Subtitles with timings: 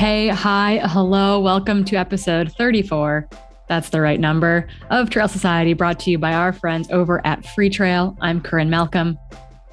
[0.00, 3.28] Hey, hi, hello, welcome to episode 34.
[3.68, 7.42] That's the right number of Trail Society, brought to you by our friends over at
[7.42, 8.16] Freetrail.
[8.22, 9.18] I'm Corrine Malcolm.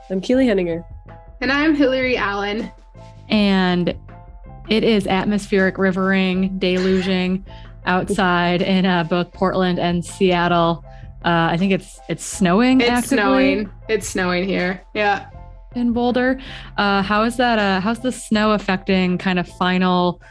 [0.09, 0.83] I'm Keely Henninger.
[1.39, 2.69] And I'm Hillary Allen.
[3.29, 3.95] And
[4.67, 7.45] it is atmospheric rivering, deluging
[7.85, 10.83] outside in uh, both Portland and Seattle.
[11.23, 12.81] Uh, I think it's it's snowing.
[12.81, 13.15] It's actively.
[13.15, 13.71] snowing.
[13.87, 14.81] It's snowing here.
[14.93, 15.29] Yeah
[15.75, 16.39] in Boulder.
[16.77, 17.59] Uh, how is that?
[17.59, 20.21] Uh, how's the snow affecting kind of final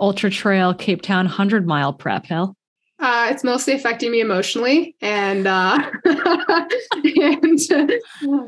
[0.00, 2.56] ultra trail Cape Town 100 mile prep, Hill?
[2.98, 7.60] Uh, it's mostly affecting me emotionally and uh, and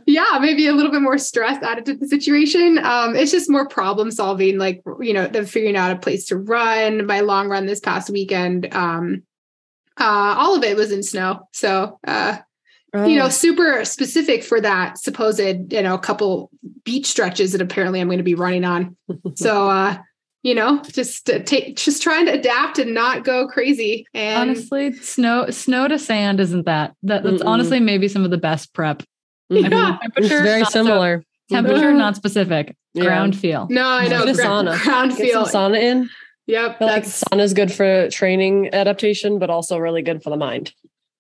[0.07, 3.69] yeah maybe a little bit more stress added to the situation um, it's just more
[3.69, 7.67] problem solving like you know the figuring out a place to run my long run
[7.67, 9.23] this past weekend um,
[10.01, 12.39] uh, all of it was in snow so uh,
[12.95, 13.07] oh.
[13.07, 13.31] you know, oh.
[13.31, 15.41] super specific for that supposed,
[15.73, 16.51] you know, couple
[16.85, 18.97] beach stretches that apparently I'm going to be running on.
[19.35, 19.99] so, uh,
[20.43, 24.07] you know, just uh, take, just trying to adapt and not go crazy.
[24.15, 27.47] And honestly, snow, snow to sand isn't that, that that's Mm-mm.
[27.47, 29.03] honestly maybe some of the best prep.
[29.49, 29.67] Yeah.
[29.67, 31.25] I mean, it's very similar.
[31.51, 32.77] So, temperature, not specific.
[32.95, 33.05] Yeah.
[33.05, 33.67] Ground feel.
[33.71, 34.25] No, I know.
[34.25, 34.83] Gra- sauna.
[34.83, 35.47] Ground Get feel.
[35.47, 36.11] sauna in.
[36.47, 36.81] Yep.
[36.81, 40.73] Like sauna is good for training adaptation, but also really good for the mind.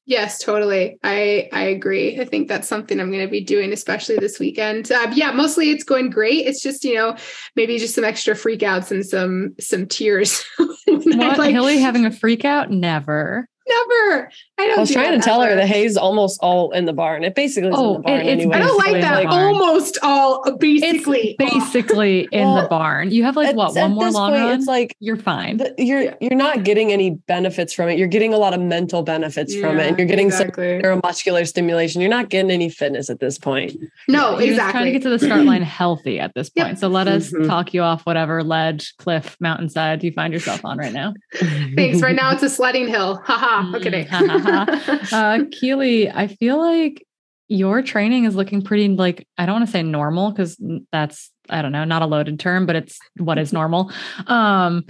[0.09, 0.98] Yes, totally.
[1.05, 2.19] I I agree.
[2.19, 4.91] I think that's something I'm going to be doing, especially this weekend.
[4.91, 6.47] Uh, yeah, mostly it's going great.
[6.47, 7.15] It's just you know
[7.56, 10.42] maybe just some extra freakouts and some some tears.
[10.87, 12.70] what like, Hilly having a freak out?
[12.70, 14.31] Never never.
[14.59, 14.79] I don't.
[14.79, 15.51] I was trying to tell ever.
[15.51, 17.25] her the hay's almost all in the barn.
[17.25, 18.57] It basically is oh, in the barn anyway.
[18.57, 19.27] I don't like that.
[19.27, 23.11] Almost all, uh, basically, it's basically in well, the barn.
[23.11, 24.59] You have like what one more long point, run?
[24.59, 25.59] It's like you're fine.
[25.59, 26.15] The, you're yeah.
[26.21, 27.99] you're not getting any benefits from it.
[27.99, 30.81] You're getting a lot of mental benefits yeah, from it, and you're getting exactly.
[30.81, 32.01] some neuromuscular stimulation.
[32.01, 33.77] You're not getting any fitness at this point.
[34.09, 34.73] No, you're exactly.
[34.73, 36.69] trying to get to the start line healthy at this point.
[36.69, 36.79] Yep.
[36.79, 37.47] So let us mm-hmm.
[37.47, 41.15] talk you off whatever ledge, cliff, mountainside you find yourself on right now.
[41.34, 42.01] Thanks.
[42.01, 43.17] Right now it's a sledding hill.
[43.25, 43.58] Haha.
[43.75, 44.07] Okay.
[45.13, 47.05] uh, Keely, I feel like
[47.49, 50.61] your training is looking pretty like I don't want to say normal because
[50.93, 53.91] that's I don't know, not a loaded term, but it's what is normal.
[54.27, 54.85] Um,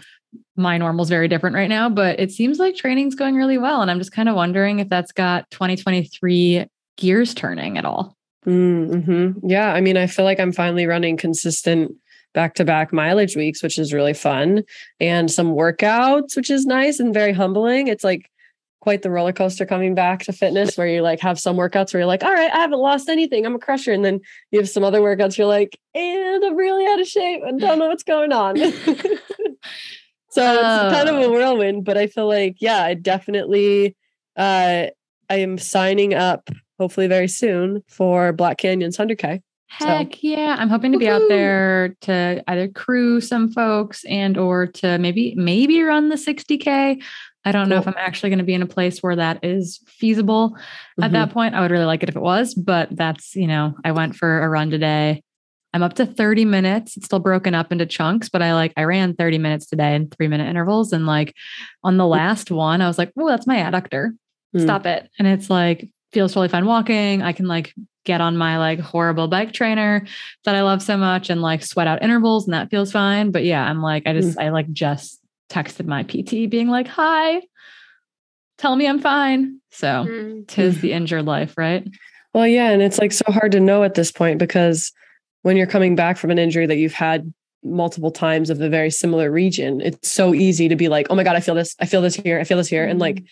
[0.56, 3.81] my normal is very different right now, but it seems like training's going really well,
[3.81, 8.17] and I'm just kind of wondering if that's got 2023 gears turning at all.
[8.45, 9.49] Mm-hmm.
[9.49, 11.93] Yeah, I mean, I feel like I'm finally running consistent
[12.35, 14.65] back to back mileage weeks, which is really fun,
[15.00, 17.89] and some workouts, which is nice and very humbling.
[17.89, 18.31] It's like
[18.88, 22.00] quite the roller coaster coming back to fitness where you like have some workouts where
[22.00, 23.44] you're like, all right, I haven't lost anything.
[23.44, 23.93] I'm a crusher.
[23.93, 24.19] And then
[24.50, 27.78] you have some other workouts you're like, and I'm really out of shape and don't
[27.78, 28.56] know what's going on.
[28.56, 31.31] so it's kind of a oh.
[31.31, 33.94] whirlwind, but I feel like, yeah, I definitely
[34.38, 34.87] uh
[35.28, 39.43] I am signing up hopefully very soon for Black Canyon's 100K.
[39.69, 40.19] Heck so.
[40.22, 40.56] yeah.
[40.59, 41.25] I'm hoping to be Woo-hoo.
[41.25, 47.03] out there to either crew some folks and or to maybe maybe run the 60k.
[47.48, 47.70] I don't cool.
[47.70, 51.03] know if I'm actually going to be in a place where that is feasible mm-hmm.
[51.03, 51.54] at that point.
[51.54, 54.42] I would really like it if it was, but that's, you know, I went for
[54.42, 55.22] a run today.
[55.72, 56.97] I'm up to 30 minutes.
[56.97, 60.08] It's still broken up into chunks, but I like I ran 30 minutes today in
[60.08, 61.34] 3 minute intervals and like
[61.82, 64.10] on the last one I was like, "Oh, that's my adductor.
[64.56, 64.62] Mm.
[64.62, 67.22] Stop it." And it's like feels totally fine walking.
[67.22, 70.06] I can like get on my like horrible bike trainer
[70.44, 73.31] that I love so much and like sweat out intervals and that feels fine.
[73.31, 74.42] But yeah, I'm like I just mm.
[74.42, 75.18] I like just
[75.48, 77.42] texted my PT being like, "Hi,
[78.59, 80.42] tell me I'm fine." So, mm-hmm.
[80.47, 81.86] tis the injured life, right?
[82.34, 84.92] Well, yeah, and it's like so hard to know at this point because
[85.42, 87.32] when you're coming back from an injury that you've had
[87.64, 91.25] multiple times of the very similar region, it's so easy to be like, "Oh my
[91.25, 91.75] god, I feel this.
[91.81, 92.38] I feel this here.
[92.38, 92.91] I feel this here." Mm-hmm.
[92.91, 93.25] And like,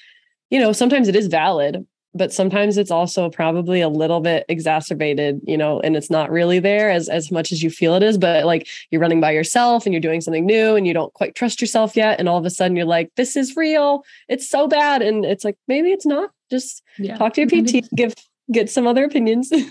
[0.51, 5.41] you know, sometimes it is valid, but sometimes it's also probably a little bit exacerbated
[5.45, 8.19] you know and it's not really there as as much as you feel it is
[8.19, 11.35] but like you're running by yourself and you're doing something new and you don't quite
[11.35, 14.05] trust yourself yet and all of a sudden you're like this is real.
[14.29, 15.03] It's so bad.
[15.03, 16.31] And it's like maybe it's not.
[16.51, 17.17] Just yeah.
[17.17, 18.15] talk to your pt give
[18.53, 19.53] get some other opinions.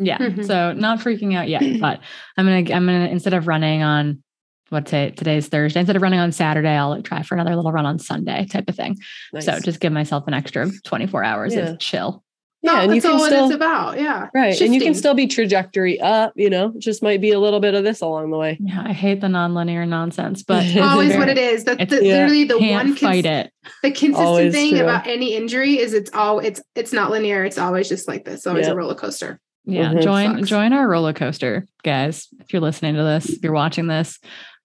[0.00, 0.18] Yeah.
[0.18, 0.42] Mm-hmm.
[0.42, 2.00] so not freaking out yet but
[2.36, 4.23] i'm gonna i'm gonna instead of running on
[4.70, 5.80] what say today's Thursday.
[5.80, 8.68] Instead of running on Saturday, I'll like try for another little run on Sunday type
[8.68, 8.98] of thing.
[9.32, 9.46] Nice.
[9.46, 11.70] So just give myself an extra 24 hours yeah.
[11.70, 12.24] of chill.
[12.64, 14.00] Yeah, no, and you can still, it's about.
[14.00, 14.30] Yeah.
[14.32, 14.52] Right.
[14.52, 14.68] Shifting.
[14.68, 17.74] And you can still be trajectory up, you know, just might be a little bit
[17.74, 18.56] of this along the way.
[18.58, 18.82] Yeah.
[18.86, 21.64] I hate the nonlinear nonsense, but always very, what it is.
[21.64, 22.14] That's the, yeah.
[22.14, 23.52] literally the one cons- fight it.
[23.82, 24.80] The consistent always thing true.
[24.80, 27.44] about any injury is it's all it's it's not linear.
[27.44, 28.72] It's always just like this, always yeah.
[28.72, 29.38] a roller coaster.
[29.66, 29.90] Yeah.
[29.90, 30.00] Mm-hmm.
[30.00, 30.48] Join Sucks.
[30.48, 32.28] join our roller coaster, guys.
[32.40, 34.18] If you're listening to this, if you're watching this,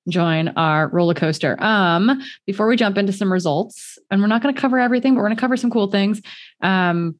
[0.10, 1.62] join our roller coaster.
[1.64, 5.22] Um, before we jump into some results, and we're not going to cover everything, but
[5.22, 6.22] we're going to cover some cool things.
[6.62, 7.20] Um,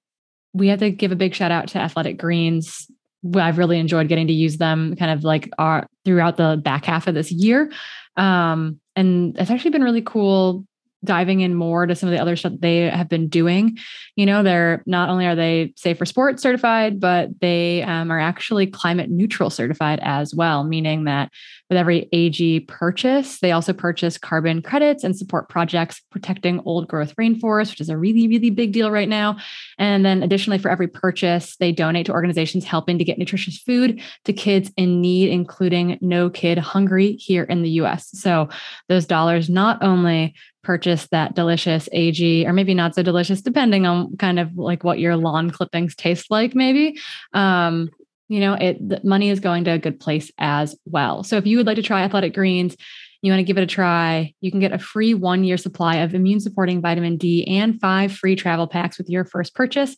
[0.54, 2.90] we have to give a big shout out to Athletic Greens.
[3.36, 7.08] I've really enjoyed getting to use them kind of like our throughout the back half
[7.08, 7.72] of this year.
[8.16, 10.66] Um, and it's actually been really cool
[11.04, 13.78] diving in more to some of the other stuff they have been doing.
[14.16, 18.20] You know, they're not only are they safe for sport certified, but they um, are
[18.20, 21.32] actually climate neutral certified as well, meaning that
[21.70, 27.16] with every AG purchase, they also purchase carbon credits and support projects protecting old growth
[27.16, 29.38] rainforest, which is a really, really big deal right now.
[29.78, 34.02] And then additionally, for every purchase, they donate to organizations helping to get nutritious food
[34.26, 38.10] to kids in need, including No Kid Hungry here in the US.
[38.20, 38.50] So
[38.88, 40.34] those dollars not only
[40.64, 45.00] purchase that delicious AG, or maybe not so delicious, depending on kind of like what
[45.00, 47.00] your lawn clippings taste like, maybe.
[47.34, 47.90] Um,
[48.28, 51.24] you know, it the money is going to a good place as well.
[51.24, 52.76] So if you would like to try Athletic Greens,
[53.22, 55.98] you want to give it a try, you can get a free one year supply
[55.98, 59.96] of immune supporting vitamin D and five free travel packs with your first purchase.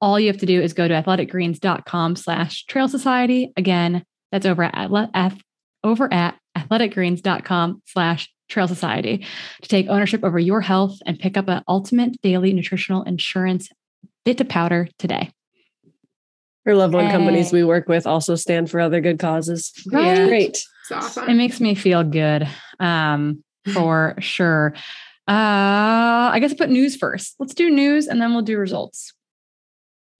[0.00, 3.52] All you have to do is go to athleticgreens.com slash trail society.
[3.56, 4.90] Again, that's over at,
[5.84, 9.26] over at athleticgreens.com slash Trail Society
[9.62, 13.70] to take ownership over your health and pick up an ultimate daily nutritional insurance
[14.24, 15.32] bit to powder today.
[16.66, 19.72] Our loved one companies we work with also stand for other good causes.
[19.90, 20.28] Right.
[20.28, 20.64] Great.
[20.92, 21.28] awesome.
[21.28, 23.42] It makes me feel good um,
[23.74, 24.74] for sure.
[25.26, 27.34] Uh, I guess I put news first.
[27.40, 29.12] Let's do news and then we'll do results.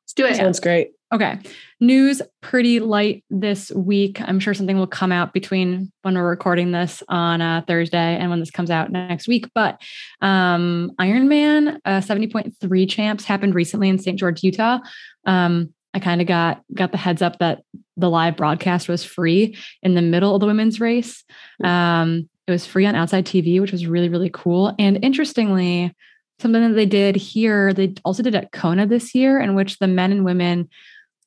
[0.05, 0.37] Let's do it.
[0.37, 0.93] Sounds great.
[1.13, 1.39] Okay.
[1.79, 4.19] News pretty light this week.
[4.23, 8.31] I'm sure something will come out between when we're recording this on uh, Thursday and
[8.31, 9.47] when this comes out next week.
[9.55, 9.79] But
[10.23, 14.19] um, Ironman uh, 70.3 champs happened recently in St.
[14.19, 14.79] George, Utah.
[15.27, 17.63] Um, I kind of got got the heads up that
[17.99, 21.25] the live broadcast was free in the middle of the women's race.
[21.63, 24.75] Um, it was free on Outside TV, which was really really cool.
[24.79, 25.95] And interestingly,
[26.39, 29.87] something that they did here, they also did at Kona this year, in which the
[29.87, 30.71] men and women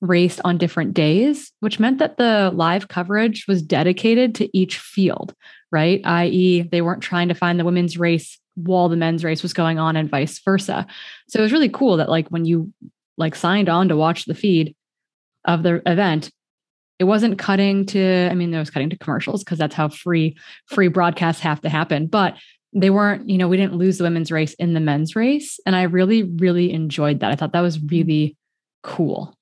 [0.07, 5.33] raced on different days, which meant that the live coverage was dedicated to each field,
[5.71, 6.01] right?
[6.03, 9.79] I.e., they weren't trying to find the women's race while the men's race was going
[9.79, 10.87] on and vice versa.
[11.27, 12.71] So it was really cool that like when you
[13.17, 14.75] like signed on to watch the feed
[15.45, 16.31] of the event,
[16.97, 20.37] it wasn't cutting to, I mean, there was cutting to commercials because that's how free
[20.67, 22.07] free broadcasts have to happen.
[22.07, 22.35] But
[22.73, 25.59] they weren't, you know, we didn't lose the women's race in the men's race.
[25.65, 27.31] And I really, really enjoyed that.
[27.31, 27.91] I thought that was mm.
[27.91, 28.37] really
[28.83, 29.35] cool.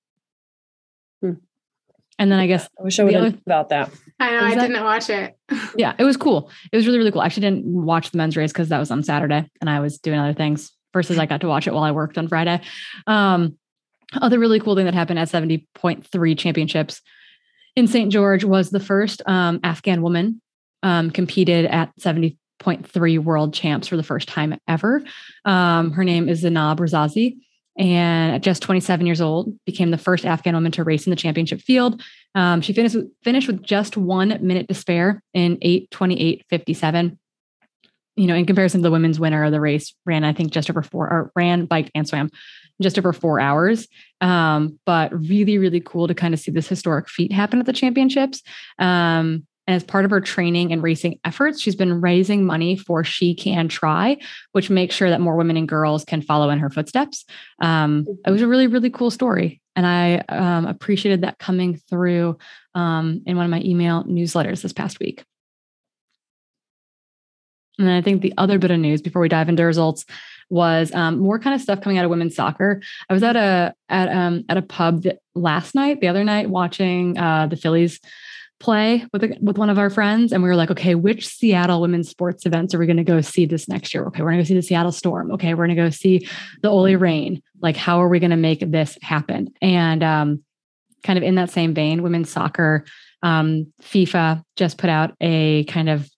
[2.19, 3.91] And then I guess I wish I would have other- about that.
[4.19, 4.35] I know.
[4.43, 5.37] Was I that- didn't watch it.
[5.77, 6.51] yeah, it was cool.
[6.71, 7.21] It was really, really cool.
[7.21, 9.97] I actually didn't watch the men's race because that was on Saturday and I was
[9.97, 12.61] doing other things versus I got to watch it while I worked on Friday.
[13.07, 13.57] Um,
[14.21, 17.01] other really cool thing that happened at 70.3 championships
[17.75, 18.11] in St.
[18.11, 20.39] George was the first um, Afghan woman
[20.83, 25.01] um, competed at 70.3 world champs for the first time ever.
[25.45, 27.37] Um, her name is Zainab Razazi.
[27.77, 31.15] And at just 27 years old, became the first Afghan woman to race in the
[31.15, 32.01] championship field.
[32.35, 37.17] Um, she finished finished with just one minute to spare in 8:28:57.
[38.15, 40.69] You know, in comparison to the women's winner of the race, ran I think just
[40.69, 42.29] over four, or ran, biked, and swam
[42.81, 43.87] just over four hours.
[44.21, 47.73] Um, but really, really cool to kind of see this historic feat happen at the
[47.73, 48.43] championships.
[48.77, 53.03] Um, and as part of her training and racing efforts, she's been raising money for
[53.03, 54.17] She Can Try,
[54.51, 57.25] which makes sure that more women and girls can follow in her footsteps.
[57.61, 59.61] Um, it was a really, really cool story.
[59.75, 62.37] And I um, appreciated that coming through
[62.75, 65.23] um, in one of my email newsletters this past week.
[67.79, 70.05] And I think the other bit of news before we dive into results
[70.49, 72.81] was um, more kind of stuff coming out of women's soccer.
[73.09, 77.17] I was at a at um at a pub last night, the other night, watching
[77.17, 77.99] uh, the Phillies
[78.63, 81.81] play with a, with one of our friends, and we were like, okay, which Seattle
[81.81, 84.05] women's sports events are we going to go see this next year?
[84.05, 85.31] Okay, we're going to go see the Seattle Storm.
[85.33, 86.27] Okay, we're going to go see
[86.61, 87.41] the OL Reign.
[87.61, 89.53] Like, how are we going to make this happen?
[89.61, 90.43] And um,
[91.03, 92.85] kind of in that same vein, women's soccer,
[93.21, 96.09] um, FIFA just put out a kind of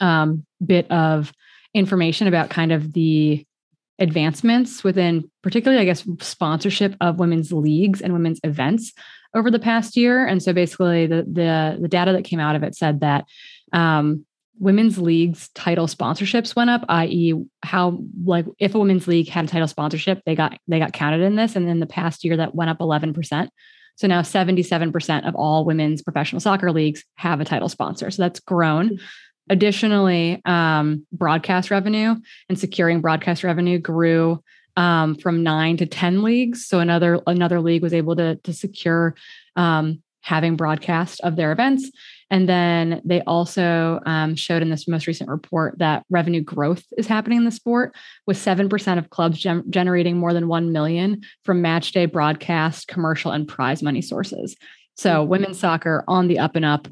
[0.00, 1.32] um, bit of
[1.74, 3.46] information about kind of the
[3.98, 8.92] advancements within particularly i guess sponsorship of women's leagues and women's events
[9.34, 10.26] over the past year.
[10.26, 13.24] And so basically the the, the data that came out of it said that
[13.72, 14.24] um,
[14.58, 19.48] women's leagues title sponsorships went up i.e how like if a women's league had a
[19.48, 21.56] title sponsorship they got they got counted in this.
[21.56, 23.48] And in the past year that went up 11%
[23.96, 28.10] so now 77% of all women's professional soccer leagues have a title sponsor.
[28.10, 28.98] So that's grown.
[29.50, 32.14] Additionally, um, broadcast revenue
[32.48, 34.42] and securing broadcast revenue grew
[34.76, 36.66] um, from nine to ten leagues.
[36.66, 39.14] So another another league was able to to secure
[39.56, 41.90] um, having broadcast of their events,
[42.30, 47.06] and then they also um, showed in this most recent report that revenue growth is
[47.06, 47.94] happening in the sport,
[48.26, 52.88] with seven percent of clubs gem- generating more than one million from match day broadcast,
[52.88, 54.56] commercial, and prize money sources.
[54.96, 56.86] So women's soccer on the up and up.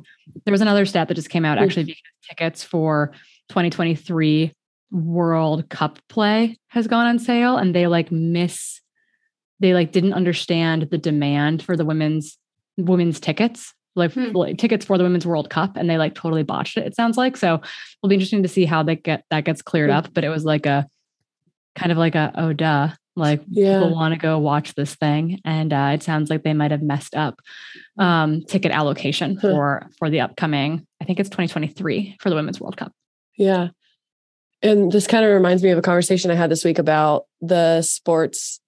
[0.45, 3.13] There was another stat that just came out actually because tickets for
[3.51, 4.53] 2023
[4.91, 8.81] World Cup play has gone on sale and they like miss
[9.61, 12.39] they like didn't understand the demand for the women's
[12.79, 14.31] women's tickets like, Hmm.
[14.33, 17.17] like tickets for the women's world cup and they like totally botched it it sounds
[17.19, 19.97] like so it'll be interesting to see how they get that gets cleared Hmm.
[19.97, 20.87] up but it was like a
[21.77, 23.81] kind of like a oh duh like Yeah.
[23.81, 26.83] people want to go watch this thing and uh, it sounds like they might have
[26.83, 27.41] messed up
[27.99, 29.51] um, ticket allocation Huh.
[29.51, 32.93] for for the upcoming i think it's 2023 for the women's world cup
[33.37, 33.69] Yeah.
[34.63, 37.83] And this kind of reminds me of a conversation I had this week about the
[37.83, 38.61] sports,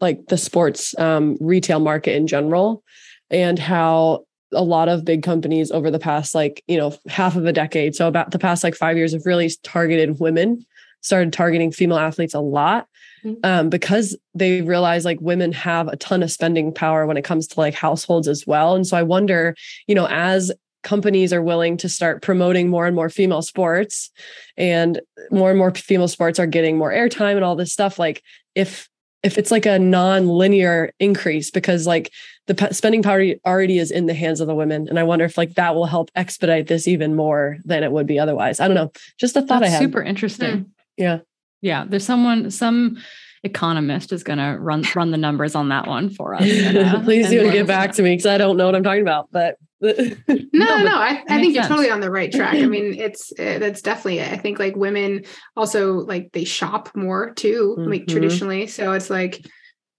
[0.00, 2.82] like the sports um, retail market in general,
[3.30, 7.44] and how a lot of big companies over the past, like, you know, half of
[7.44, 10.64] a decade, so about the past like five years, have really targeted women,
[11.00, 12.86] started targeting female athletes a lot.
[13.24, 13.38] Mhm.
[13.44, 17.46] Um, because they realize like women have a ton of spending power when it comes
[17.48, 18.74] to like households as well.
[18.74, 20.52] And so I wonder, you know, as
[20.86, 24.08] companies are willing to start promoting more and more female sports
[24.56, 25.00] and
[25.32, 28.22] more and more female sports are getting more airtime and all this stuff like
[28.54, 28.88] if
[29.24, 32.12] if it's like a non-linear increase because like
[32.46, 35.24] the p- spending power already is in the hands of the women and i wonder
[35.24, 38.60] if like that will help expedite this even more than it would be otherwise.
[38.60, 38.92] I don't know.
[39.18, 39.82] Just a thought that's i had.
[39.82, 40.72] super interesting.
[40.96, 41.18] Yeah.
[41.62, 42.98] Yeah there's someone some
[43.42, 47.00] economist is going to run run the numbers on that one for us and, uh,
[47.04, 49.02] please and do let get back to me because i don't know what i'm talking
[49.02, 51.68] about but No, No, no, I, I think you're sense.
[51.68, 52.54] totally on the right track.
[52.54, 54.32] I mean, it's uh, that's definitely it.
[54.32, 55.24] I think like women
[55.56, 58.08] also like they shop more too, like Mhm.
[58.08, 58.66] traditionally.
[58.68, 59.44] So it's like,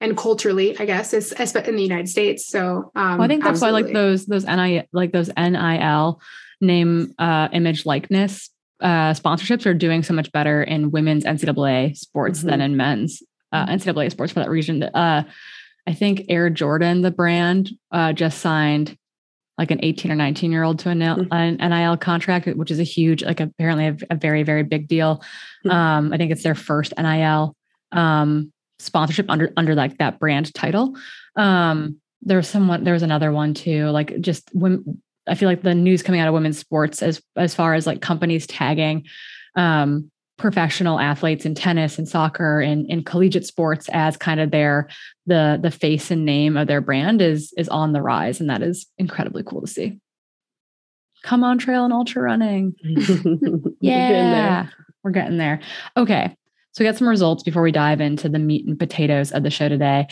[0.01, 2.47] and culturally, I guess it's in the United States.
[2.47, 6.21] So um, Well, I think that's why like those those NI like those NIL
[6.59, 8.49] name uh image likeness
[8.81, 13.67] uh sponsorships are doing so much better in women's NCAA sports than in men's uh
[13.67, 14.81] NCAA sports for that region.
[14.83, 15.23] Uh
[15.85, 18.97] I think Air Jordan, the brand, uh just signed
[19.57, 21.27] like an 18 or 19 year old to a nil- Mhm.
[21.31, 25.21] an NIL contract, which is a huge, like apparently a, a very, very big deal.
[25.65, 25.71] Mhm.
[25.71, 27.55] Um, I think it's their first NIL
[27.91, 30.95] um, sponsorship under under like that brand title.
[31.35, 35.61] Um, there was someone, there was another one too, like just when I feel like
[35.61, 39.05] the news coming out of women's sports as as far as like companies tagging
[39.55, 44.87] um professional athletes in tennis and soccer and in collegiate sports as kind of their
[45.25, 48.61] the the face and name of their brand is is on the rise and that
[48.61, 49.99] is incredibly cool to see.
[51.23, 52.75] Come on trail and ultra running.
[53.81, 54.67] Yeah
[55.03, 55.61] we're getting there.
[55.95, 56.35] Okay
[56.73, 59.49] so we got some results before we dive into the meat and potatoes of the
[59.49, 60.05] show today.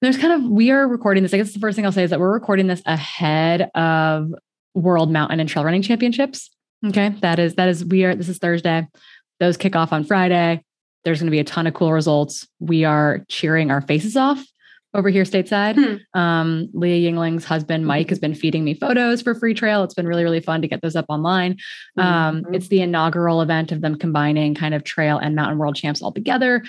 [0.00, 2.10] There's kind of we are recording this i guess the first thing i'll say is
[2.10, 4.32] that we're recording this ahead of
[4.74, 6.50] world mountain and trail running championships.
[6.86, 8.86] Okay that is that is we are this is thursday
[9.40, 10.62] those kick off on friday.
[11.04, 12.46] There's going to be a ton of cool results.
[12.60, 14.44] We are cheering our faces off
[14.92, 15.76] over here stateside.
[15.76, 16.20] Hmm.
[16.20, 19.84] um, leah yingling's husband mike has been feeding me photos for Freetrail.
[19.84, 21.56] It's been really really fun to get those up online.
[21.96, 22.54] Um, Mhm.
[22.54, 26.12] it's the inaugural event of them combining kind of trail and mountain world champs all
[26.12, 26.62] together.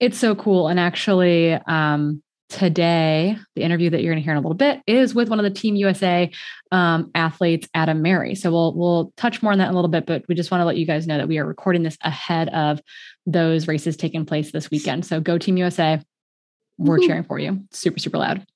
[0.00, 0.68] It's so cool.
[0.68, 4.80] And actually um, today the interview that you're going to hear in a little bit
[4.86, 6.30] is with one of the team usa
[6.70, 8.34] um, athletes Adam Merry.
[8.34, 10.60] So we'll we'll touch more on that in a little bit but we just want
[10.60, 12.80] to let you guys know that we are recording this ahead of
[13.26, 15.04] those races taking place this weekend.
[15.04, 16.00] So go team usa
[16.78, 17.64] we're cheering for you.
[17.72, 18.46] Super super loud.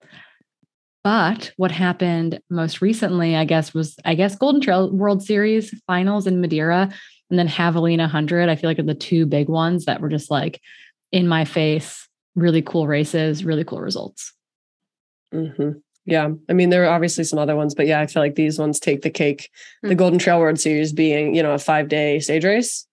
[1.02, 6.26] But what happened most recently i guess was i guess golden trail world series finals
[6.26, 6.92] in madeira
[7.30, 10.30] and then javelina 100 i feel like are the two big ones that were just
[10.30, 10.61] like
[11.11, 14.32] in my face really cool races really cool results
[15.32, 15.70] hmm
[16.06, 16.30] Yeah.
[16.49, 18.80] I mean, there are obviously some other ones, but yeah, I feel like these ones
[18.80, 19.50] take the cake.
[19.82, 19.96] The Mhm.
[19.99, 22.87] Golden Trail World Series being, you know, a five day stage race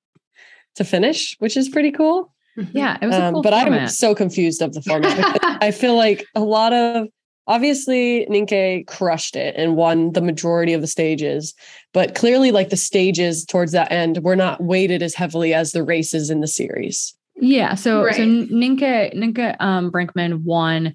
[0.75, 2.31] to finish, which is pretty cool.
[2.73, 5.39] yeah it was a Um, cool but I'm so confused of the format.
[5.63, 7.07] I feel like a lot of
[7.47, 11.55] obviously Nienke crushed it and won the majority of the stages,
[11.93, 15.81] but clearly, like the stages towards that end were not weighted as heavily as the
[15.83, 17.15] races in the series.
[17.39, 17.75] Yeah.
[17.75, 18.15] So Right.
[18.15, 20.93] so Nienke Nienke um, Brinkman won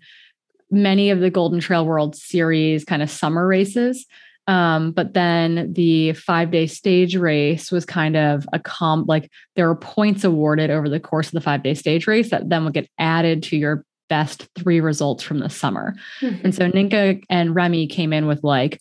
[0.71, 4.07] many of the Golden Trail World Series kind of summer races.
[4.49, 9.69] Um, but then the five day stage race was kind of a comp like there
[9.69, 12.75] were points awarded over the course of the five day stage race that then would
[12.75, 15.95] get added to your best three results from the summer.
[16.21, 16.45] Mhm.
[16.45, 18.81] And so Nienke and Remy came in with like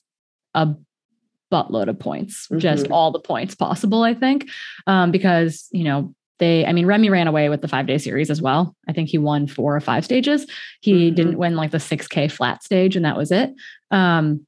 [0.55, 0.69] a
[1.53, 2.91] buttload of points, just Mhm.
[2.91, 4.49] all the points possible, I think.
[4.87, 8.29] Um, because, you know, they, I mean, Remy ran away with the five day series
[8.31, 8.75] as well.
[8.89, 10.45] I think he won four or five stages.
[10.81, 11.15] He Mhm.
[11.15, 13.51] didn't win like the 6K flat stage, and that was it.
[13.91, 14.45] Um,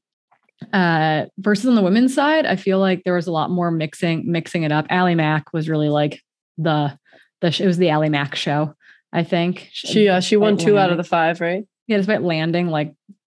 [0.72, 4.30] uh, versus on the women's side, I feel like there was a lot more mixing,
[4.30, 4.86] mixing it up.
[4.90, 6.20] Allie Mack was really like
[6.58, 6.98] the,
[7.40, 8.74] the, it was the Allie Mack show,
[9.12, 9.68] I think.
[9.72, 11.64] She uh, she won Despite two out of the five, right?
[11.86, 12.92] yeah, despite landing like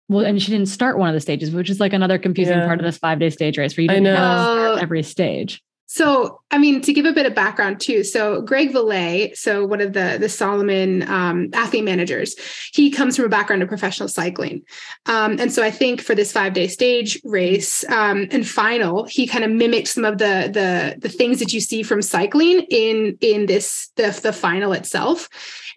[0.10, 2.66] well, and she didn't start one of the stages, which is like another confusing Yeah.
[2.68, 4.76] part of this five day stage race where you I didn't have know.
[4.76, 5.62] to every stage.
[5.94, 8.06] So, I mean, to give a bit of background too.
[8.06, 12.34] So, Greg Vollet, so one of the the Salomon um, athlete managers,
[12.72, 14.62] he comes from a background of professional cycling,
[15.08, 19.28] um, and so I think for this five day stage race um, and final, he
[19.28, 23.18] kind of mimicked some of the the the things that you see from cycling in
[23.20, 25.28] in this the the final itself.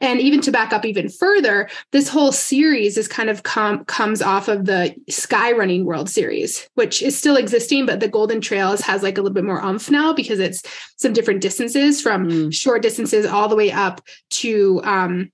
[0.04, 4.20] And even to back up even further, this whole series is kind of com- comes
[4.20, 8.82] off of the Sky Running World Series, which is still existing, but the Golden Trails
[8.82, 10.62] has like a little bit more umph now because it's
[10.96, 12.54] some different distances from mm.
[12.54, 15.32] short distances all the way up to um,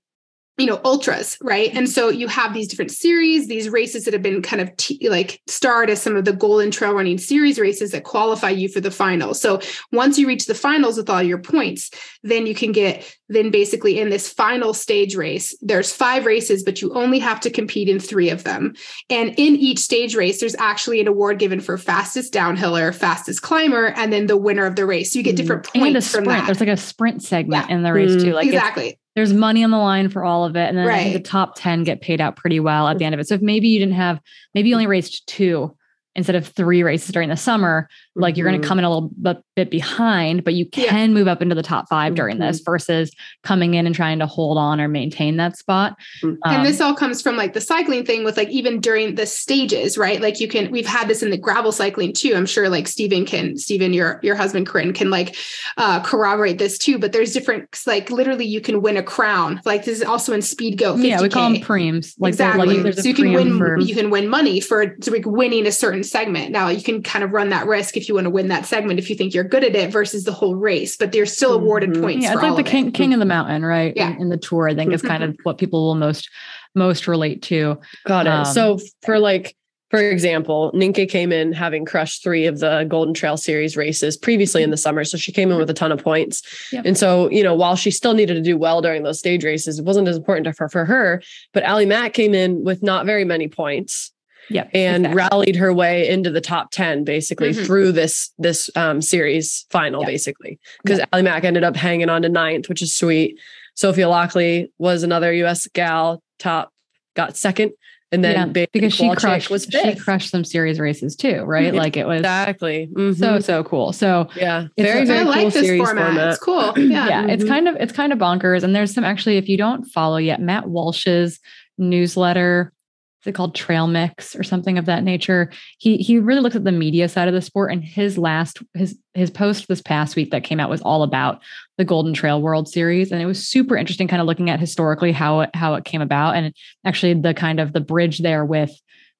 [0.61, 1.75] you know ultras right?
[1.75, 5.09] And so you have these different series these races that have been kind of t-
[5.09, 8.79] like starred as some of the golden trail running series races that qualify you for
[8.79, 9.41] the finals.
[9.41, 9.59] So
[9.91, 11.89] once you reach the finals with all your points
[12.23, 16.81] then you can get then basically in this final stage race there's five races but
[16.81, 18.73] you only have to compete in three of them.
[19.09, 23.87] And in each stage race there's actually an award given for fastest downhiller fastest climber
[23.87, 25.11] and then the winner of the race.
[25.11, 25.37] So you get mm.
[25.37, 26.45] different points and a sprint.
[26.45, 27.75] there's like a sprint segment yeah.
[27.75, 28.33] in the race too.
[28.33, 30.69] Like exactly there's money on the line for all of it.
[30.69, 31.13] And then right.
[31.13, 33.27] the top 10 get paid out pretty well at the end of it.
[33.27, 34.21] So if maybe you didn't have,
[34.53, 35.75] maybe you only raised two
[36.15, 38.39] instead of three races during the summer, like mm-hmm.
[38.39, 39.11] you're going to come in a little
[39.55, 41.13] bit behind, but you can yeah.
[41.13, 42.47] move up into the top 5 during mm-hmm.
[42.47, 43.11] this versus
[43.43, 45.97] coming in and trying to hold on or maintain that spot.
[46.21, 46.35] Mm-hmm.
[46.43, 49.25] Um, and this all comes from like the cycling thing with like even during the
[49.25, 50.21] stages, right?
[50.21, 52.33] Like you can, we've had this in the gravel cycling too.
[52.35, 55.37] I'm sure like Stephen can, Stephen, your, your husband, Corrine can like
[55.77, 59.61] uh, corroborate this too, but there's different, like literally you can win a crown.
[59.63, 60.99] Like this is also in speed goat.
[60.99, 61.21] Yeah.
[61.21, 62.15] We call them preems.
[62.19, 62.81] Like exactly.
[62.81, 63.79] Like so you can win, for...
[63.79, 66.51] you can win money for like winning a certain segment.
[66.51, 68.99] Now you can kind of run that risk if you want to win that segment,
[68.99, 71.91] if you think you're good at it versus the whole race, but they're still awarded
[71.91, 72.01] mm-hmm.
[72.01, 72.23] points.
[72.25, 73.93] Yeah, it's like the king, king of the mountain, right?
[73.95, 74.11] Yeah.
[74.11, 76.29] In, in the tour, I think is kind of what people will most
[76.75, 77.79] most relate to.
[78.05, 78.29] Got it.
[78.29, 79.55] Um, so for like
[79.91, 84.63] for example, Nienke came in having crushed three of the Golden Trail Series races previously
[84.63, 85.03] in the summer.
[85.03, 86.41] So she came in with a ton of points.
[86.71, 86.85] Yep.
[86.85, 89.79] And so, you know, while she still needed to do well during those stage races,
[89.79, 91.21] it wasn't as important for, for her.
[91.53, 94.13] But Ali Mack came in with not very many points
[94.53, 95.15] yep, and exactly.
[95.15, 97.63] rallied her way into the top 10 basically mm-hmm.
[97.63, 100.07] through this this um, series final yep.
[100.07, 101.09] basically because yep.
[101.13, 103.39] Ali Mack ended up hanging on to ninth which is sweet
[103.75, 106.71] Sophia Laukli was another US gal top
[107.15, 107.71] got second
[108.11, 109.83] and then yeah, because she crushed was fifth.
[109.83, 113.13] she crushed some series races too right like it was exactly mm-hmm.
[113.13, 116.05] so so cool so yeah very very I cool like this format.
[116.05, 116.27] format.
[116.29, 117.29] it's cool yeah yeah mm-hmm.
[117.29, 120.17] it's kind of it's kind of bonkers and there's some actually if you don't follow
[120.17, 121.39] yet Matt Walsh's
[121.77, 122.73] newsletter
[123.21, 126.63] is it called trail mix or something of that nature he he really looks at
[126.63, 130.31] the media side of the sport and his last his his post this past week
[130.31, 131.41] that came out was all about
[131.77, 135.11] the golden trail world series and it was super interesting kind of looking at historically
[135.11, 136.53] how it how it came about and
[136.85, 138.71] actually the kind of the bridge there with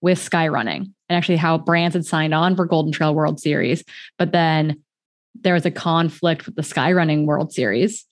[0.01, 3.83] with sky running and actually how brands had signed on for golden trail world series
[4.17, 4.81] but then
[5.35, 8.05] there was a conflict with the sky running world series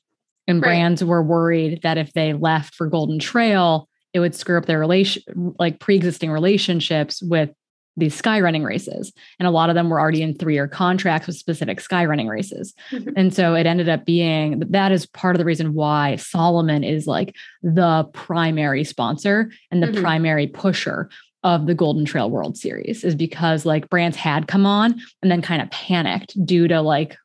[0.47, 0.69] and right.
[0.69, 4.79] brands were worried that if they left for golden trail it would screw up their
[4.79, 5.23] relation
[5.59, 7.51] like pre-existing relationships with
[7.97, 11.35] these sky running races and a lot of them were already in three-year contracts with
[11.35, 13.09] specific sky running races mm-hmm.
[13.15, 17.07] and so it ended up being that is part of the reason why salomon is
[17.07, 20.01] like the primary sponsor and the mm-hmm.
[20.01, 21.09] primary pusher
[21.43, 25.41] of the golden trail world series is because like brands had come on and then
[25.41, 27.17] kind of panicked due to like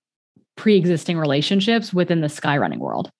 [0.56, 3.10] pre-existing relationships within the sky running world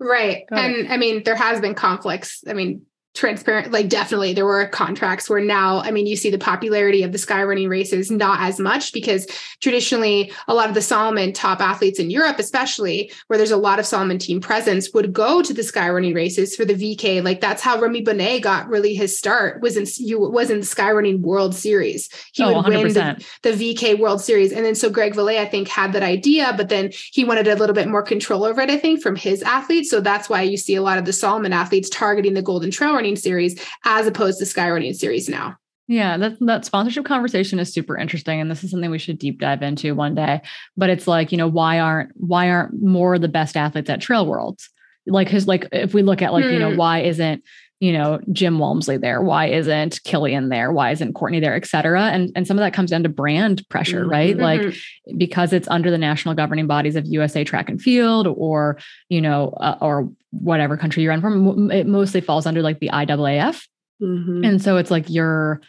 [0.00, 0.46] Right.
[0.48, 0.90] Got and it.
[0.90, 2.42] I mean, there has been conflicts.
[2.48, 6.38] I mean, transparent like definitely there were contracts where now i mean you see the
[6.38, 9.26] popularity of the sky running races not as much because
[9.60, 13.78] traditionally a lot of the salomon top athletes in europe especially where there's a lot
[13.78, 17.40] of salomon team presence would go to the sky running races for the vk like
[17.40, 20.90] that's how remy bonnet got really his start was in you was in the sky
[20.92, 22.08] running world series.
[22.32, 22.82] He oh, would 100%.
[22.82, 24.52] win the, the, vk world series.
[24.52, 27.56] And then so Greg Vollet i think had that idea but then he wanted a
[27.56, 29.90] little bit more control over it i think from his athletes.
[29.90, 32.99] So that's why you see a lot of the salomon athletes targeting the golden trail
[33.00, 35.56] running series as opposed to sky running series now.
[35.88, 39.40] Yeah, that that sponsorship conversation is super interesting, and this is something we should deep
[39.40, 40.40] dive into one day.
[40.76, 44.24] But it's like, you know, why aren't why aren't more the best athletes at Trail
[44.24, 44.70] Worlds?
[45.06, 46.52] Like his like if we look at like, hmm.
[46.52, 46.76] you know, hmm.
[46.76, 47.42] why isn't
[47.80, 49.22] you know Jim Walmsley there?
[49.22, 50.70] Why isn't Kilian there?
[50.70, 52.04] Why isn't Courtney there, et cetera?
[52.04, 54.10] And and some of that comes down to brand pressure, mm-hmm.
[54.10, 54.36] right?
[54.36, 54.74] Like
[55.16, 59.48] because it's under the national governing bodies of USA Track and Field, or you know,
[59.60, 63.66] uh, or whatever country you're in from, it mostly falls under like the IAAF.
[64.00, 64.44] Mm-hmm.
[64.44, 65.60] And so it's like your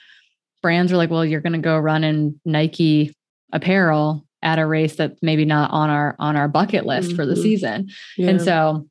[0.62, 3.16] brands are like, well, you're going to go run in Nike
[3.52, 7.16] apparel at a race that's maybe not on our on our bucket list mm-hmm.
[7.16, 7.42] for the mm-hmm.
[7.42, 7.90] season.
[8.18, 8.30] Yeah.
[8.30, 8.88] And so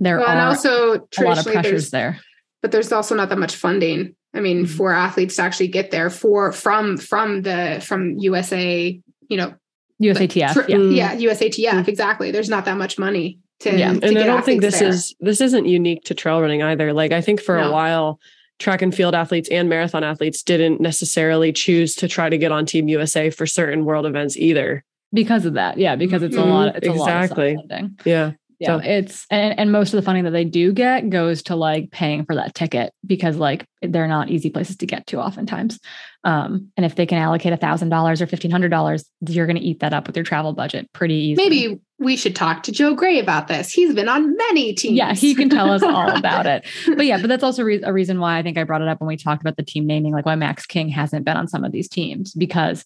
[0.00, 2.18] there well, are and also a lot of pressures there.
[2.62, 4.14] But there's also not that much funding.
[4.34, 4.76] I mean, mm-hmm.
[4.76, 9.54] for athletes to actually get there for from from the from USA, you know,
[10.02, 10.56] USATF.
[10.56, 10.76] Like, yeah.
[10.76, 10.94] mm.
[10.96, 11.88] yeah, USATF.
[11.88, 12.30] Exactly.
[12.30, 13.76] There's not that much money to.
[13.76, 14.88] Yeah, to and I don't think this there.
[14.88, 16.92] is this isn't unique to trail running either.
[16.92, 17.68] Like I think for No.
[17.68, 18.20] a while,
[18.58, 22.66] track and field athletes and marathon athletes didn't necessarily choose to try to get on
[22.66, 24.84] Team USA for certain world events either.
[25.12, 25.78] Because of that.
[25.78, 25.96] Yeah.
[25.96, 26.50] Because it's a Mhm.
[26.50, 26.76] lot.
[26.76, 27.54] It's Exactly.
[27.54, 27.90] a lot of.
[28.04, 28.32] Yeah.
[28.58, 28.78] Yeah.
[28.78, 31.90] So- It's and, and most of the funding that they do get goes to like
[31.90, 35.78] paying for that ticket because like they're not easy places to get to oftentimes.
[36.24, 39.60] Um, and if they can allocate a thousand dollars or fifteen hundred dollars, you're gonna
[39.60, 41.48] eat that up with your travel budget pretty easily.
[41.48, 43.72] Maybe we should talk to Joe Gray about this.
[43.72, 44.96] He's been on many teams.
[44.96, 46.64] Yeah, he can tell us all about it.
[46.96, 49.00] But yeah, but that's also re- a reason why I think I brought it up
[49.00, 51.62] when we talked about the team naming, like why Max King hasn't been on some
[51.64, 52.84] of these teams because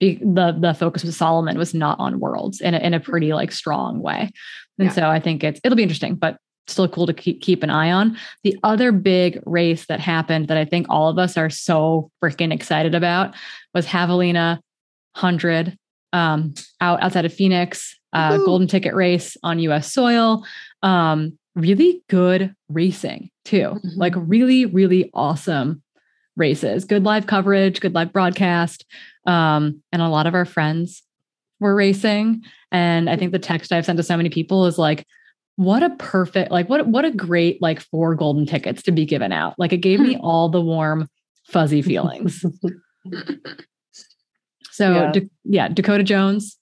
[0.00, 3.32] be- the the focus with Salomon was not on worlds in a, in a pretty
[3.32, 4.30] like strong way,
[4.78, 4.92] and Yeah.
[4.92, 6.36] so I think it's it'll be interesting, but
[6.68, 8.16] still cool to keep keep an eye on.
[8.42, 12.52] The other big race that happened that I think all of us are so freaking
[12.52, 13.34] excited about
[13.74, 14.58] was Javelina
[15.14, 15.76] hundred
[16.12, 19.92] um, out outside of Phoenix, uh, golden ticket race on U.S.
[19.92, 20.44] soil.
[20.82, 23.96] Um, really good racing too, Mhm.
[23.96, 25.82] like really really awesome
[26.36, 26.84] races.
[26.84, 28.84] Good live coverage, good live broadcast,
[29.26, 31.02] um, and a lot of our friends
[31.60, 32.42] were racing.
[32.70, 35.06] And I think the text I've sent to so many people is like,
[35.56, 39.32] what a perfect, like what what a great like four golden tickets to be given
[39.32, 39.54] out.
[39.58, 41.08] Like it gave me all the warm,
[41.46, 42.44] fuzzy feelings.
[44.72, 45.12] So Yeah.
[45.12, 46.58] Da- yeah, Dakota Jones,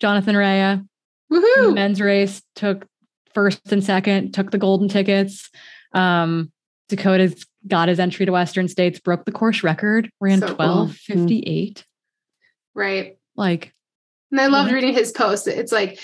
[0.00, 0.80] Jonathan Rea,
[1.32, 1.74] Woohoo.
[1.74, 2.86] men's race took
[3.34, 5.50] first and second, took the golden tickets.
[5.92, 6.52] Um,
[6.88, 10.54] Dakota's got his entry to Western States, broke the course record, ran So cool.
[10.56, 11.84] twelve fifty eight.
[12.74, 13.18] Right.
[13.36, 13.72] Like
[14.30, 15.48] And I loved reading his post.
[15.48, 15.98] It's like,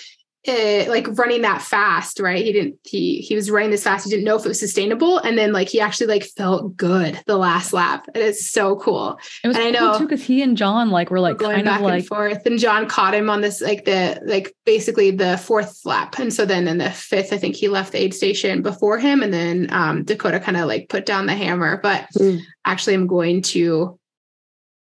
[0.45, 2.45] eh, like running that fast, right?
[2.45, 2.77] He didn't.
[2.85, 4.05] He he was running this fast.
[4.05, 7.21] He didn't know if it was sustainable, and then like he actually like felt good
[7.27, 8.07] the last lap.
[8.15, 9.19] It is so cool.
[9.45, 9.99] it was And I know.
[9.99, 12.47] too because he and John like were like going kind back of like and forth.
[12.47, 16.45] And John caught him on this like the like basically the fourth lap, and so
[16.45, 19.69] then in the fifth, I think he left the aid station before him, and then
[19.71, 21.79] um, Dakota kind of like put down the hammer.
[21.83, 22.41] But Mm.
[22.67, 23.99] actually, I'm going to.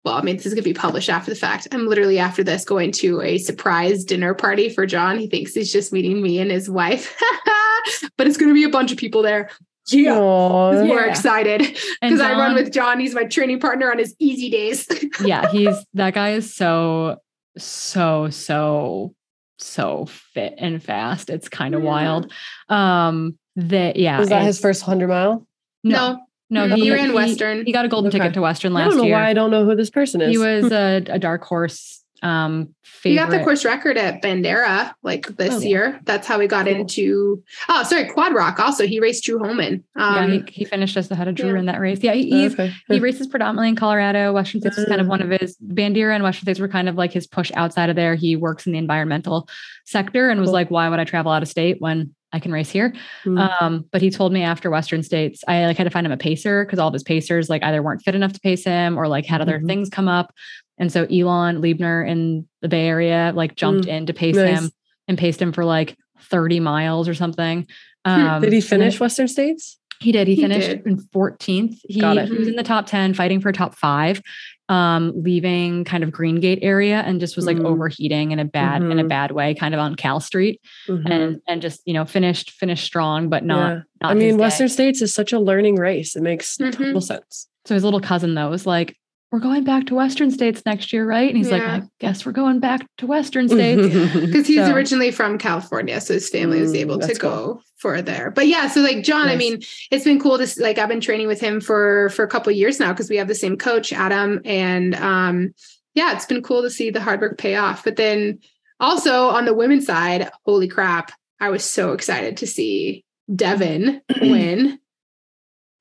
[0.05, 1.67] Well, I mean, this is going to be published after the fact.
[1.71, 5.17] I'm literally after this going to a surprise dinner party for John.
[5.17, 7.19] He thinks he's just meeting me and his wife,
[8.17, 9.49] but it's going to be a bunch of people there.
[9.87, 10.17] Yeah.
[10.17, 10.69] Aw.
[10.83, 11.09] We're Yeah.
[11.09, 11.61] excited
[12.01, 12.99] because I run with John.
[12.99, 14.87] He's my training partner on his easy days.
[15.25, 17.17] yeah, he's that guy is so,
[17.57, 19.13] so, so,
[19.57, 21.29] so fit and fast.
[21.29, 21.89] It's kind of Yeah.
[21.89, 22.31] wild.
[22.69, 25.47] Um, that yeah, Was that his first hundred mile?
[25.83, 27.65] no, no, No, he ran Western.
[27.65, 28.19] He got a golden Okay.
[28.19, 28.87] ticket to Western last year.
[28.87, 29.13] I don't know year.
[29.15, 30.29] why I don't know who this person is.
[30.31, 35.27] He was a, a dark horse um He got the course record at Bandera like
[35.35, 35.67] this Oh, yeah.
[35.67, 35.99] year.
[36.05, 36.75] That's how we got Cool.
[36.75, 37.43] into.
[37.67, 38.57] Oh, sorry, Quad Rock.
[38.59, 39.83] Also, he raced Drew Holman.
[39.97, 41.59] yeah, Um, he, he finished as the head of Drew yeah.
[41.59, 41.99] in that race.
[42.01, 42.71] Yeah, he, he's okay.
[42.87, 44.31] he races predominantly in Colorado.
[44.33, 46.95] Western States is kind of one of his Bandera and Western States were kind of
[46.95, 48.15] like his push outside of there.
[48.15, 49.47] He works in the environmental
[49.85, 52.69] sector and was like, why would I travel out of state when I can race
[52.69, 52.93] here?
[53.25, 53.61] Mm.
[53.61, 56.17] Um, but he told me after Western States, I like had to find him a
[56.17, 59.07] pacer because all of his pacers like either weren't fit enough to pace him or
[59.07, 59.67] like had other Mhm.
[59.67, 60.33] things come up.
[60.77, 64.59] And so Elon Liebner in the Bay Area like jumped in to pace Nice.
[64.59, 64.71] him
[65.07, 67.65] and paced him for like 30 miles or something.
[68.03, 69.77] Um, Did he finish Western States?
[70.01, 70.27] he did.
[70.27, 70.85] He, He finished did.
[70.85, 71.79] in 14th.
[71.87, 74.21] He, he was in the top 10, fighting for top five,
[74.69, 77.65] um, leaving kind of Green Gate area and just was like Mm.
[77.65, 79.09] overheating in a bad in a Mhm.
[79.09, 81.09] bad way, kind of on Cal Street, Mhm.
[81.09, 83.69] and and just you know finished finished strong, but not.
[83.69, 83.81] Yeah.
[84.01, 84.41] not I mean, day.
[84.41, 86.15] Western States is such a learning race.
[86.15, 87.47] It makes total sense.
[87.65, 88.95] So his little cousin though was like,
[89.35, 92.31] "We're going back to Western States next year, right?" And he's like, "I guess we're
[92.31, 93.81] going back to Western States."
[94.13, 97.61] because he's So- originally from California, so his family was Mm, able to go cool.
[97.77, 98.31] for there.
[98.31, 101.27] But yeah, so like John, I mean, it's been cool to like I've been training
[101.27, 103.91] with him for for a couple of years now because we have the same coach,
[103.91, 105.53] Adam, and um,
[105.95, 107.83] yeah, it's been cool to see the hard work pay off.
[107.83, 108.39] But then
[108.79, 114.79] also on the women's side, holy crap, I was so excited to see Devon win.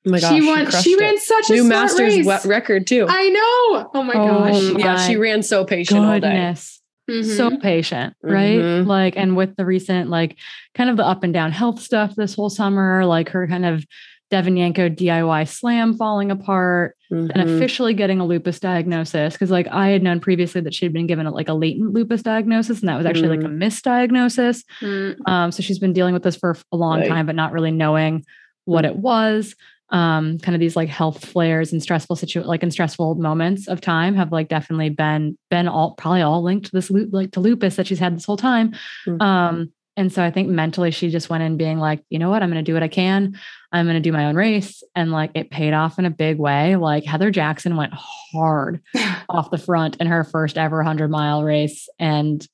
[0.06, 0.66] Oh my gosh, she won.
[0.66, 2.26] crushed She ran such a new masters race.
[2.26, 3.06] wet record too.
[3.08, 3.90] I know.
[3.94, 4.54] Oh my Oh gosh.
[4.70, 6.20] Um, yeah, she ran so patient all day.
[6.20, 6.80] Goodness.
[7.10, 7.36] Mhm.
[7.36, 8.58] so patient, right?
[8.58, 8.86] Mhm.
[8.86, 10.36] Like, and with the recent, like,
[10.74, 13.84] kind of the up and down health stuff this whole summer, like her kind of
[14.30, 17.56] Devon Yanko DIY slam falling apart and Mhm.
[17.56, 19.36] officially getting a lupus diagnosis.
[19.36, 22.80] Cause like I had known previously that she'd been given like a latent lupus diagnosis
[22.80, 24.64] and that was actually like a misdiagnosis.
[24.80, 25.16] Mm.
[25.28, 27.08] Um, so she's been dealing with this for a long Right.
[27.08, 28.24] time, but not really knowing
[28.64, 29.54] what it was.
[29.90, 33.80] Um, kind of these like health flares and stressful situ like in stressful moments of
[33.82, 37.40] time have like definitely been been all probably all linked to this loop like to
[37.40, 38.72] lupus that she's had this whole time.
[39.06, 39.20] Mhm.
[39.22, 42.42] Um, And so I think mentally she just went in being like, you know what,
[42.42, 43.38] I'm going to do what I can.
[43.70, 44.82] I'm going to do my own race.
[44.96, 46.74] And like it paid off in a big way.
[46.74, 48.82] Like Heather Jackson went hard
[49.28, 52.44] off the front in her first ever 100 mile race and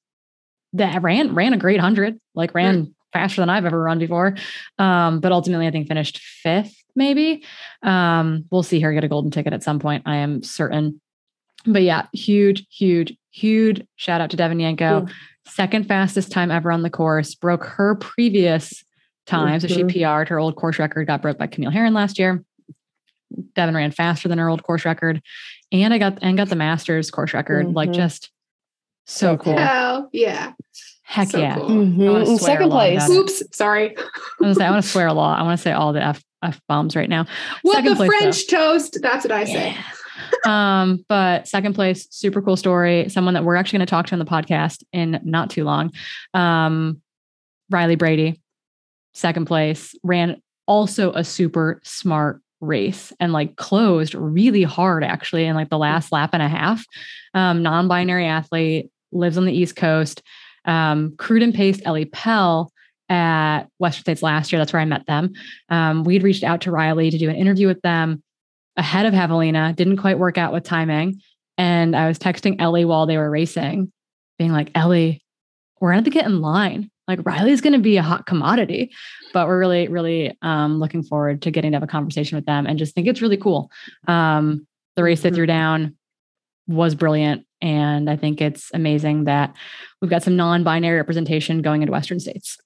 [0.75, 2.95] that ran ran a great 100, like ran mm.
[3.13, 4.37] faster than I've ever run before.
[4.79, 7.45] Um, but ultimately I think finished fifth maybe.
[7.83, 10.03] Um, we'll see her get a golden ticket at some point.
[10.07, 11.01] I am certain.
[11.67, 15.03] But yeah, huge, huge, huge shout out to Devon Yanko.
[15.03, 15.13] Mm
[15.51, 18.85] second fastest time ever on the course, broke her previous
[19.27, 19.59] time.
[19.59, 19.69] Mm-hmm.
[19.69, 20.21] So she mm-hmm.
[20.21, 22.45] PR'd her old course record, got broke by Camille Herron last year.
[23.55, 25.23] Devon ran faster than her old course record.
[25.73, 27.67] And I got and got the masters course record.
[27.67, 27.77] Mm-hmm.
[27.77, 28.31] Like just
[29.07, 29.57] so cool.
[29.57, 30.53] Hell yeah.
[31.03, 31.57] Heck so yeah.
[31.57, 31.69] Cool.
[31.69, 32.37] Mm-hmm.
[32.37, 33.09] second place.
[33.09, 33.43] Oops.
[33.53, 33.97] Sorry.
[33.97, 34.03] I
[34.41, 35.39] want to say I want to swear a lot.
[35.39, 37.27] I want to say all the F F bombs right now.
[37.65, 38.73] Well, second the place, French though.
[38.73, 38.99] toast.
[39.03, 39.73] That's what I say.
[39.73, 39.85] Yeah
[40.47, 43.09] um, but second place, super cool story.
[43.09, 45.93] Someone that we're actually going to talk to on the podcast in not too long.
[46.35, 47.01] Um,
[47.71, 48.41] Riley Brady,
[49.15, 55.57] second place, ran also a super smart race and like closed really hard actually in
[55.57, 56.85] like the last lap and a half.
[57.35, 60.23] Um, non-binary athlete, lives on the East Coast.
[60.67, 62.71] Um, crewed and paced Ellie Pell
[63.11, 64.61] at Western States last year.
[64.61, 65.33] That's where I met them.
[65.69, 68.23] Um, we'd reached out to Riley to do an interview with them
[68.77, 71.21] ahead of Javelina, didn't quite work out with timing.
[71.59, 73.93] And I was texting Ellie while they were racing,
[74.39, 75.23] being like, Ellie,
[75.81, 76.91] we're going to get in line.
[77.09, 78.93] Like Riley's going to be a hot commodity,
[79.35, 82.67] but we're really, really um, looking forward to getting to have a conversation with them
[82.67, 83.71] and just think it's really cool.
[84.07, 85.49] Um, the race they threw mm-hmm.
[85.49, 85.97] down
[86.69, 87.45] was brilliant.
[87.61, 89.55] And I think it's amazing that
[90.01, 92.57] we've got some non binary representation going into Western states.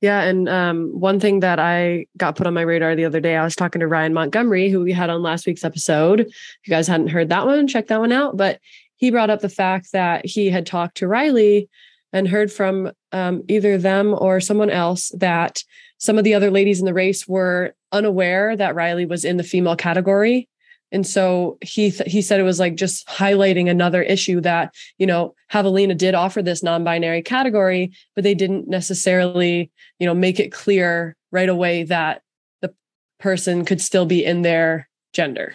[0.00, 0.22] Yeah.
[0.22, 3.44] And um, one thing that I got put on my radar the other day, I
[3.44, 6.20] was talking to Ryan Montgomery, who we had on last week's episode.
[6.20, 8.36] If you guys hadn't heard that one, check that one out.
[8.36, 8.60] But
[8.96, 11.68] he brought up the fact that he had talked to Riley
[12.12, 15.62] and heard from um, either them or someone else that
[15.98, 19.42] some of the other ladies in the race were unaware that Riley was in the
[19.42, 20.48] female category
[20.92, 25.06] and so he th- he said it was like just highlighting another issue that you
[25.06, 30.52] know Javelina did offer this non-binary category, but they didn't necessarily you know make it
[30.52, 32.22] clear right away that
[32.60, 32.74] the
[33.18, 35.54] person could still be in their gender.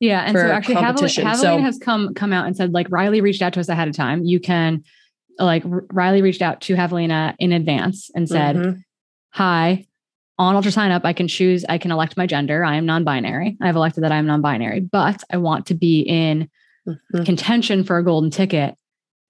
[0.00, 3.20] Yeah, and so actually Javelina, Javelina so, has come come out and said like Riley
[3.20, 4.24] reached out to us ahead of time.
[4.24, 4.84] You can
[5.38, 8.78] like Riley reached out to Javelina in advance and said, mm-hmm.
[9.30, 9.86] "Hi,
[10.38, 12.64] on UltraSignup, I can choose, I can elect my gender.
[12.64, 13.56] I am non binary.
[13.60, 16.48] I've elected that I am non binary, but I want to be in
[16.86, 17.22] mm-hmm.
[17.24, 18.76] contention for a golden ticket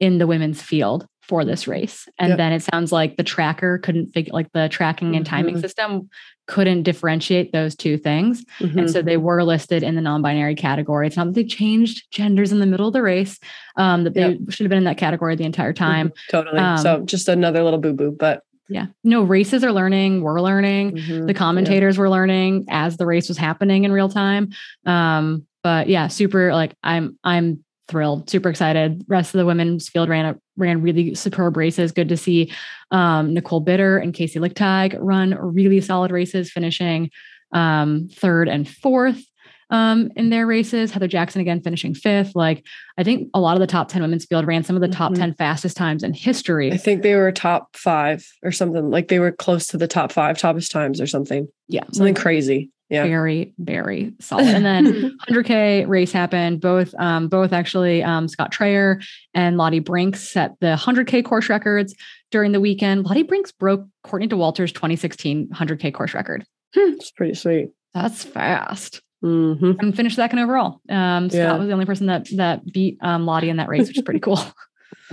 [0.01, 2.09] in the women's field for this race.
[2.19, 2.39] And yep.
[2.39, 5.61] then it sounds like the tracker couldn't figure, like the tracking and timing mm-hmm.
[5.61, 6.09] system
[6.47, 8.45] couldn't differentiate those two things.
[8.61, 8.79] Mm-hmm.
[8.79, 11.07] And so they were listed in the non binary category.
[11.07, 13.39] It's not that they changed genders in the middle of the race,
[13.77, 14.39] um, that they yep.
[14.51, 15.85] should have been in that category the entire mm-hmm.
[15.85, 16.13] time.
[16.31, 16.59] Totally.
[16.59, 18.87] Um, so just another little boo boo, but yeah.
[19.05, 20.23] No, races are learning.
[20.23, 20.97] We're learning.
[20.97, 21.27] Mm-hmm.
[21.27, 22.01] The commentators yeah.
[22.01, 24.51] were learning as the race was happening in real time.
[24.85, 29.05] Um, but yeah, super like I'm I'm thrilled, super excited.
[29.09, 31.93] Rest of the women's field ran a, ran really superb races.
[31.93, 32.53] Good to see
[32.91, 37.11] um, Nicole Bitter and Casey Lichtig run really solid races, finishing
[37.53, 39.23] um, third and fourth
[39.71, 40.91] um, in their races.
[40.91, 42.33] Heather Jackson again finishing fifth.
[42.35, 42.65] Like
[42.99, 45.13] I think a lot of the top 10 women's field ran some of the top
[45.13, 45.23] mm-hmm.
[45.23, 46.73] 10 fastest times in history.
[46.73, 48.91] I think they were top five or something.
[48.91, 51.49] Like they were close to the top five toppest times or something.
[51.69, 51.85] Yeah.
[51.93, 52.71] Something like, crazy.
[52.89, 53.03] Yeah.
[53.03, 54.47] Very, very solid.
[54.47, 56.61] And then 100K race happened.
[56.61, 61.97] Both, um, both actually, um, Scott Traer and Lottie Brinks set the 100K course records
[62.31, 63.05] during the weekend.
[63.05, 66.45] Lottie Brinks broke Courtney Dauwalter's 2016 100K course record.
[66.75, 67.71] It's pretty sweet.
[67.93, 69.03] That's fast.
[69.25, 69.73] Mm-hmm.
[69.81, 70.81] And finished second overall.
[70.89, 71.57] Um, Scott yeah.
[71.57, 74.21] was the only person that that beat um, Lottie in that race, which is pretty
[74.21, 74.39] cool.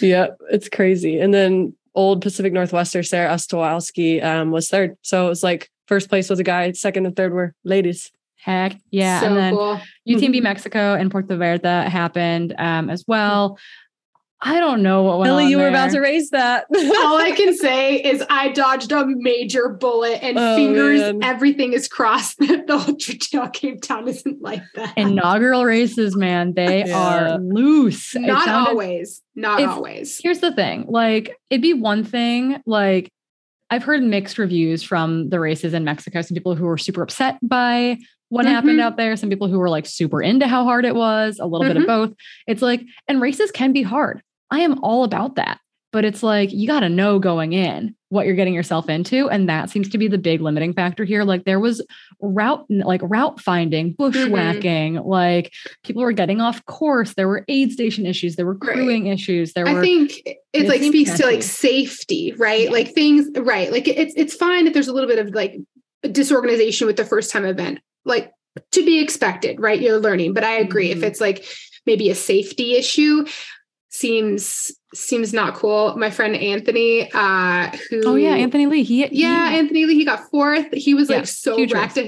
[0.00, 1.20] yeah, it's crazy.
[1.20, 4.96] And then old Pacific Northwester Sarah Ostowalski um, was third.
[5.02, 8.10] So it was like first place was a guy, second and third were ladies.
[8.36, 9.20] Heck yeah.
[9.20, 9.80] So and then cool.
[10.06, 13.58] UTMB Mexico and Puerto Vallarta happened um, as well.
[14.46, 15.64] I don't know what went Billy, you there.
[15.64, 16.66] were about to raise that.
[16.76, 21.24] All I can say is I dodged a major bullet and oh, fingers, man.
[21.24, 22.38] everything is crossed.
[22.40, 24.98] that the Ultra Trail Cape Town isn't like that.
[24.98, 26.98] Inaugural races, man, they yeah.
[26.98, 28.14] are loose.
[28.14, 29.22] Not sounded, always.
[29.34, 30.20] Not always.
[30.22, 30.84] Here's the thing.
[30.88, 33.10] Like, it'd be one thing, like,
[33.70, 36.20] I've heard mixed reviews from the races in Mexico.
[36.20, 37.96] Some people who were super upset by
[38.28, 38.54] what mm-hmm.
[38.54, 41.46] happened out there, some people who were like super into how hard it was, a
[41.46, 41.68] little mm-hmm.
[41.68, 42.10] bit of mm-hmm.
[42.10, 42.16] both.
[42.46, 44.22] It's like, and races can be hard.
[44.54, 45.58] I am all about that.
[45.92, 49.48] but it's like you got to know going in what you're getting yourself into and
[49.48, 51.80] that seems to be the big limiting factor here like there was
[52.20, 54.02] route like route finding Mm-hmm.
[54.02, 55.52] bushwhacking like
[55.84, 58.74] people were getting off course there were aid station issues there were Right.
[58.74, 62.64] crewing issues there were I were think it it like speaks to like safety, right?
[62.64, 62.70] Yeah.
[62.78, 63.70] Like things, right?
[63.76, 65.52] Like it's it's fine if there's a little bit of like
[66.10, 68.30] disorganization with the first time event, like
[68.72, 69.80] to be expected, right?
[69.80, 71.04] You're learning, but I agree if Mhm.
[71.08, 71.44] it's like
[71.86, 73.26] maybe a safety issue,
[73.98, 75.96] seems seems not cool.
[75.96, 80.04] My friend Anthony, uh, who oh yeah anthony lee he yeah, he, Anthony Lee, he
[80.04, 80.66] got fourth.
[80.72, 81.98] He was Yeah, like so huge wrecked.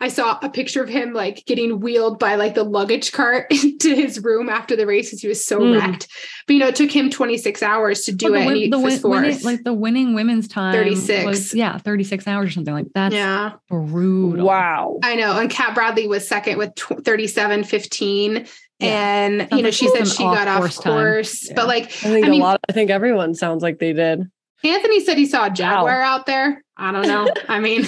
[0.00, 3.94] I saw a picture of him like getting wheeled by like the luggage cart into
[3.96, 5.22] his room after the races.
[5.22, 5.80] He was so Mm.
[5.80, 6.08] wrecked.
[6.46, 8.36] But you know, it took him 26 hours to do well, it.
[8.36, 9.22] the, and win- he the was win- fourth.
[9.22, 11.24] winning, like the winning women's time 36.
[11.26, 13.12] was, yeah 36 hours or something like that.
[13.12, 14.98] yeah, brutal Wow.
[15.02, 15.38] I know.
[15.38, 18.46] And Kat Bradley was second with tw- 37 15.
[18.78, 18.88] Yeah.
[18.88, 20.92] And Sounds you know, like she some said she got off off-course time.
[20.92, 21.48] course.
[21.48, 21.54] Yeah.
[21.56, 22.60] But like I think I a mean- lot.
[22.68, 24.30] I think everyone sounds like they did.
[24.64, 26.62] Anthony said he saw a jaguar out there.
[26.76, 27.28] I don't know.
[27.48, 27.86] I mean,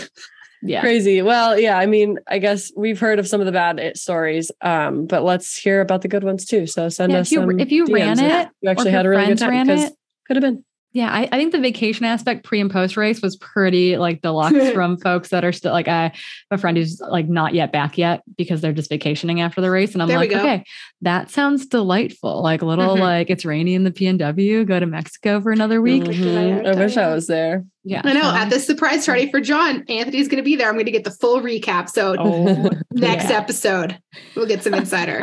[0.62, 1.22] yeah Crazy.
[1.22, 1.76] Well, yeah.
[1.78, 5.22] I mean, I guess we've heard of some of the bad it- stories, um, but
[5.24, 6.66] let's hear about the good ones too.
[6.66, 9.08] So send Yeah, us if you- some if you ran it, you actually had a
[9.08, 9.92] really good friends time ran because it.
[10.26, 10.64] could have been.
[10.92, 14.70] Yeah, I, I think the vacation aspect pre and post race was pretty like deluxe
[14.74, 16.12] from folks that are still like I have
[16.50, 19.92] a friend who's like not yet back yet because they're just vacationing after the race.
[19.92, 20.64] And I'm There like, okay,
[21.02, 22.42] that sounds delightful.
[22.42, 23.00] Like a little Mhm.
[23.00, 26.04] like it's rainy in the PNW, go to Mexico for another week.
[26.04, 26.66] Mhm.
[26.66, 27.64] I wish I was there.
[27.84, 28.00] Yeah.
[28.04, 30.68] I know so- at the surprise party for John, Anthony's going to be there.
[30.68, 31.90] I'm going to get the full recap.
[31.90, 33.36] So Oh, next yeah.
[33.36, 33.98] episode,
[34.36, 35.22] we'll get some insider.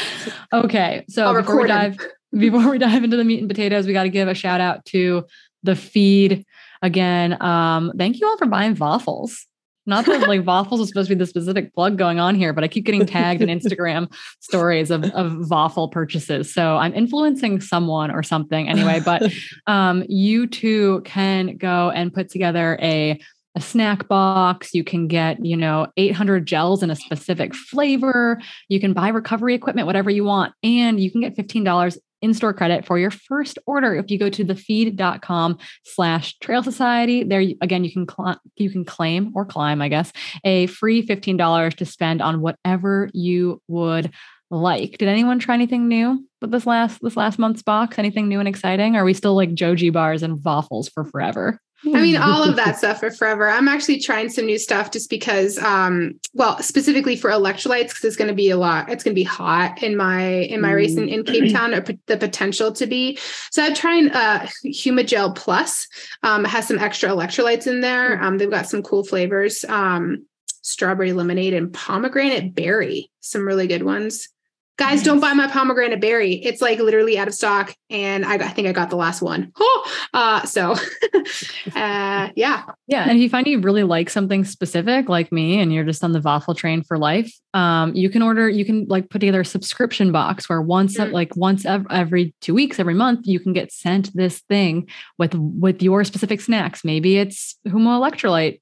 [0.52, 1.04] okay.
[1.08, 1.98] So I'll before we record him.
[2.36, 4.84] Before we dive into the meat and potatoes, we got to give a shout out
[4.86, 5.24] to
[5.62, 6.44] the feed
[6.80, 7.40] again.
[7.40, 9.46] Um, thank you all for buying waffles.
[9.84, 12.62] Not that like waffles is supposed to be the specific plug going on here, but
[12.62, 16.54] I keep getting tagged in Instagram stories of, of waffle purchases.
[16.54, 19.32] So I'm influencing someone or something anyway, but
[19.66, 23.20] um, you too can go and put together a
[23.54, 24.72] a snack box.
[24.72, 28.40] You can get, you know, 800 gels in a specific flavor.
[28.68, 30.54] You can buy recovery equipment, whatever you want.
[30.62, 33.94] And you can get $15 in-store credit for your first order.
[33.94, 38.84] If you go to thefeed.com slash trail society there again you can cl- you can
[38.84, 40.12] claim or climb i guess
[40.44, 44.10] a free $15 to spend on whatever you would
[44.50, 44.98] like.
[44.98, 47.98] Did anyone try anything new with this last this last month's box?
[47.98, 48.96] Anything new and exciting?
[48.96, 52.78] Are we still like joji bars and waffles for forever I mean, all of that
[52.78, 53.48] stuff for forever.
[53.48, 58.16] I'm actually trying some new stuff just because, um, well, specifically for electrolytes, because it's
[58.16, 58.88] going to be a lot.
[58.90, 61.82] It's going to be hot in my in my race in, in Cape Town, or
[61.82, 63.18] p- the potential to be.
[63.50, 65.88] So I'm trying uh, Humagel Plus.
[66.22, 68.22] Um, it has some extra electrolytes in there.
[68.22, 69.64] Um, they've got some cool flavors.
[69.64, 70.26] Um,
[70.62, 73.10] strawberry lemonade and pomegranate berry.
[73.20, 74.28] Some really good ones.
[74.78, 76.34] Guys, don't buy my pomegranate berry.
[76.34, 79.20] It's like literally out of stock, and I, got, I think I got the last
[79.22, 79.52] one.
[79.60, 80.72] Oh, uh, so
[81.76, 83.02] uh, yeah, Yeah.
[83.04, 86.12] And if you find you really like something specific like me and you're just on
[86.12, 89.44] the waffle train for life, um, you can order, you can like put together a
[89.44, 91.12] subscription box where once Mm.
[91.12, 95.34] like once ev- every two weeks, every month, you can get sent this thing with
[95.34, 96.84] with your specific snacks.
[96.84, 98.60] Maybe it's Huma electrolyte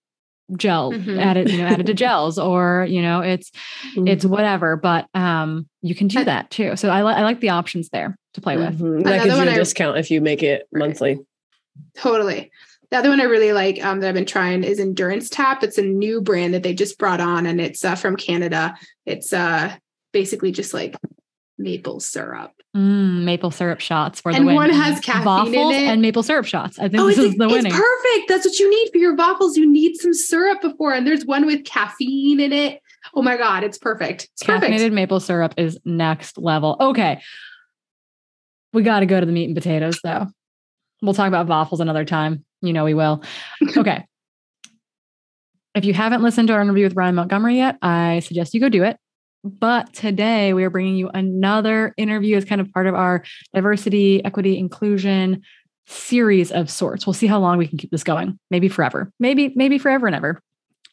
[0.56, 1.18] gel Mhm.
[1.18, 3.50] added, you know, added to gels, or you know, it's
[3.96, 4.76] it's whatever.
[4.76, 6.76] But um you can do I- that too.
[6.76, 8.78] So I, li- I like the options there to play with.
[8.78, 9.04] Mhm.
[9.04, 10.80] That Another gives you one a I- discount if you make it Right.
[10.80, 11.18] monthly.
[11.96, 12.50] totally.
[12.90, 15.62] The other one I really like um, that I've been trying is Endurance Tap.
[15.62, 18.74] It's a new brand that they just brought on, and it's uh, from Canada.
[19.06, 19.72] It's uh,
[20.12, 20.96] basically just like
[21.62, 22.52] maple syrup.
[22.76, 24.54] Mm, maple syrup shots for the And win.
[24.54, 25.82] one has caffeine in Waffles it.
[25.82, 26.78] and maple syrup shots.
[26.78, 27.56] I think Oh, this is the winning.
[27.56, 27.72] it's winning.
[27.72, 28.28] perfect.
[28.28, 29.56] That's what you need for your waffles.
[29.56, 32.80] You need some syrup before, and there's one with caffeine in it.
[33.14, 34.28] Oh my god, it's perfect.
[34.34, 34.94] It's Caffeinated perfect.
[34.94, 36.76] maple syrup is next level.
[36.80, 37.20] Okay.
[38.72, 40.26] We got to go to the meat and potatoes, though.
[41.02, 42.44] We'll talk about waffles another time.
[42.62, 43.22] You know we will.
[43.76, 44.04] Okay.
[45.74, 48.68] if you haven't listened to our interview with Ryan Montgomery yet, I suggest you go
[48.68, 48.96] do it.
[49.42, 53.24] But today we are bringing you another interview as kind of part of our
[53.54, 55.42] diversity, equity, inclusion
[55.86, 57.06] series of sorts.
[57.06, 58.38] We'll see how long we can keep this going.
[58.50, 59.10] Maybe forever.
[59.18, 60.40] Maybe maybe forever and ever.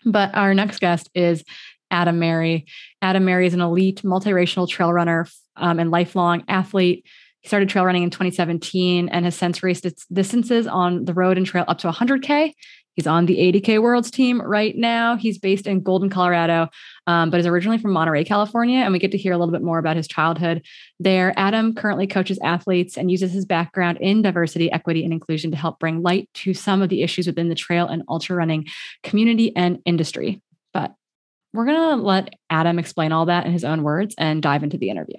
[0.05, 1.43] But our next guest is
[1.91, 2.65] Adam Merry.
[3.01, 7.05] Adam Merry is an elite multiracial trail runner um, and lifelong athlete.
[7.41, 11.45] He started trail running in 2017 and has since raced distances on the road and
[11.45, 12.54] trail up to 100K.
[12.98, 15.15] He's on the 80K Worlds team right now.
[15.15, 16.67] He's based in Golden, Colorado,
[17.06, 18.79] um, but is originally from Monterey, California.
[18.79, 20.65] And we get to hear a little bit more about his childhood
[21.00, 21.31] there.
[21.37, 25.79] Adam currently coaches athletes and uses his background in diversity, equity, and inclusion to help
[25.79, 28.65] bring light to some of the issues within the trail and ultra running
[29.04, 30.41] community and industry.
[30.73, 30.95] But
[31.54, 34.79] we're going to let Adam explain all that in his own words and dive into
[34.79, 35.17] the interview.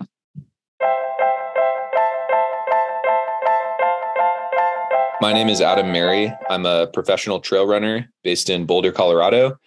[5.21, 6.33] My name is Adam Merry.
[6.49, 9.59] I'm a professional trail runner based in Boulder, Colorado.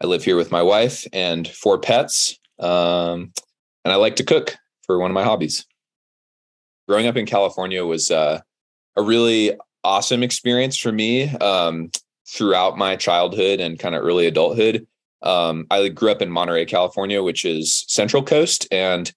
[0.00, 2.38] I live here with my wife and four pets.
[2.60, 3.32] Um,
[3.84, 5.66] and I like to cook for one of my hobbies.
[6.88, 8.40] Growing up in California was uh,
[8.96, 11.90] a really awesome experience for me um,
[12.28, 14.86] throughout my childhood and kind of early adulthood.
[15.22, 19.12] Um, I grew up in Monterey, California, which is Central Coast, and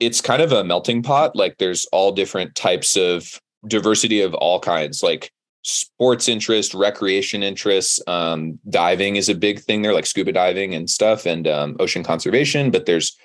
[0.00, 1.36] it's kind of a melting pot.
[1.36, 8.00] Like there's all different types of diversity of all kinds, like sports interest, recreation interests.
[8.06, 12.04] Um, diving is a big thing there, like scuba diving and stuff, and um, ocean
[12.04, 12.70] conservation.
[12.70, 13.16] But there's,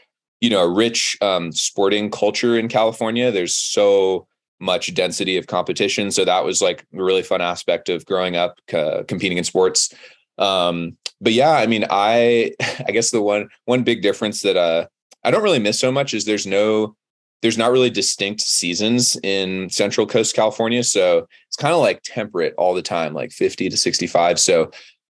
[0.42, 3.32] you know, a rich um, sporting culture in California.
[3.32, 4.28] There's so
[4.60, 8.60] much density of competition, so that was like a really fun aspect of growing up,
[8.68, 9.94] competing in sports.
[10.38, 12.54] Um, but yeah, I mean, I
[12.88, 14.88] I guess the one one big difference that uh
[15.24, 16.96] I don't really miss so much is there's no
[17.42, 22.54] there's not really distinct seasons in Central Coast California, so it's kind of like temperate
[22.58, 24.40] all the time, like 50 to 65.
[24.40, 24.72] So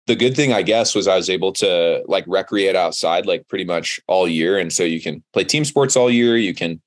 [0.07, 3.65] the good thing I guess was I was able to like recreate outside like pretty
[3.65, 6.81] much all year and so you can play team sports all year, you can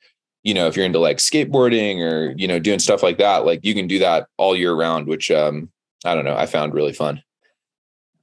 [0.45, 3.65] you know if you're into like skateboarding or you know doing stuff like that, like
[3.65, 5.71] you can do that all year round, which um
[6.05, 7.23] I don't know, I found really fun.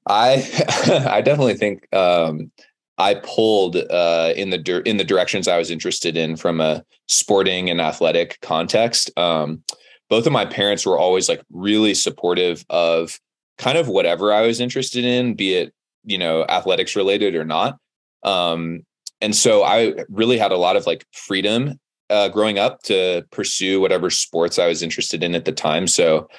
[0.08, 0.48] I
[1.10, 2.52] I definitely think um,
[2.98, 7.70] I pulled uh, in the in the directions I was interested in from a sporting
[7.70, 9.12] and athletic context.
[9.18, 9.64] Um,
[10.10, 13.20] both of my parents were always like really supportive of
[13.58, 15.74] kind of whatever I was interested in, be it
[16.04, 17.78] you know athletics related or not.
[18.24, 18.86] Um,
[19.22, 21.80] and so I really had a lot of like freedom
[22.10, 25.88] uh, growing up to pursue whatever sports I was interested in at the time.
[25.88, 26.30] So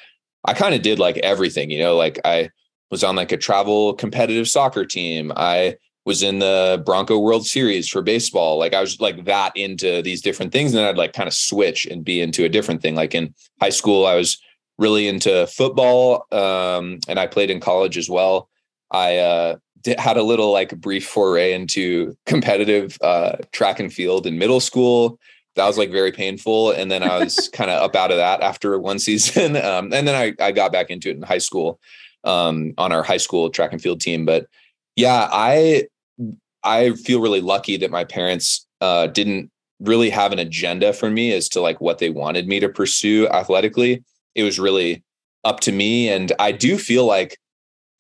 [0.45, 2.51] I kind of did like everything, you know, like I
[2.91, 5.33] was on like a travel competitive soccer team.
[5.35, 5.77] I
[6.07, 8.59] was in the Bronco World Series for baseball.
[8.59, 10.73] Like I was like that into these different things.
[10.73, 12.95] And then I'd like kind of switch and be into a different thing.
[12.95, 14.41] Like in high school, I was
[14.79, 16.27] really into football.
[16.31, 18.49] Um, and I played in college as well.
[18.93, 24.29] I uh, did, had a little like brief foray into competitive uh, track and field
[24.29, 25.19] in middle school.
[25.57, 26.71] That was like very painful.
[26.71, 29.57] And then I was kind of up out of that after one season.
[29.67, 31.81] Um, and then I, I got back into it in high school
[32.23, 34.25] um, on our high school track and field team.
[34.25, 34.47] But
[34.95, 35.89] yeah, I
[36.67, 39.51] I feel really lucky that my parents uh, didn't
[39.81, 43.29] really have an agenda for me as to like what they wanted me to pursue
[43.29, 44.05] athletically.
[44.35, 45.03] It was really
[45.45, 47.39] up to me, and I do feel like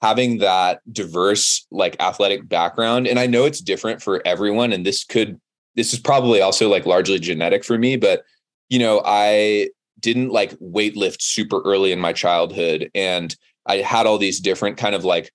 [0.02, 5.04] having that diverse like athletic background and i know it's different for everyone and this
[5.04, 5.40] could
[5.74, 8.22] this is probably also like largely genetic for me but
[8.68, 9.66] you know i
[9.98, 13.34] didn't like weight lift super early in my childhood and
[13.66, 15.32] I had all these different kind of like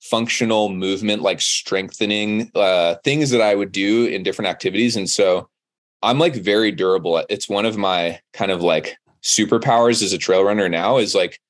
[0.00, 4.96] functional movement, like strengthening uh, things that I would do in different activities.
[4.96, 5.48] And so
[6.02, 7.24] I'm like very durable.
[7.28, 11.40] It's one of my kind of like superpowers as a trail runner now is like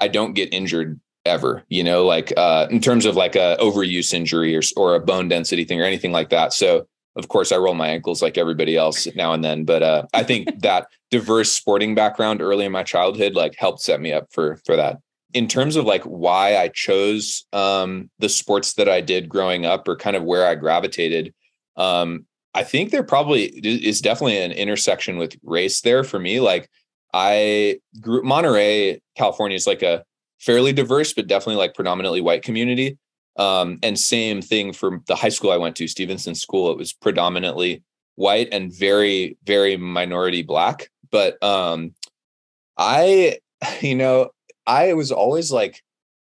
[0.00, 4.12] I don't get injured ever, you know, like uh, in terms of like a overuse
[4.12, 6.52] injury or, or a bone density thing or anything like that.
[6.52, 10.06] So of course I roll my ankles like everybody else now and then, but uh,
[10.12, 14.26] I think that diverse sporting background early in my childhood like helped set me up
[14.30, 14.98] for for that
[15.34, 19.88] in terms of like why I chose um, the sports that I did growing up
[19.88, 21.32] or kind of where I gravitated,
[21.76, 26.40] um, I think there probably is definitely an intersection with race there for me.
[26.40, 26.68] Like
[27.14, 30.04] I grew Monterey, California is like a
[30.38, 32.98] fairly diverse, but definitely like predominantly white community.
[33.36, 36.70] Um, and same thing for the high school I went to, Stevenson School.
[36.70, 37.82] It was predominantly
[38.16, 40.90] white and very, very minority black.
[41.10, 41.94] But um,
[42.76, 43.38] I,
[43.80, 44.30] you know,
[44.66, 45.82] I was always like,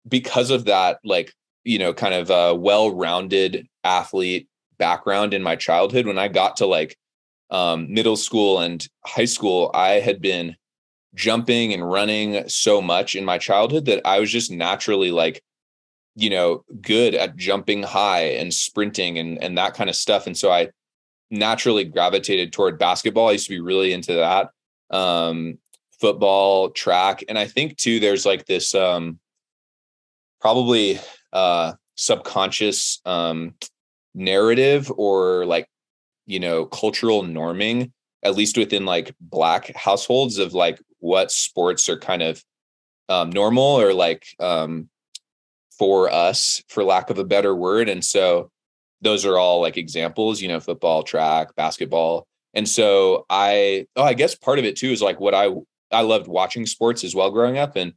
[0.06, 1.32] because of that, like,
[1.64, 4.48] you know, kind of a well rounded athlete
[4.78, 6.96] background in my childhood, when I got to like
[7.50, 10.56] um, middle school and high school, I had been
[11.14, 15.42] jumping and running so much in my childhood that I was just naturally like,
[16.16, 20.26] you know, good at jumping high and sprinting and and that kind of stuff.
[20.26, 20.70] And so I
[21.30, 23.28] naturally gravitated toward basketball.
[23.28, 24.50] I used to be really into that.
[24.90, 25.58] Um,
[26.00, 29.18] football, track, and I think too there's like this um
[30.40, 30.98] probably
[31.32, 33.54] uh subconscious um
[34.14, 35.68] narrative or like
[36.26, 37.90] you know cultural norming
[38.22, 42.42] at least within like black households of like what sports are kind of
[43.08, 44.88] um normal or like um
[45.78, 48.50] for us for lack of a better word and so
[49.02, 54.14] those are all like examples you know football track basketball and so i oh i
[54.14, 55.48] guess part of it too is like what i
[55.94, 57.94] I loved watching sports as well growing up, and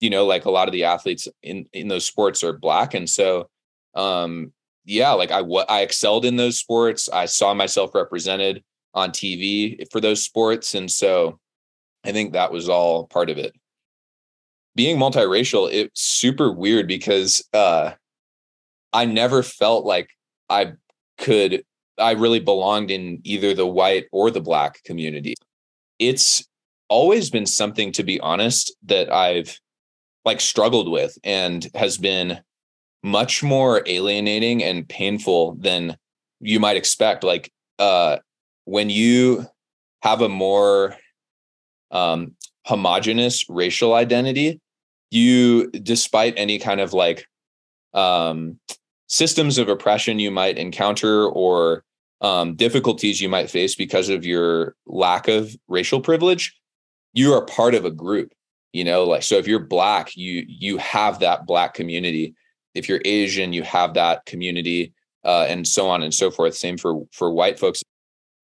[0.00, 3.08] you know, like a lot of the athletes in in those sports are black, and
[3.08, 3.48] so
[3.94, 4.52] um,
[4.84, 7.08] yeah, like I what I excelled in those sports.
[7.08, 8.62] I saw myself represented
[8.94, 11.38] on TV for those sports, and so
[12.04, 13.54] I think that was all part of it.
[14.74, 17.92] being multiracial, it's super weird because uh,
[18.92, 20.10] I never felt like
[20.48, 20.74] I
[21.18, 21.64] could,
[21.98, 25.34] I really belonged in either the white or the black community.
[25.98, 26.46] It's
[26.88, 29.58] always been something, to be honest, that I've
[30.24, 32.40] like struggled with and has been
[33.02, 35.96] much more alienating and painful than
[36.40, 37.24] you might expect.
[37.24, 38.18] Like, uh,
[38.64, 39.46] when you
[40.02, 40.96] have a more
[41.90, 42.34] um,
[42.66, 44.60] homogenous racial identity,
[45.10, 47.24] you, despite any kind of like
[47.94, 48.58] um,
[49.06, 51.82] systems of oppression you might encounter or
[52.20, 56.54] um, difficulties you might face because of your lack of racial privilege,
[57.12, 58.32] you are part of a group.
[58.72, 62.34] You know, like so if you're black, you you have that black community.
[62.74, 64.92] If you're Asian, you have that community,
[65.24, 66.54] uh, and so on and so forth.
[66.54, 67.82] Same for for white folks.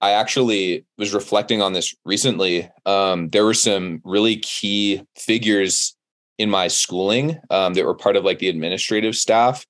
[0.01, 2.69] I actually was reflecting on this recently.
[2.85, 5.95] Um, there were some really key figures
[6.37, 9.65] in my schooling um, that were part of like the administrative staff,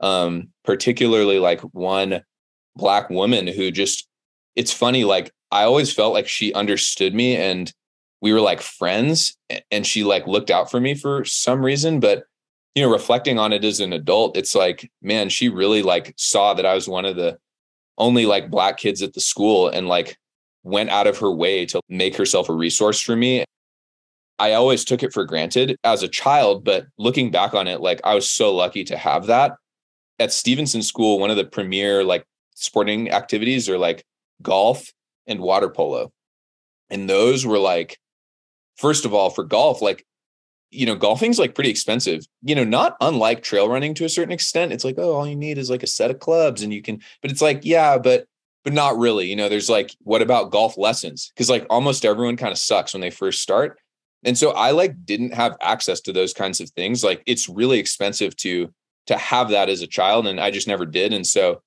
[0.00, 2.22] um, particularly like one
[2.76, 4.06] black woman who just,
[4.54, 7.72] it's funny, like I always felt like she understood me and
[8.20, 9.36] we were like friends
[9.70, 12.00] and she like looked out for me for some reason.
[12.00, 12.24] But,
[12.74, 16.54] you know, reflecting on it as an adult, it's like, man, she really like saw
[16.54, 17.38] that I was one of the
[17.98, 20.18] only like black kids at the school and like
[20.62, 23.44] went out of her way to make herself a resource for me
[24.40, 28.00] I always took it for granted as a child, but looking back on it, like
[28.04, 29.56] I was so lucky to have that.
[30.18, 34.02] At Stevenson School, one of the premier like sporting activities are like
[34.40, 34.90] golf
[35.26, 36.10] and water polo.
[36.88, 37.98] And those were like,
[38.80, 40.06] first of all, for golf, like,
[40.70, 44.32] you know, golfing's like pretty expensive, you know, not unlike trail running to a certain
[44.32, 44.72] extent.
[44.72, 47.00] It's like, oh, all you need is like a set of clubs and you can,
[47.20, 48.26] but it's like, yeah, but
[48.62, 49.26] but not really.
[49.26, 51.32] You know, there's like, what about golf lessons?
[51.34, 53.78] Because like almost everyone kind of sucks when they first start.
[54.22, 57.02] And so I like didn't have access to those kinds of things.
[57.02, 58.72] Like it's really expensive to
[59.06, 61.12] to have that as a child and I just never did.
[61.12, 61.62] And so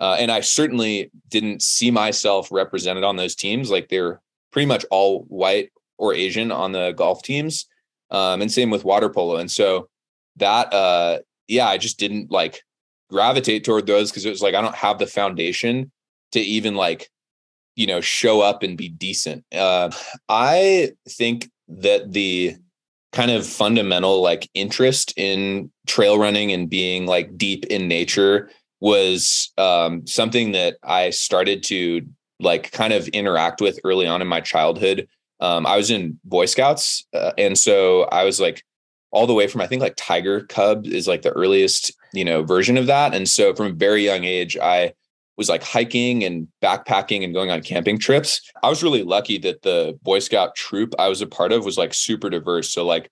[0.00, 3.70] uh, and I certainly didn't see myself represented on those teams.
[3.70, 4.20] Like they're
[4.52, 7.66] pretty much all white or Asian on the golf teams.
[8.10, 9.36] Um, and same with water polo.
[9.36, 9.88] And so
[10.36, 11.18] that uh
[11.48, 12.62] yeah, I just didn't like
[13.10, 15.90] gravitate toward those because it was like I don't have the foundation
[16.32, 17.10] to even like
[17.76, 19.44] you know show up and be decent.
[19.52, 19.90] Uh,
[20.28, 22.56] I think that the
[23.12, 29.50] kind of fundamental like interest in trail running and being like deep in nature was
[29.58, 32.02] um, something that I started to
[32.38, 35.08] like kind of interact with early on in my childhood.
[35.40, 38.64] Um, I was in Boy Scouts, uh, and so I was like
[39.10, 42.42] all the way from I think like Tiger Cub is like the earliest you know
[42.42, 44.94] version of that, and so from a very young age, I
[45.36, 48.40] was like hiking and backpacking and going on camping trips.
[48.62, 51.78] I was really lucky that the Boy Scout troop I was a part of was
[51.78, 52.72] like super diverse.
[52.72, 53.08] So like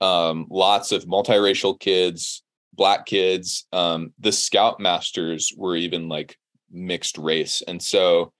[0.00, 2.42] um, lots of multiracial kids,
[2.72, 3.66] black kids.
[3.72, 6.36] Um, the scout masters were even like
[6.70, 7.62] mixed race.
[7.66, 8.32] And so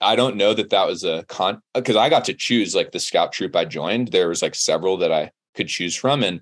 [0.00, 3.00] I don't know that that was a con because I got to choose like the
[3.00, 4.08] scout troop I joined.
[4.08, 6.22] There was like several that I could choose from.
[6.22, 6.40] And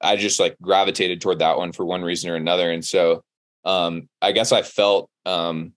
[0.00, 2.70] I just like gravitated toward that one for one reason or another.
[2.70, 3.22] And so
[3.64, 5.72] um, I guess I felt um,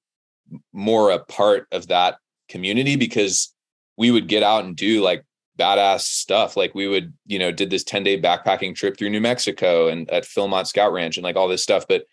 [0.72, 3.54] more a part of that community because
[3.98, 5.26] we would get out and do like
[5.58, 6.56] badass stuff.
[6.56, 10.10] Like we would, you know, did this 10 day backpacking trip through New Mexico and
[10.12, 11.86] at Philmont Scout Ranch and like all this stuff.
[11.88, 12.06] But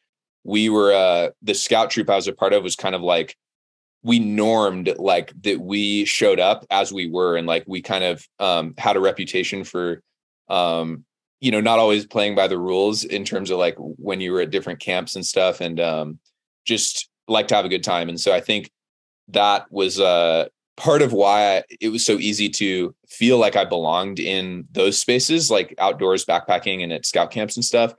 [0.43, 3.37] we were, uh, the scout troop I was a part of was kind of like,
[4.07, 8.25] we normed like that we showed up as we were and like we kind of
[8.39, 10.01] um, had a reputation for
[10.49, 11.05] um,
[11.41, 14.41] you know not always playing by the rules in terms of like when you were
[14.41, 16.21] at different camps and stuff and um,
[16.65, 18.09] just like to have a good time.
[18.09, 18.71] And so i think
[19.29, 20.47] that was uh,
[20.77, 25.51] part of why it was so easy to feel like i belonged in those spaces
[25.51, 27.93] like outdoors backpacking and at scout camps and stuff.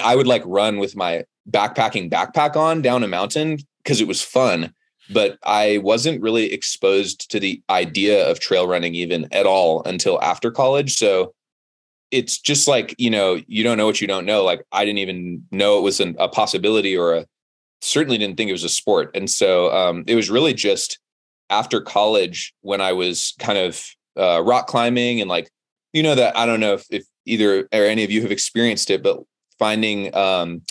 [0.00, 4.20] I would like run with my backpacking backpack on down a mountain because it was
[4.20, 4.74] fun
[5.10, 10.20] but i wasn't really exposed to the idea of trail running even at all until
[10.22, 10.96] after college.
[10.96, 11.34] So
[12.10, 14.44] it's just like you know you don't know what you don't know.
[14.44, 17.26] Like i didn't even know it was an, a possibility or a
[17.80, 19.10] certainly didn't think it was a sport.
[19.14, 20.98] And so um, it was really just
[21.50, 23.84] after college when i was kind of
[24.16, 25.50] uh, rock climbing and like
[25.92, 28.90] you know that i don't know if, if either or any of you have experienced
[28.90, 29.22] it but
[29.58, 30.62] finding um,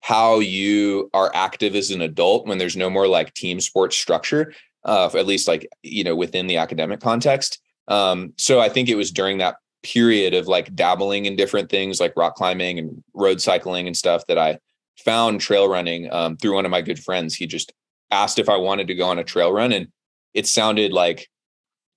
[0.00, 4.52] how you are active as an adult when there's no more like team sports structure
[4.84, 8.96] uh, at least like you know within the academic context um, so i think it
[8.96, 13.40] was during that period of like dabbling in different things like rock climbing and road
[13.40, 14.58] cycling and stuff that I
[14.98, 17.34] found trail running um, through one of my good friends.
[17.34, 17.72] He just
[18.10, 19.88] asked if I wanted to go on a trail run, and
[20.34, 21.28] it sounded like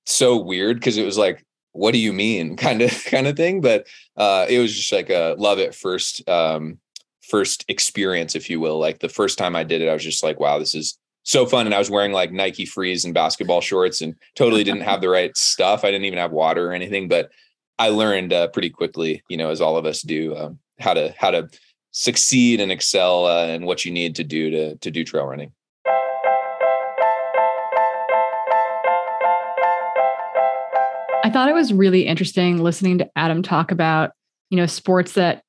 [0.06, 3.62] so weird because it was like what do you mean kind of kind of thing
[3.62, 3.88] but
[4.18, 6.78] uh it was just like a love at first um
[7.30, 8.80] first experience if you will.
[8.80, 11.46] Like the first time i did it i was just like wow this is so
[11.46, 11.66] fun.
[11.66, 15.10] And i was wearing like nike freeze and basketball shorts and totally didn't have the
[15.10, 15.84] right stuff.
[15.84, 17.32] I didn't even have water or anything but
[17.80, 21.14] i learned uh, pretty quickly you know as all of us do um, how to
[21.18, 21.50] how to
[21.94, 25.52] succeed and excel uh, and what you need to do to to do trail running.
[31.26, 34.12] I thought it was really interesting listening to Adam talk about,
[34.50, 35.44] you know, sports that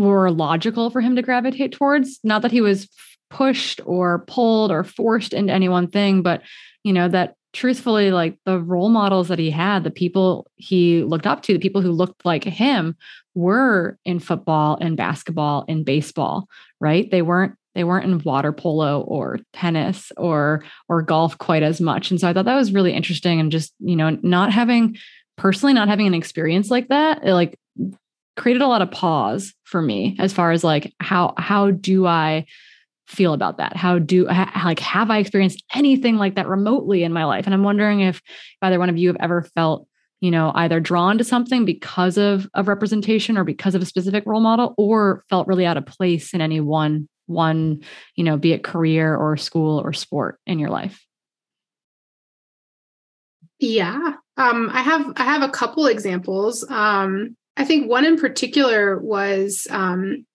[0.00, 2.20] were logical for him to gravitate towards.
[2.24, 2.88] Not that he was
[3.30, 6.42] pushed or pulled or forced into any one thing, but,
[6.82, 11.26] you know, that truthfully, like the role models that he had, the people he looked
[11.26, 12.96] up to, the people who looked like him
[13.34, 16.48] were in football and basketball and baseball,
[16.80, 17.10] right?
[17.10, 22.10] They weren't they weren't in water polo or tennis or or golf quite as much
[22.10, 24.96] and so i thought that was really interesting and just you know not having
[25.36, 27.58] personally not having an experience like that like
[28.40, 32.44] created a lot of pause for me as far as like how how do i
[33.06, 37.12] feel about that how do ha, like have i experienced anything like that remotely in
[37.12, 38.22] my life and i'm wondering if
[38.62, 39.86] either one of you have ever felt
[40.20, 44.24] you know either drawn to something because of of representation or because of a specific
[44.26, 47.82] role model or felt really out of place in any one one,
[48.16, 51.06] you know, be it career or school or sport in your life?
[53.58, 54.14] Yeah.
[54.36, 56.68] Um, I have I have a couple examples.
[56.68, 60.26] Um, I think one in particular was um,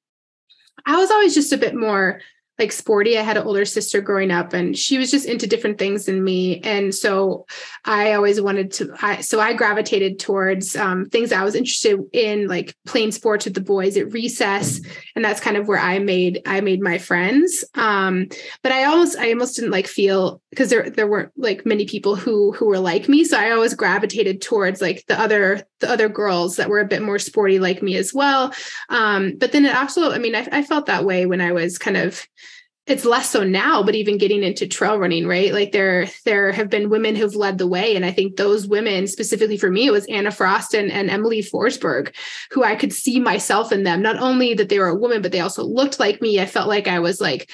[0.85, 2.21] I was always just a bit more
[2.57, 3.17] like sporty.
[3.17, 6.23] I had an older sister growing up and she was just into different things than
[6.23, 6.61] me.
[6.61, 7.45] And so
[7.83, 12.47] I always wanted to, I, so I gravitated towards um, things I was interested in,
[12.47, 14.79] like playing sports with the boys at recess.
[15.15, 17.65] And that's kind of where I made, I made my friends.
[17.73, 18.27] Um,
[18.63, 22.15] but I almost, I almost didn't like feel because there, there weren't like many people
[22.15, 23.25] who, who were like me.
[23.25, 27.01] So I always gravitated towards like the other, the other girls that were a bit
[27.01, 28.53] more sporty like me as well.
[28.87, 31.77] Um, but then it also, I mean, I, I felt that way when I was
[31.77, 32.25] kind of,
[32.87, 35.53] it's less so now but even getting into trail running right?
[35.53, 37.95] Like there there have been women who've led the way.
[37.95, 41.41] And i think those women specifically for me it was anna frost and, and emelie
[41.41, 42.13] forsberg
[42.51, 44.01] who i could see myself in them.
[44.01, 46.39] Not only that they were a woman but they also looked like me.
[46.39, 47.49] I felt like i was like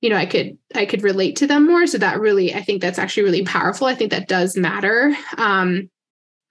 [0.00, 1.86] you know i could i could relate to them more.
[1.86, 3.86] So that really i think that's actually really powerful.
[3.86, 5.16] I think that does matter.
[5.38, 5.90] Um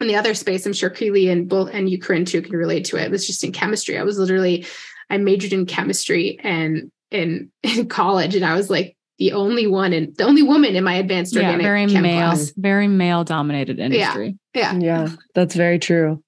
[0.02, 2.98] in the other space i'm sure Keely and both and Corrine too can relate to
[2.98, 3.04] it.
[3.04, 3.98] It was just in chemistry.
[3.98, 4.66] I was literally
[5.10, 9.94] I majored in chemistry and in in college, and I was like the only one
[9.94, 12.52] and the only woman in my advanced yeah, organic very chem male, class.
[12.58, 14.38] very male dominated industry.
[14.54, 16.24] Yeah, Yeah, that's very true.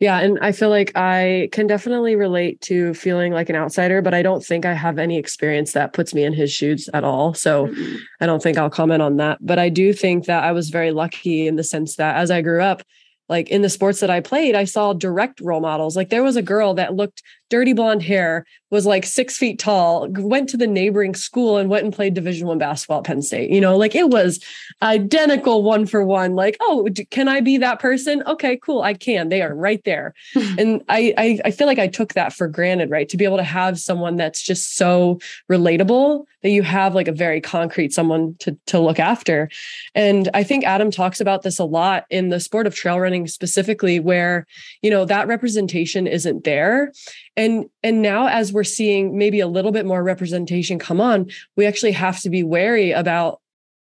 [0.00, 4.14] Yeah, and I feel like I can definitely relate to feeling like an outsider, but
[4.14, 7.34] I don't think I have any experience that puts me in his shoes at all.
[7.34, 7.96] So Mhm.
[8.20, 9.38] I don't think I'll comment on that.
[9.40, 12.42] But I do think that I was very lucky in the sense that as I
[12.42, 12.84] grew up,
[13.28, 15.96] like in the sports that I played, I saw direct role models.
[15.96, 20.08] Like there was a girl that looked dirty blonde hair, was like six feet tall,
[20.10, 23.50] went to the neighboring school and went and played Division One basketball at Penn State.
[23.50, 24.40] You know, like it was
[24.82, 26.34] identical one for one.
[26.34, 28.22] Like, oh, can I be that person?
[28.26, 29.30] Okay, cool, I can.
[29.30, 30.14] They are right there.
[30.58, 33.08] and I, I I feel like I took that for granted, right?
[33.08, 35.18] To be able to have someone that's just so
[35.50, 39.48] relatable that you have like a very concrete someone to to look after.
[39.94, 43.26] And I think Adam talks about this a lot in the sport of trail running
[43.26, 44.46] specifically, where
[44.82, 46.92] you know that representation isn't there.
[47.38, 51.66] And and now as we're seeing maybe a little bit more representation come on, we
[51.66, 53.40] actually have to be wary about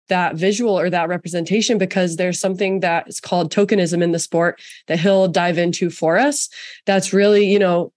[0.09, 4.59] that visual or that representation because there's something that is called tokenism in the sport
[4.87, 6.49] that he'll dive into for us.
[6.87, 7.93] That's really, you know,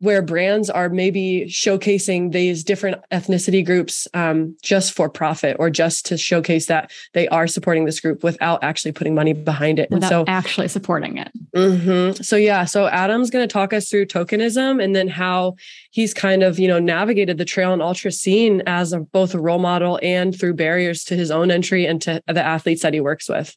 [0.00, 6.06] where brands are maybe showcasing these different ethnicity groups um, just for profit or just
[6.06, 9.90] to showcase that they are supporting this group without actually putting money behind it.
[9.90, 11.30] Without and so, actually supporting it.
[11.54, 12.24] Mhm.
[12.24, 15.54] so yeah, so Adam's going to talk us through tokenism and then how
[15.90, 19.40] he's kind of you know navigated the trail and ultra scene as a, both a
[19.40, 23.00] role model and through barriers to his own entry and to the athletes that he
[23.00, 23.54] works with.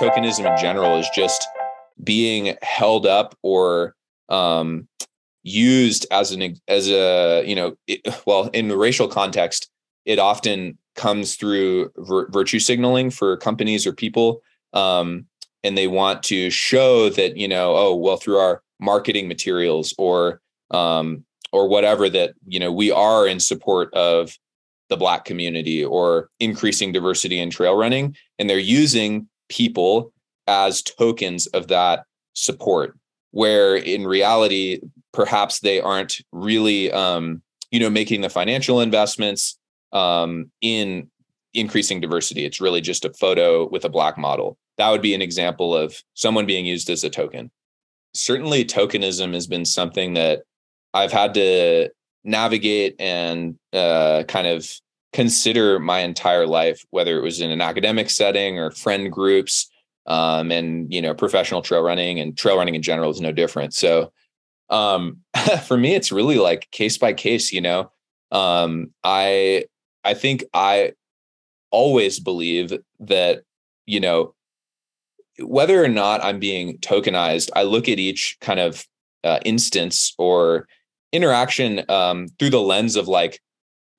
[0.00, 1.46] tokenism in general is just
[2.02, 3.94] being held up or
[4.28, 4.88] um,
[5.42, 9.70] used as an as a you know it, well in the racial context
[10.04, 14.42] it often comes through vir- virtue signaling for companies or people
[14.72, 15.26] um,
[15.62, 20.40] and they want to show that you know oh well through our marketing materials or
[20.70, 24.36] um, or whatever that you know we are in support of
[24.88, 30.12] the black community or increasing diversity in trail running and they're using people
[30.50, 32.98] as tokens of that support
[33.30, 34.80] where in reality
[35.12, 39.58] perhaps they aren't really um, you know making the financial investments
[39.92, 41.08] um, in
[41.54, 42.44] increasing diversity.
[42.44, 44.56] It's really just a photo with a black model.
[44.78, 47.50] That would be an example of someone being used as a token.
[48.14, 50.42] Certainly, tokenism has been something that
[50.94, 51.90] I've had to
[52.24, 54.68] navigate and uh, kind of
[55.12, 59.69] consider my entire life, whether it was in an academic setting or friend groups,
[60.10, 63.72] um, and you know, professional trail running and trail running in general is no different.
[63.72, 64.12] So,
[64.68, 65.18] um,
[65.66, 67.52] for me, it's really like case by case.
[67.52, 67.92] You know,
[68.32, 69.66] um, I
[70.02, 70.94] I think I
[71.70, 73.42] always believe that
[73.86, 74.34] you know
[75.38, 78.84] whether or not I'm being tokenized, I look at each kind of
[79.22, 80.66] uh, instance or
[81.12, 83.40] interaction um, through the lens of like,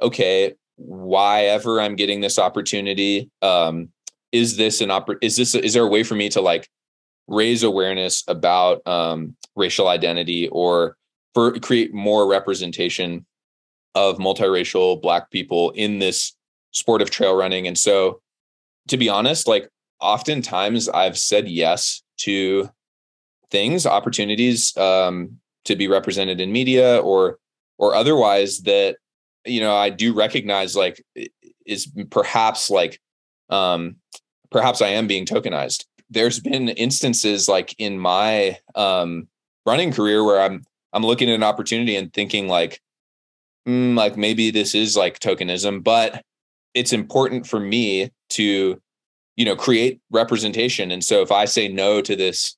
[0.01, 3.89] okay, why ever I'm getting this opportunity, um,
[4.31, 6.69] is this an oppor- is this is there a way for me to like
[7.27, 10.97] raise awareness about um, racial identity or
[11.33, 13.25] for create more representation
[13.95, 16.35] of multiracial black people in this
[16.71, 17.67] sport of trail running?
[17.67, 18.21] And so
[18.87, 19.69] to be honest like
[19.99, 22.69] oftentimes i've said yes to
[23.49, 27.37] things opportunities um, to be represented in media or
[27.77, 28.97] or otherwise that
[29.45, 31.03] you know i do recognize like
[31.65, 32.99] is perhaps like
[33.49, 33.95] um
[34.51, 35.85] perhaps i am being tokenized.
[36.09, 39.27] There's been instances like in my um
[39.65, 42.81] running career where i'm i'm looking at an opportunity and thinking like
[43.67, 46.23] mm, like maybe this is like tokenism but
[46.73, 48.81] it's important for me to
[49.35, 50.91] you know create representation.
[50.91, 52.55] And so if i say no to this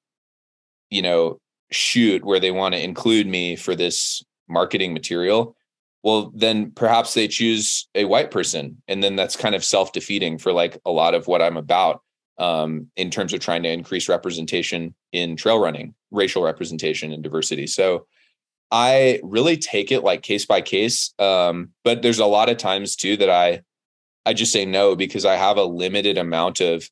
[0.89, 1.39] you know
[1.71, 5.55] shoot where they want to include me for this marketing material
[6.03, 8.81] well then perhaps they choose a white person.
[8.87, 12.01] And then that's kind of self-defeating for like a lot of what i'm about
[12.39, 17.67] um, in terms of trying to increase representation in trail running racial representation and diversity.
[17.67, 18.05] So
[18.71, 21.13] i really take it like case by case.
[21.19, 23.61] Um, but there's a lot of times too that i
[24.25, 26.89] i just say no because i have a limited amount of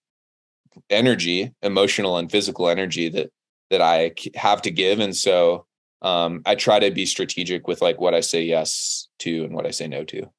[0.89, 3.31] energy emotional and physical energy that
[3.71, 4.99] that I have to give.
[4.99, 5.65] And so
[6.01, 9.65] um, I try to be strategic with like what I say yes to and what
[9.65, 10.29] I say no to.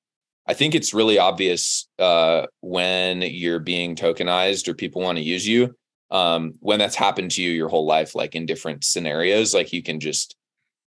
[0.47, 5.47] I think it's really obvious uh, when you're being tokenized or people want to use
[5.47, 5.75] you.
[6.11, 9.83] Um, when that's happened to you your whole life, like in different scenarios, like you
[9.83, 10.37] can just,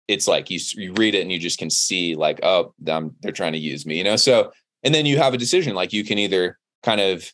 [0.07, 3.31] it's like you you read it and you just can see like, oh, them they're
[3.31, 4.15] trying to use me, you know.
[4.15, 4.51] So
[4.83, 7.31] and then you have a decision, like you can either kind of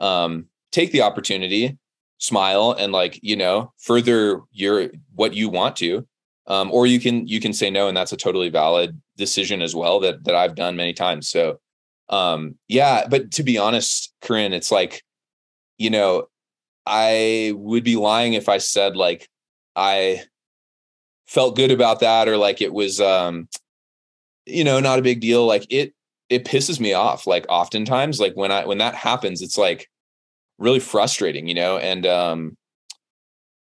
[0.00, 1.78] um, take the opportunity
[2.18, 6.06] smile and like you know further your what you want to
[6.48, 9.74] um, or you can you can say no and that's a totally valid decision as
[9.74, 11.28] well that that i've done many times.
[11.28, 11.60] So
[12.10, 15.04] um yeah but to be honest corrine it's like
[15.76, 16.26] you know
[16.86, 19.28] i would be lying if i said like
[19.76, 20.22] i
[21.26, 23.46] felt good about that or like it was um
[24.46, 25.46] you know not a big deal.
[25.46, 25.94] Like it
[26.28, 29.88] it pisses me off like oftentimes like when i when that happens it's like
[30.58, 32.56] really frustrating, you know, and um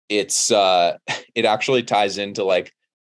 [0.09, 0.97] it's uh
[1.35, 2.73] it actually ties into like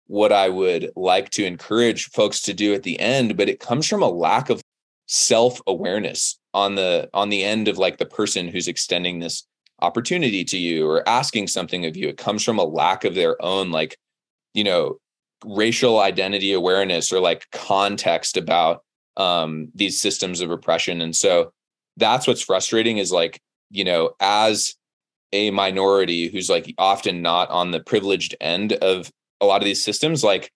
[0.08, 3.88] what I would like to encourage folks to do at the end, but it comes
[3.88, 4.62] from a lack of
[5.08, 9.46] self-awareness on the on the end of like the person who's extending this
[9.82, 12.08] opportunity to you or asking something of you.
[12.08, 13.98] It comes from a lack of their own like,
[14.54, 14.98] you know,
[15.46, 18.84] racial identity awareness or like context about
[19.18, 21.02] um these systems of oppression.
[21.02, 21.52] And so
[21.98, 24.76] that's what's frustrating is like you know, as
[25.34, 29.12] a minority who's like often not on the privileged end of
[29.42, 30.52] a lot of these systems, like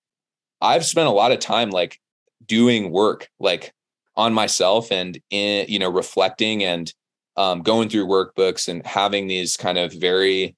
[0.61, 1.99] I've spent a lot of time like
[2.45, 3.73] doing work like
[4.15, 6.93] on myself and in, you know, reflecting and
[7.37, 10.55] um, going through workbooks and having these kind of very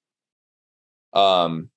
[1.13, 1.69] um,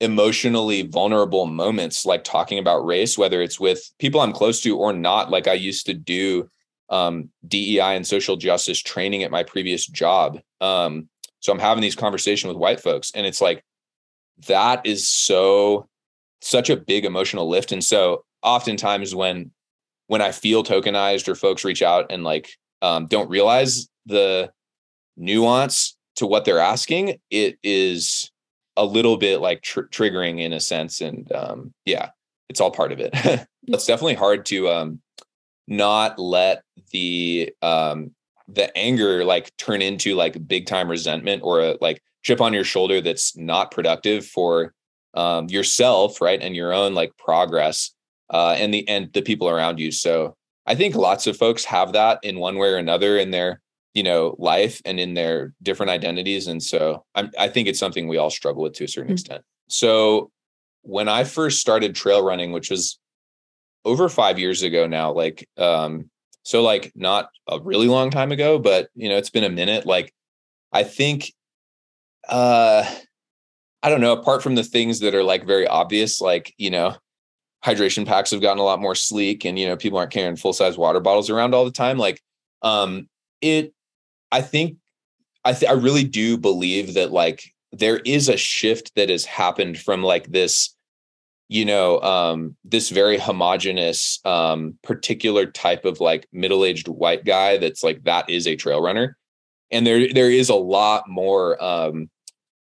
[0.00, 4.92] emotionally vulnerable moments, like talking about race, whether it's with people I'm close to or
[4.92, 6.50] not, like I used to do
[6.90, 10.40] um, DEI and social justice training at my previous job.
[10.60, 11.08] Um,
[11.44, 13.62] so I'm having these conversations with white folks, and it's like
[14.46, 15.86] that is so
[16.40, 17.70] such a big emotional lift.
[17.70, 19.50] And so oftentimes when
[20.06, 22.48] when I feel tokenized or folks reach out and like
[22.80, 24.52] um, don't realize the
[25.18, 28.30] nuance to what they're asking, it is
[28.78, 31.02] a little bit like tr- triggering in a sense.
[31.02, 32.08] And um, yeah,
[32.48, 33.10] it's all part of it.
[33.66, 35.02] it's definitely hard to um,
[35.68, 38.12] not let the um
[38.54, 42.64] the anger like turn into like big time resentment or a like chip on your
[42.64, 44.72] shoulder that's not productive for
[45.14, 47.90] um yourself right and your own like progress
[48.30, 50.34] uh and the and the people around you so
[50.66, 53.60] i think lots of folks have that in one way or another in their
[53.92, 58.08] you know life and in their different identities and so I'm, i think it's something
[58.08, 59.14] we all struggle with to a certain mm-hmm.
[59.14, 60.30] extent so
[60.82, 62.98] when i first started trail running which was
[63.84, 66.10] over five years ago now, like um,
[66.44, 69.86] So like not a really long time ago, but you know, it's been a minute.
[69.86, 70.14] Like
[70.72, 71.32] I think
[72.28, 72.84] uh
[73.82, 76.96] I don't know, apart from the things that are like very obvious, like, you know,
[77.64, 80.78] hydration packs have gotten a lot more sleek and you know, people aren't carrying full-size
[80.78, 81.98] water bottles around all the time.
[81.98, 82.20] Like
[82.62, 83.08] um
[83.40, 83.72] it
[84.30, 84.76] I think
[85.44, 89.78] I th- I really do believe that like there is a shift that has happened
[89.78, 90.73] from like this
[91.48, 97.82] you know um this very homogenous um particular type of like middle-aged white guy that's
[97.82, 99.16] like that is a trail runner.
[99.70, 102.10] And there there is a lot more um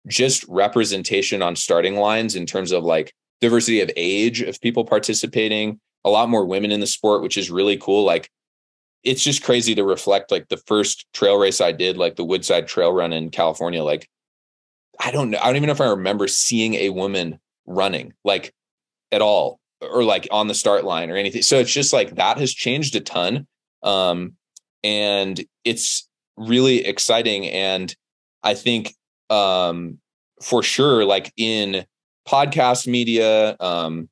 [0.07, 5.79] just representation on starting lines in terms of like diversity of age of people participating
[6.03, 8.03] a lot more women in the sport which is really cool.
[8.03, 8.29] Like
[9.03, 12.67] it's just crazy to reflect like the first trail race i did like the woodside
[12.67, 13.83] trail run in california.
[13.83, 14.09] Like
[14.99, 18.13] i don't know i don't even know if i remember seeing a woman running.
[18.23, 18.53] Like
[19.13, 21.41] at all or like on the start line or anything.
[21.41, 23.47] So it's just like that has changed a ton.
[23.83, 24.33] Um,
[24.83, 26.07] and it's
[26.37, 27.47] really exciting.
[27.47, 27.95] And
[28.43, 28.95] I think
[29.29, 29.99] um,
[30.41, 31.85] for sure, like in
[32.27, 34.09] podcast media, um,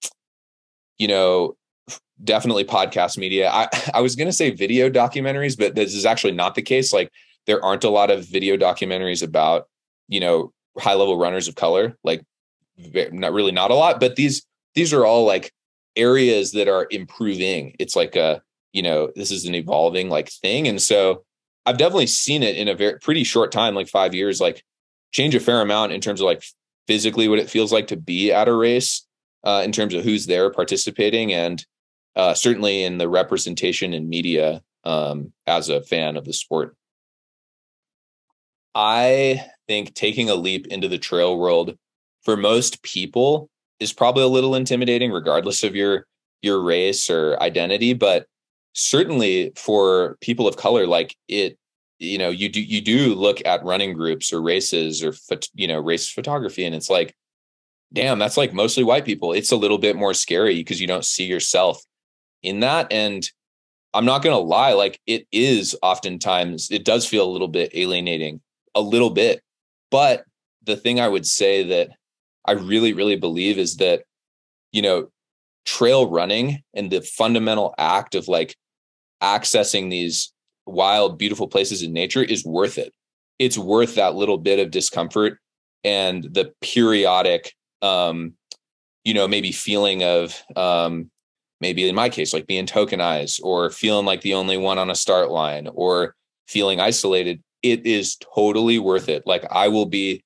[0.97, 1.56] you know,
[2.24, 3.49] definitely podcast media.
[3.49, 6.93] I, I was going to say video documentaries, but this is actually not the case.
[6.93, 7.12] Like
[7.47, 9.68] there aren't a lot of video documentaries about,
[10.08, 12.24] you know, high level runners of color, like
[13.12, 14.45] not really not a lot, but these
[14.76, 15.53] these are all like
[15.95, 17.76] areas that are improving.
[17.80, 18.41] It's like a,
[18.74, 20.67] you know, this is an evolving like thing.
[20.67, 21.24] And so
[21.65, 24.63] I've definitely seen it in a very pretty short time, like five years, like
[25.11, 26.43] change a fair amount in terms of like
[26.88, 29.05] physically what it feels like to be at a race,
[29.43, 31.65] uh, in terms of who's there participating, and
[32.15, 36.76] uh, certainly in the representation in media um, as a fan of the sport.
[38.74, 41.78] I think taking a leap into the trail world
[42.24, 43.51] for most people
[43.82, 46.05] is probably a little intimidating regardless of your
[46.41, 48.25] your race or identity but
[48.73, 51.57] certainly for people of color like it
[51.99, 55.13] you know you do you do look at running groups or races or
[55.53, 57.13] you know race photography and it's like
[57.93, 59.34] damn that's like mostly white people.
[59.34, 61.82] It's a little bit more scary because you don't see yourself
[62.43, 62.91] in that.
[62.91, 63.27] And
[63.93, 67.71] i'm not going to lie like it is oftentimes it does feel a little bit
[67.73, 68.39] alienating
[68.73, 69.41] a little bit.
[69.89, 70.23] But
[70.63, 71.89] the thing i would say that
[72.45, 74.03] I really, really believe is that,
[74.71, 75.09] you know,
[75.65, 78.55] trail running and the fundamental act of like
[79.21, 80.33] accessing these
[80.65, 82.93] wild, beautiful places in nature is worth it.
[83.39, 85.39] It's worth that little bit of discomfort
[85.83, 88.33] and the periodic, um,
[89.03, 91.09] you know, maybe feeling of, um,
[91.59, 94.95] maybe in my case, like being tokenized or feeling like the only one on a
[94.95, 96.15] start line or
[96.47, 97.41] feeling isolated.
[97.61, 99.23] It is totally worth it.
[99.25, 100.23] Like I will be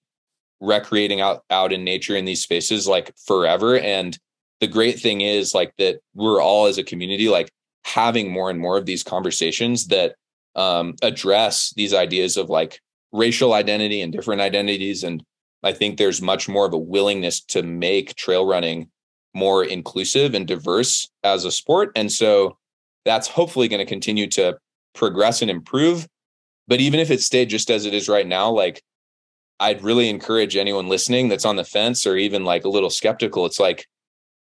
[0.66, 3.78] recreating out out in nature in these spaces like forever.
[3.78, 4.18] And
[4.60, 7.52] the great thing is like that we're all as a community like
[7.84, 10.16] having more and more of these conversations that
[10.56, 12.80] um, address these ideas of like
[13.12, 15.04] racial identity and different identities.
[15.04, 15.24] And
[15.64, 18.90] i think there's much more of a willingness to make trail running
[19.34, 21.92] more inclusive and diverse as a sport.
[21.96, 22.58] And so
[23.04, 24.58] that's hopefully going to continue to
[24.94, 26.08] progress and improve.
[26.68, 28.82] But even if it stayed just as it is right now like
[29.60, 33.46] I'd really encourage anyone listening that's on the fence or even like a little skeptical.
[33.46, 33.88] It's like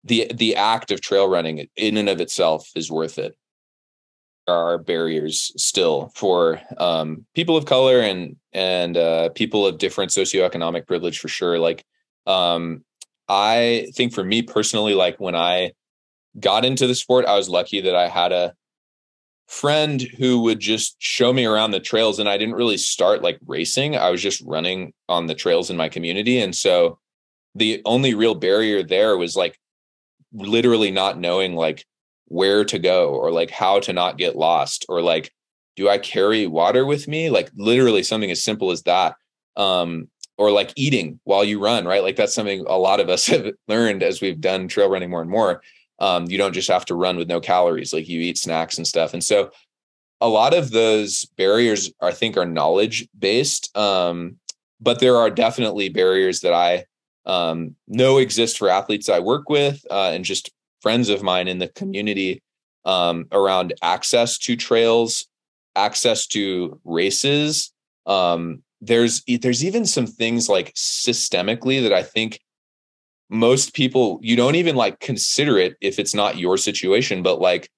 [0.03, 3.35] the the act of trail running in and of itself is worth it.
[4.47, 10.11] There are barriers still for um, people of color and and uh, people of different
[10.11, 11.59] socioeconomic privilege for sure.
[11.59, 11.85] Like
[12.25, 12.83] um,
[13.27, 15.73] I think for me personally, like when I
[16.39, 18.53] got into the sport, I was lucky that I had a
[19.49, 23.39] friend who would just show me around the trails and I didn't really start like
[23.47, 23.97] racing.
[23.97, 26.99] I was just running on the trails in my community and so
[27.55, 29.59] the only real barrier there was like
[30.31, 31.83] literally not knowing like
[32.25, 35.31] where to go or like how to not get lost or like
[35.75, 37.31] do I carry water with me?
[37.31, 39.15] Like literally something as simple as that.
[39.55, 42.03] Um or like eating while you run, right?
[42.03, 45.21] Like that's something a lot of us have learned as we've done trail running more
[45.21, 45.63] and more
[45.99, 48.87] um, you don't just have to run with no calories like you eat snacks and
[48.87, 49.13] stuff.
[49.13, 49.51] And so
[50.21, 54.35] a lot of those barriers i think are knowledge based um,
[54.81, 56.83] but there are definitely barriers that i
[57.25, 61.59] um, know exist for athletes i work with uh, and just friends of mine in
[61.59, 62.41] the community
[62.83, 65.29] um, around access to trails
[65.75, 67.71] access to races.
[68.05, 72.39] Um, there's there's even some things like systemically that i think
[73.29, 77.69] most people you don't even like consider it if it's not your situation but like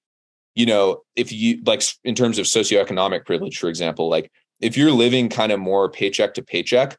[0.54, 4.30] you know if you like in terms of socioeconomic privilege for example like
[4.60, 6.96] if you're living kind of more paycheck to paycheck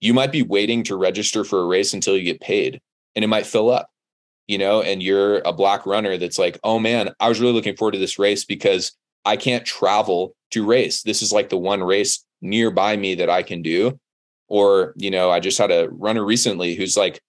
[0.00, 2.80] you might be waiting to register for a race until you get paid
[3.14, 3.90] and it might fill up
[4.46, 7.76] you know and you're a black runner that's like oh man i was really looking
[7.76, 8.92] forward to this race because
[9.26, 11.02] I can't travel to race.
[11.02, 13.98] This is like the one race nearby me that I can do.
[14.48, 17.20] Or, you know, I just had a runner recently who's like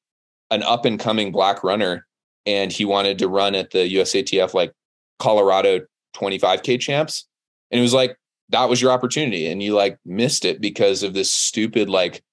[0.51, 2.05] an up and coming black runner
[2.45, 4.71] and he wanted to run at the USATF like
[5.19, 5.81] Colorado
[6.15, 7.27] 25K champs.
[7.71, 8.17] And it was like,
[8.49, 9.47] that was your opportunity.
[9.47, 12.23] And you like missed it because of this stupid like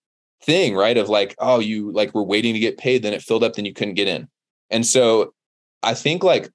[0.42, 0.96] thing, right?
[0.96, 3.64] Of like, oh, you like were waiting to get paid, then it filled up, then
[3.64, 4.28] you couldn't get in.
[4.70, 5.34] And so
[5.82, 6.50] I think like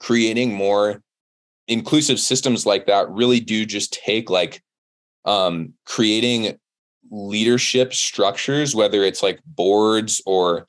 [0.00, 1.02] creating more
[1.68, 4.62] inclusive systems like that really do just take like
[5.24, 6.58] um creating
[7.10, 10.66] leadership structures, whether it's like boards or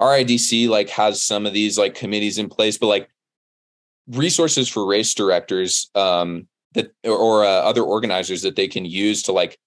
[0.00, 3.08] RIDC like has some of these like committees in place, but like
[4.08, 9.32] resources for race directors um, that or uh, other organizers that they can use to
[9.32, 9.58] like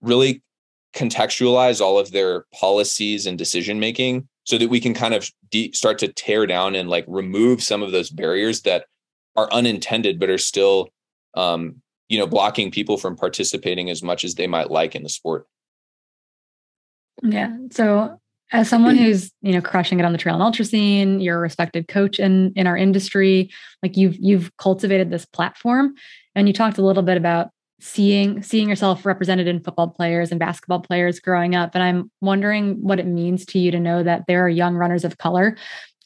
[0.00, 0.42] really
[0.94, 5.72] contextualize all of their policies and decision making so that we can kind of de-
[5.72, 8.86] start to tear down and like remove some of those barriers that
[9.36, 10.88] are unintended but are still
[11.34, 15.08] um, you know blocking people from participating as much as they might like in the
[15.08, 15.46] sport.
[17.22, 18.20] Yeah so
[18.54, 21.40] as someone who's you know crushing it on the trail and ultra scene you're a
[21.40, 23.50] respected coach in in our industry
[23.82, 25.94] like you've you've cultivated this platform.
[26.34, 27.50] And you talked a little bit about
[27.80, 31.72] seeing seeing yourself represented in football players and basketball players growing up.
[31.74, 35.04] And i'm wondering what it means to you to know that there are young runners
[35.04, 35.56] of color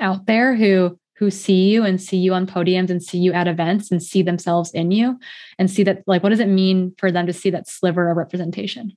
[0.01, 3.49] out there who who see you and see you on podiums and see you at
[3.49, 5.19] events and see themselves in you
[5.59, 8.17] and see that like what does it mean for them to see that sliver of
[8.17, 8.97] representation?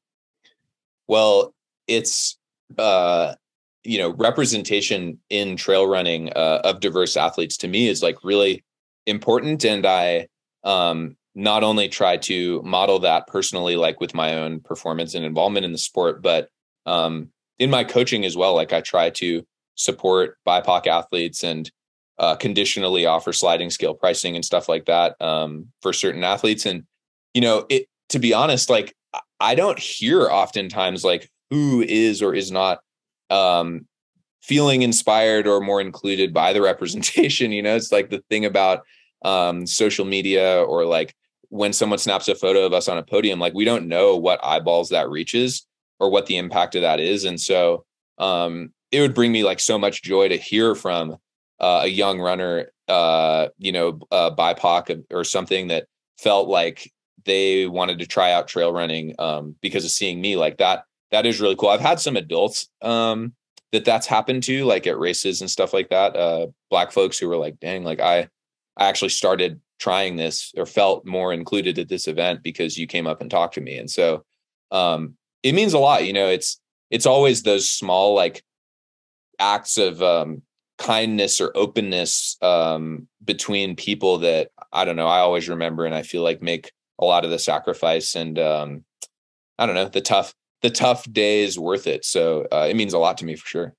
[1.07, 1.53] Well
[1.87, 2.37] it's
[2.77, 3.35] uh
[3.83, 8.63] you know representation in trail running uh, of diverse athletes to me is like really
[9.05, 10.27] important and i
[10.63, 15.65] um not only try to model that personally like with my own performance and involvement
[15.65, 16.49] in the sport but
[16.85, 17.29] um
[17.59, 21.71] in my coaching as well like i try to support bipoc athletes and
[22.19, 26.83] uh, conditionally offer sliding scale pricing and stuff like that um, for certain athletes and
[27.33, 28.93] you know it to be honest like
[29.39, 32.81] i don't hear oftentimes like who is or is not
[33.31, 33.87] um,
[34.41, 37.51] feeling inspired or more included by the representation.
[37.51, 38.83] You know, it's like the thing about
[39.23, 41.15] um, social media or like
[41.49, 44.43] when someone snaps a photo of us on a podium, like we don't know what
[44.43, 45.65] eyeballs that reaches
[45.99, 47.25] or what the impact of that is.
[47.25, 47.85] And so
[48.17, 51.17] um, it would bring me like so much joy to hear from
[51.59, 56.91] uh, a young runner, uh, you know, uh, BIPOC or something that felt like
[57.25, 61.25] they wanted to try out trail running um, because of seeing me like that that
[61.25, 61.69] is really cool.
[61.69, 63.33] I've had some adults um,
[63.71, 66.15] that that's happened to, like at races and stuff like that.
[66.15, 68.27] Uh, black folks who were like, "Dang, like I,
[68.77, 73.07] I actually started trying this or felt more included at this event because you came
[73.07, 74.23] up and talked to me." And so,
[74.71, 76.05] um, it means a lot.
[76.05, 76.59] You know, it's
[76.89, 78.43] it's always those small like
[79.39, 80.43] acts of um,
[80.77, 85.07] kindness or openness um, between people that I don't know.
[85.07, 88.85] I always remember, and I feel like make a lot of the sacrifice and um,
[89.57, 92.05] I don't know the tough the tough day is worth it.
[92.05, 93.75] So uh, it means a lot to me for sure.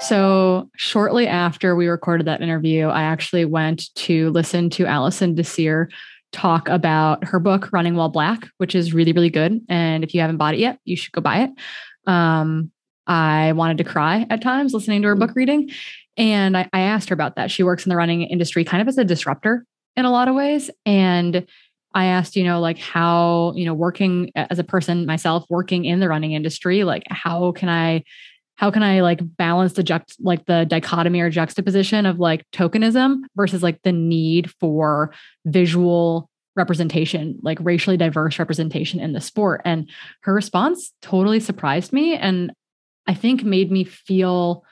[0.00, 5.88] So, shortly after we recorded that interview, I actually went to listen to Alison Désir
[6.32, 9.60] talk about her book, Running While Black, which is really, really good.
[9.68, 11.50] And if you haven't bought it yet, you should go buy it.
[12.08, 12.70] Um,
[13.06, 15.70] I wanted to cry at times listening to her book reading.
[16.16, 17.50] And I, I asked her about that.
[17.50, 19.64] She works in the running industry kind of as a disruptor
[19.96, 20.70] in a lot of ways.
[20.84, 21.46] And
[21.94, 26.00] I asked, you know, like how, you know, working as a person myself, working in
[26.00, 28.04] the running industry, like how can I,
[28.56, 33.20] how can I like balance the juxt like the dichotomy or juxtaposition of like tokenism
[33.34, 35.12] versus like the need for
[35.46, 39.62] visual representation, like racially diverse representation in the sport.
[39.64, 39.88] And
[40.22, 42.52] her response totally surprised me and
[43.06, 44.64] I think made me feel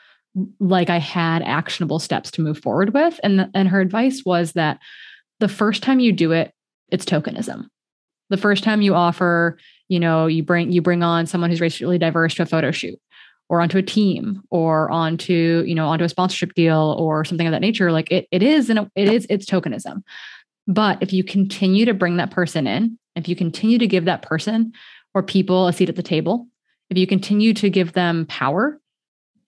[0.59, 3.21] like I had actionable steps to move forward with.
[3.23, 4.81] And, and her advice was that
[5.41, 6.53] the first time you do it,
[6.89, 7.67] it's tokenism.
[8.31, 9.59] The first time you offer,
[9.89, 12.99] you know, you bring you bring on someone who's racially diverse to a photo shoot
[13.49, 17.53] or onto a team or onto, you know, onto a sponsorship deal or something of
[17.53, 20.03] that nature, like it it is and it is it's tokenism.
[20.67, 24.23] But if you continue to bring that person in, if you continue to give that
[24.23, 24.73] person
[25.15, 26.49] or people a seat at the table,
[26.89, 28.81] if you continue to give them power,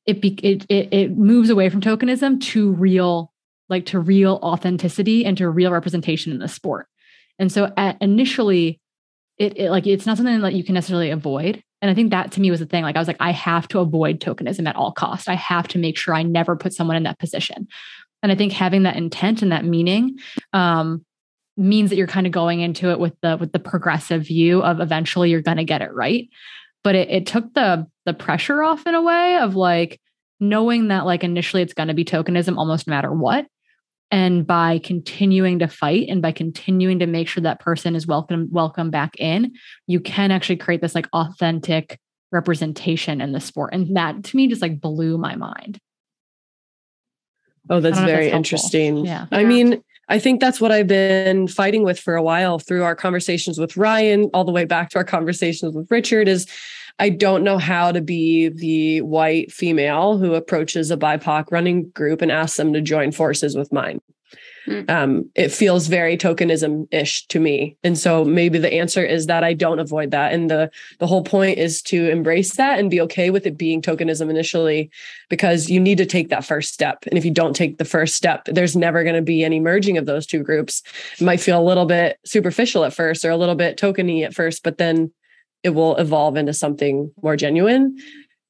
[0.05, 3.33] it be, it, it it moves away from tokenism to real
[3.69, 6.87] like to real authenticity and to real representation in the sport.
[7.39, 8.81] And so at, initially,
[9.39, 11.63] it, it like it's not something that you can necessarily avoid.
[11.83, 12.83] And I think that to me was the thing.
[12.83, 15.29] Like I was like, I have to avoid tokenism at all cost.
[15.29, 17.69] I have to make sure I never put someone in that position.
[18.23, 20.19] And I think having that intent and that meaning
[20.53, 21.05] um,
[21.57, 24.81] means that you're kind of going into it with the with the progressive view of
[24.81, 26.29] eventually you're going to get it right.
[26.83, 30.01] But it, it took the the pressure off in a way of like
[30.41, 33.47] knowing that like initially it's going to be tokenism almost no matter what
[34.11, 38.49] and by continuing to fight and by continuing to make sure that person is welcome
[38.51, 39.53] welcome back in
[39.87, 41.99] you can actually create this like authentic
[42.33, 43.73] representation in the sport.
[43.73, 45.79] And that to me just like blew my mind.
[47.69, 49.05] Oh that's very that's interesting.
[49.05, 49.27] Yeah.
[49.33, 52.95] I mean I think that's what I've been fighting with for a while through our
[52.95, 56.47] conversations with Ryan, all the way back to our conversations with Richard is
[56.99, 62.23] I don't know how to be the white female who approaches a BIPOC running group
[62.23, 64.01] and asks them to join forces with mine.
[64.67, 64.91] Mm.
[64.91, 69.45] Um, it feels very tokenism ish to me, and so maybe the answer is that
[69.45, 73.01] I don't avoid that, and the the whole point is to embrace that and be
[73.03, 74.91] okay with it being tokenism initially,
[75.29, 78.17] because you need to take that first step, and if you don't take the first
[78.17, 80.83] step, there's never going to be any merging of those two groups.
[81.21, 84.35] It might feel a little bit superficial at first or a little bit tokeny at
[84.35, 85.13] first, but then
[85.63, 87.97] it will evolve into something more genuine.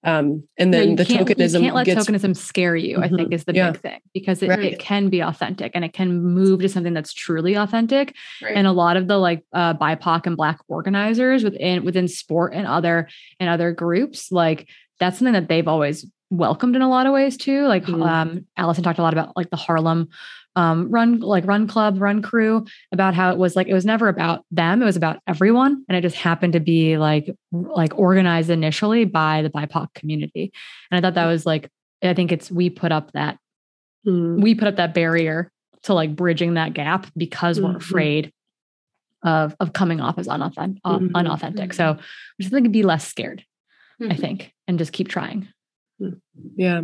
[0.06, 2.94] Um, and then the tokenism you can't let gets, tokenism scare you.
[2.94, 3.32] Mm-hmm, I think mm-hmm.
[3.32, 3.72] is the yeah.
[3.72, 4.60] big thing because it, right.
[4.60, 8.14] it, can be authentic and it can move to something that's truly authentic.
[8.40, 8.54] Right.
[8.54, 12.68] And a lot of the like uh, BIPOC and Black organizers within within sport and
[12.68, 13.08] other
[13.40, 14.68] and other groups, like
[15.00, 17.66] that's something that they've always welcomed in a lot of ways too.
[17.66, 18.02] Like mm-hmm.
[18.02, 20.08] um, Alison talked a lot about like the Harlem
[20.56, 24.08] um, run like run club run crew about how it was like it was never
[24.08, 28.48] about them it was about everyone and it just happened to be like like organized
[28.48, 30.50] initially by the bipoc community
[30.90, 31.70] and i thought that was like
[32.02, 33.38] i think it's we put up that
[34.06, 34.40] mm.
[34.40, 35.52] we put up that barrier
[35.82, 37.72] to like bridging that gap because mm-hmm.
[37.72, 38.32] we're afraid
[39.22, 41.14] of of coming off as unauthentic, uh, mm-hmm.
[41.14, 41.98] unauthentic so
[42.38, 43.44] we just think be less scared
[44.00, 44.10] mm-hmm.
[44.10, 45.48] i think and just keep trying
[46.56, 46.82] yeah.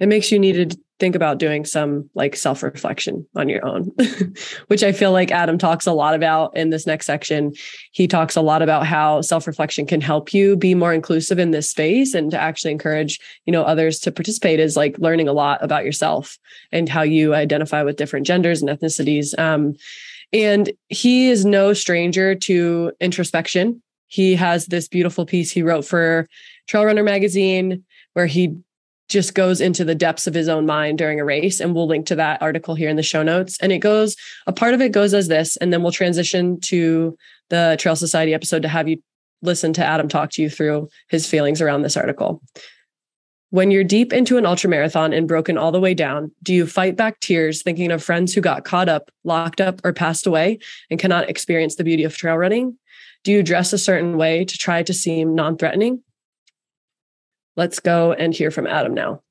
[0.00, 3.90] It makes you need to think about doing some like self reflection on your own,
[4.68, 7.52] which I feel like Adam talks a lot about in this next section.
[7.92, 11.50] He talks a lot about how self reflection can help you be more inclusive in
[11.50, 15.32] this space and to actually encourage, you know, others to participate is like learning a
[15.32, 16.38] lot about yourself
[16.70, 19.36] and how you identify with different genders and ethnicities.
[19.38, 19.74] Um,
[20.32, 23.82] and he is no stranger to introspection.
[24.06, 26.28] He has this beautiful piece he wrote for
[26.68, 28.56] Trail Runner magazine where he
[29.08, 31.60] just goes into the depths of his own mind during a race.
[31.60, 33.58] And we'll link to that article here in the show notes.
[33.60, 37.16] And it goes, a part of it goes as this, and then we'll transition to
[37.50, 39.02] the Trail Society episode to have you
[39.42, 42.40] listen to Adam talk to you through his feelings around this article.
[43.50, 46.96] When you're deep into an ultramarathon and broken all the way down, do you fight
[46.96, 50.58] back tears thinking of friends who got caught up, locked up, or passed away
[50.90, 52.76] and cannot experience the beauty of trail running?
[53.22, 56.02] Do you dress a certain way to try to seem non threatening?
[57.56, 59.22] Let's go and hear from Adam now.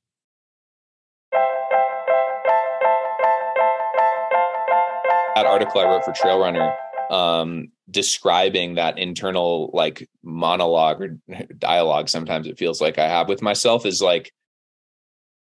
[5.34, 6.74] That article I wrote for Trail Runner
[7.10, 11.18] um, describing that internal like monologue or
[11.58, 14.32] dialogue sometimes it feels like I have with myself is like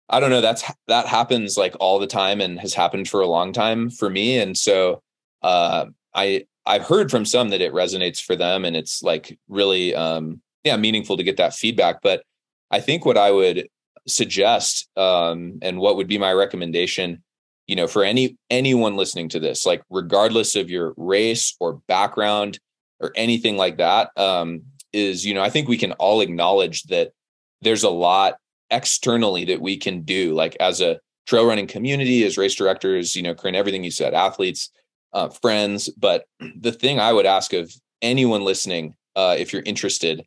[0.09, 3.27] I don't know that's that happens like all the time and has happened for a
[3.27, 5.03] long time for me and so
[5.43, 9.95] uh, I I've heard from some that it resonates for them and it's like really
[9.95, 12.25] um, yeah meaningful to get that feedback but
[12.73, 13.69] I think what I would
[14.09, 17.23] suggest um, and what would be my recommendation,
[17.67, 22.59] you know, for any anyone listening to this, like regardless of your race or background
[22.99, 24.63] or anything like that, um,
[24.93, 27.13] is you know, I think we can all acknowledge that
[27.61, 28.37] there's a lot
[28.71, 33.23] externally that we can do, like as a trail running community, as race directors, you
[33.23, 34.71] know, Corrine, everything you said, athletes,
[35.13, 35.89] uh, friends.
[35.91, 36.25] But
[36.57, 40.25] the thing I would ask of anyone listening, uh, if you're interested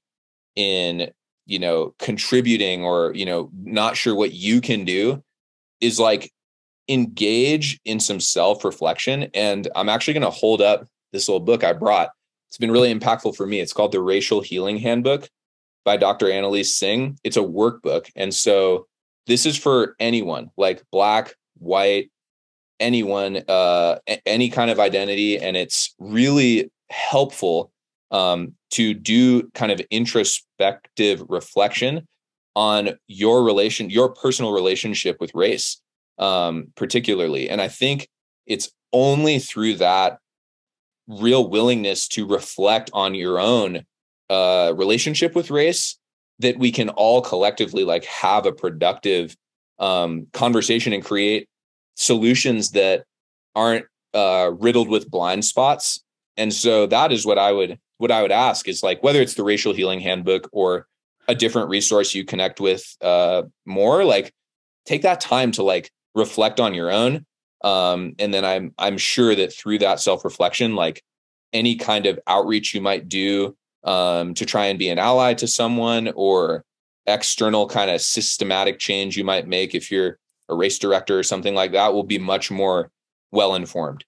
[0.55, 1.11] in
[1.45, 5.23] you know contributing or you know not sure what you can do
[5.81, 6.31] is like
[6.87, 11.63] engage in some self reflection and i'm actually going to hold up this little book
[11.63, 12.09] i brought.
[12.49, 13.59] It's been really impactful for me.
[13.59, 15.27] It's called the racial healing handbook
[15.83, 17.17] by dr Anneliese Singh.
[17.23, 18.09] It's a workbook.
[18.15, 18.87] And so
[19.27, 22.11] this is for anyone like black white
[22.79, 25.37] anyone uh any kind of identity.
[25.37, 27.71] And it's really helpful
[28.15, 32.07] um, to do kind of introspective reflection
[32.55, 35.81] on your relation, your personal relationship with race,
[36.17, 37.49] um, particularly.
[37.49, 38.07] And I think
[38.45, 40.19] it's only through that
[41.07, 43.83] real willingness to reflect on your own
[44.29, 45.97] uh, relationship with race
[46.39, 49.35] that we can all collectively like have a productive
[49.77, 51.49] um, conversation and create
[51.95, 53.03] solutions that
[53.55, 56.01] aren't uh, riddled with blind spots.
[56.37, 59.35] And so that is what I would what I would ask is like whether it's
[59.35, 60.87] the racial healing handbook or
[61.27, 64.33] a different resource you connect with uh, more, like
[64.85, 67.25] take that time to like reflect on your own.
[67.63, 71.03] Um, and then I'm I'm sure that through that self reflection, like
[71.53, 75.47] any kind of outreach you might do um, to try and be an ally to
[75.47, 76.63] someone or
[77.07, 80.17] external kind of systematic change you might make if you're
[80.49, 82.91] a race director or something like that will be much more
[83.31, 84.03] well informed.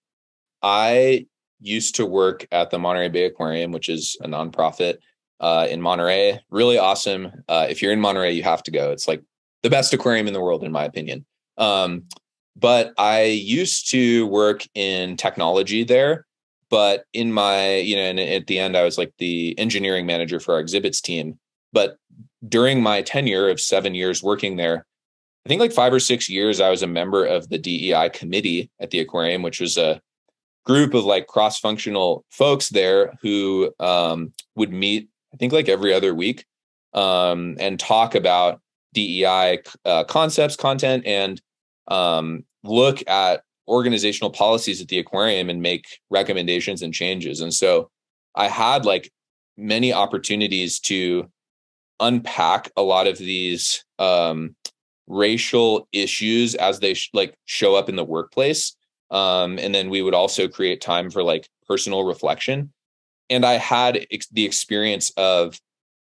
[0.61, 1.27] I
[1.59, 4.97] used to work at the Monterey Bay Aquarium, which is a nonprofit
[5.39, 6.39] uh, in Monterey.
[6.49, 7.31] Really awesome.
[7.47, 8.91] Uh, if you're in Monterey, you have to go.
[8.91, 9.23] It's like
[9.63, 11.25] the best aquarium in the world, in my opinion.
[11.57, 12.03] Um,
[12.55, 16.25] but I used to work in technology there.
[16.69, 20.39] But in my, you know, and at the end, I was like the engineering manager
[20.39, 21.39] for our exhibits team.
[21.71, 21.97] But
[22.47, 24.85] during my tenure of seven years working there,
[25.45, 28.69] I think like five or six years, I was a member of the DEI committee
[28.81, 30.01] at the aquarium, which was a
[30.67, 35.93] group of like cross functional folks there who um, would meet, I think like every
[35.93, 36.45] other week
[36.93, 38.59] um, and talk about
[38.93, 41.41] DEI uh, concepts, content, and
[41.87, 47.39] um, look at organizational policies at the aquarium and make recommendations and changes.
[47.39, 47.89] And so
[48.35, 49.09] I had like
[49.55, 51.29] many opportunities to
[52.01, 54.53] unpack a lot of these um,
[55.07, 58.76] racial issues as they sh- like show up in the workplace.
[59.09, 62.71] Um, and then we would also create time for like personal reflection.
[63.29, 65.59] And I had ex- the experience of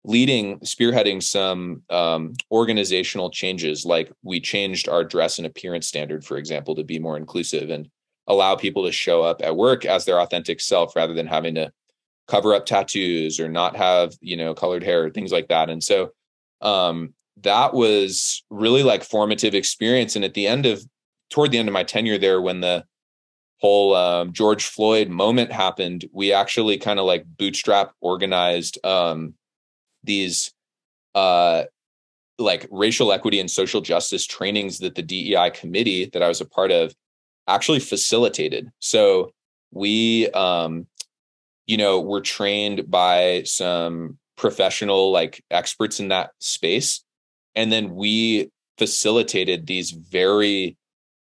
[0.04, 6.36] leading, spearheading some um, organizational changes, like we changed our dress and appearance standard, for
[6.36, 7.88] example, to be more inclusive and
[8.26, 11.72] allow people to show up at work as their authentic self rather than having to
[12.28, 15.82] cover up tattoos or not have you know colored hair or things like that and
[15.82, 16.10] so
[16.60, 20.84] um that was really like formative experience and at the end of
[21.30, 22.84] toward the end of my tenure there when the
[23.60, 29.34] whole um, george floyd moment happened we actually kind of like bootstrap organized um
[30.04, 30.52] these
[31.14, 31.64] uh
[32.38, 36.46] like racial equity and social justice trainings that the DEI committee that I was a
[36.46, 36.94] part of
[37.48, 38.70] actually facilitated.
[38.78, 39.32] So
[39.72, 40.86] we um
[41.66, 47.04] you know, we're trained by some professional like experts in that space.
[47.54, 50.77] And then we facilitated these very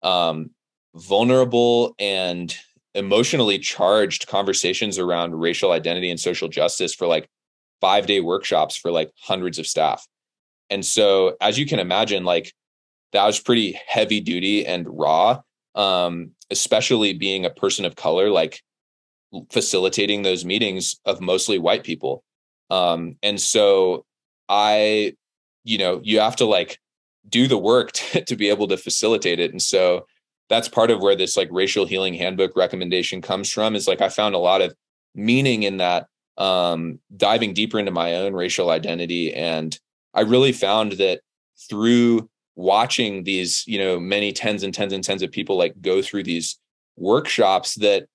[0.05, 0.51] um,
[0.95, 2.57] vulnerable and
[2.95, 7.29] emotionally charged conversations around racial identity and social justice for like
[7.81, 10.07] five day workshops for like hundreds of staff.
[10.71, 12.53] And so, as you can imagine, like
[13.13, 15.41] that was pretty heavy duty and raw,
[15.75, 18.31] um, especially being a person of color.
[18.31, 18.61] Like
[19.51, 22.23] facilitating those meetings of mostly white people.
[22.71, 24.05] Um, and so
[24.49, 25.15] I,
[25.65, 26.79] you know, you have to like
[27.29, 29.51] do the work to, to be able to facilitate it.
[29.51, 30.07] And so
[30.49, 34.09] that's part of where this like racial healing handbook recommendation comes from is like I
[34.09, 34.75] found a lot of
[35.15, 36.07] meaning in that
[36.37, 39.79] um diving deeper into my own racial identity and
[40.13, 41.21] I really found that
[41.69, 46.03] through watching these you know many tens and tens and tens of people like go
[46.03, 46.59] through these
[46.97, 48.07] workshops that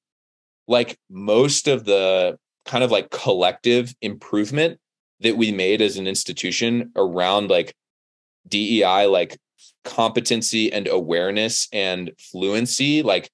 [0.68, 4.80] like most of the kind of like collective improvement
[5.22, 7.73] that we made as an institution around like
[8.48, 9.38] DEI, like
[9.84, 13.30] competency and awareness and fluency, like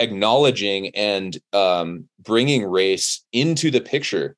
[0.00, 4.36] acknowledging and um, bringing race into the picture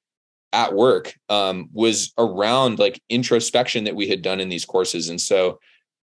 [0.52, 5.08] at work um, was around like introspection that we had done in these courses.
[5.08, 5.58] And so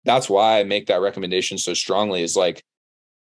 [0.05, 2.65] that's why I make that recommendation so strongly is like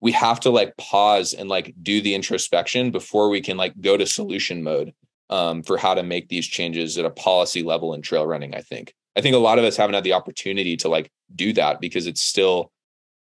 [0.01, 3.95] we have to like pause and like do the introspection before we can like go
[3.95, 4.93] to solution mode
[5.29, 8.59] um, for how to make these changes at a policy level in trail running i
[8.59, 11.79] think i think a lot of us haven't had the opportunity to like do that
[11.79, 12.71] because it's still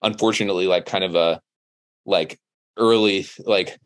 [0.02, 1.41] unfortunately like kind of a
[2.06, 2.40] like
[2.78, 3.78] early like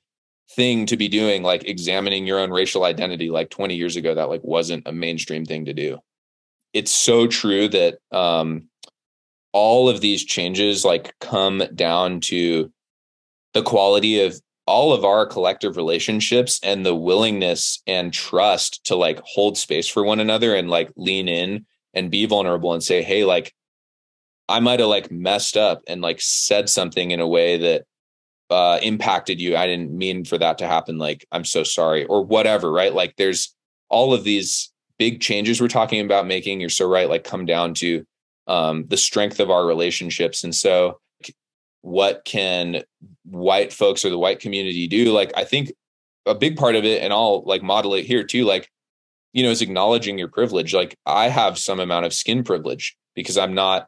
[0.51, 4.29] thing to be doing like examining your own racial identity like 20 years ago that
[4.29, 5.99] like wasn't a mainstream thing to do.
[6.73, 8.69] It's so true that um
[9.51, 12.71] all of these changes like come down to
[13.53, 19.19] the quality of all of our collective relationships and the willingness and trust to like
[19.25, 23.23] hold space for one another and like lean in and be vulnerable and say hey
[23.23, 23.53] like
[24.49, 27.85] i might have like messed up and like said something in a way that
[28.49, 29.55] uh impacted you.
[29.57, 32.93] I didn't mean for that to happen like i'm so sorry or whatever right?
[32.93, 33.55] Like there's
[33.89, 36.59] all of these big changes we're talking about making.
[36.59, 38.05] You're so right like come down to
[38.47, 40.43] um the strength of our relationships.
[40.43, 40.99] And so
[41.81, 42.83] what can
[43.25, 45.11] white folks or the white community do?
[45.11, 45.71] Like i think
[46.25, 48.69] a big part of it and i'll like model it here too like
[49.33, 50.73] you know is acknowledging your privilege.
[50.73, 53.87] Like i have some amount of skin privilege because i'm not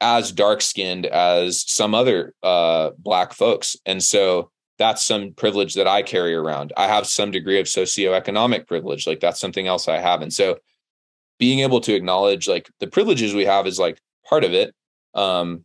[0.00, 3.76] as dark skinned as some other uh black folks.
[3.84, 6.72] And so that's some privilege that i carry around.
[6.76, 9.06] I have some degree of socioeconomic privilege.
[9.06, 10.22] Like that's something else i have.
[10.22, 10.58] And so
[11.38, 14.74] being able to acknowledge like the privileges we have is like part of it.
[15.14, 15.64] Um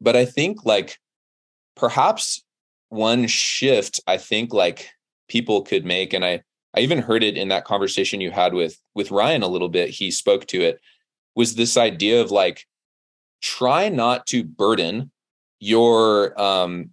[0.00, 0.98] but I think like
[1.76, 2.42] perhaps
[2.90, 4.90] one shift I think like
[5.28, 6.42] people could make, and I
[6.76, 9.90] I even heard it in that conversation you had with with Ryan a little bit.
[9.90, 10.80] He spoke to it.
[11.34, 12.66] was this idea of like
[13.42, 15.10] try not to burden
[15.60, 16.90] your um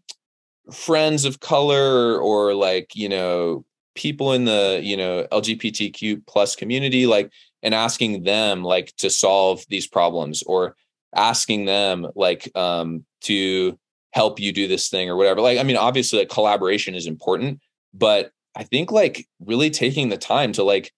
[0.72, 7.06] friends of color or like you know people in the you know lgbtq plus community
[7.06, 7.32] like
[7.64, 10.76] and asking them like to solve these problems or
[11.16, 13.78] asking them like um to
[14.14, 17.60] help you do this thing or whatever like i mean obviously like collaboration is important
[17.94, 20.92] but i think like really taking the time to like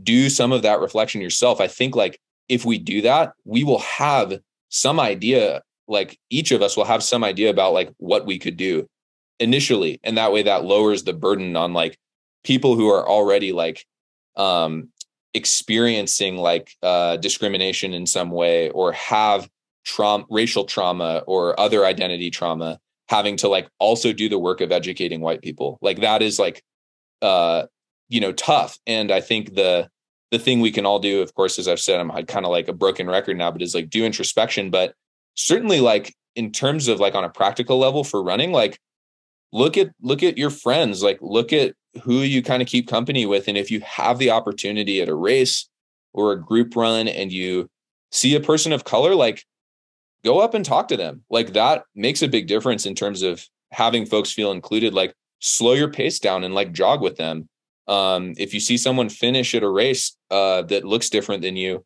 [0.00, 1.60] do some of that reflection yourself.
[1.60, 2.18] I think like
[2.48, 4.38] if we do that we will have
[4.68, 8.56] some idea like each of us will have some idea about like what we could
[8.56, 8.86] do
[9.38, 11.98] initially and that way that lowers the burden on like
[12.44, 13.84] people who are already like
[14.36, 14.88] um
[15.34, 19.48] experiencing like uh discrimination in some way or have
[19.84, 24.72] trauma racial trauma or other identity trauma having to like also do the work of
[24.72, 25.78] educating white people.
[25.82, 26.62] Like that is like
[27.22, 27.66] uh
[28.08, 28.78] you know tough.
[28.86, 29.88] And i think the
[30.30, 32.68] the thing we can all do of course as i've said i'm kind of like
[32.68, 34.70] a broken record now but is like do introspection.
[34.70, 34.94] But
[35.34, 38.78] certainly like in terms of like on a practical level for running like
[39.52, 43.26] look at look at your friends like look at who you kind of keep company
[43.26, 43.48] with.
[43.48, 45.68] And if you have the opportunity at a race
[46.14, 47.68] or a group run and you
[48.10, 49.44] see a person of color like
[50.24, 51.24] go up and talk to them.
[51.30, 54.94] Like that makes a big difference in terms of having folks feel included.
[54.94, 57.48] Like slow your pace down and like jog with them.
[57.88, 61.84] Um if you see someone finish at a race uh that looks different than you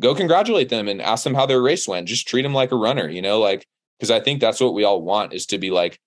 [0.00, 2.08] go congratulate them and ask them how their race went.
[2.08, 3.66] Just treat them like a runner you know like
[3.98, 5.98] because i think that's what we all want is to be like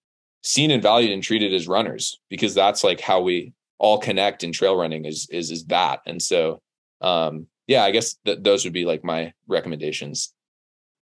[0.43, 4.51] seen and valued and treated as runners because that's like how we all connect in
[4.51, 6.01] trail running is is is that.
[6.05, 6.61] And so
[7.01, 10.33] um yeah i guess th- those would be like my recommendations.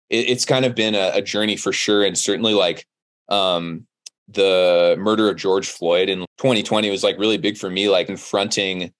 [0.10, 2.86] It, it's kind of been a, a, journey for sure and certainly like
[3.30, 3.88] um
[4.34, 8.92] the murder of george floyd in 2020 was like really big for me like confronting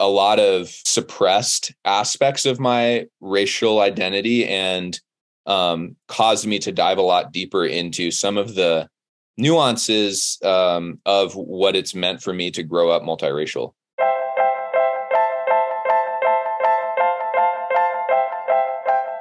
[0.00, 5.00] a lot of suppressed aspects of my racial identity and
[5.46, 8.88] um, caused me to dive a lot deeper into some of the
[9.36, 13.72] nuances um, of what it's meant for me to grow up multiracial.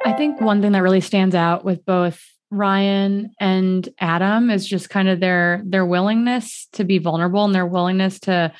[0.03, 4.89] I think one thing that really stands out with both Ryan and Adam is just
[4.89, 8.51] kind of their their willingness to be vulnerable and their willingness to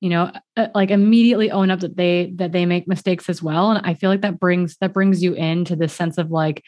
[0.00, 3.70] you know uh, like immediately own up that they that they make mistakes as well.
[3.70, 6.64] And I feel like that brings that brings you into this sense of like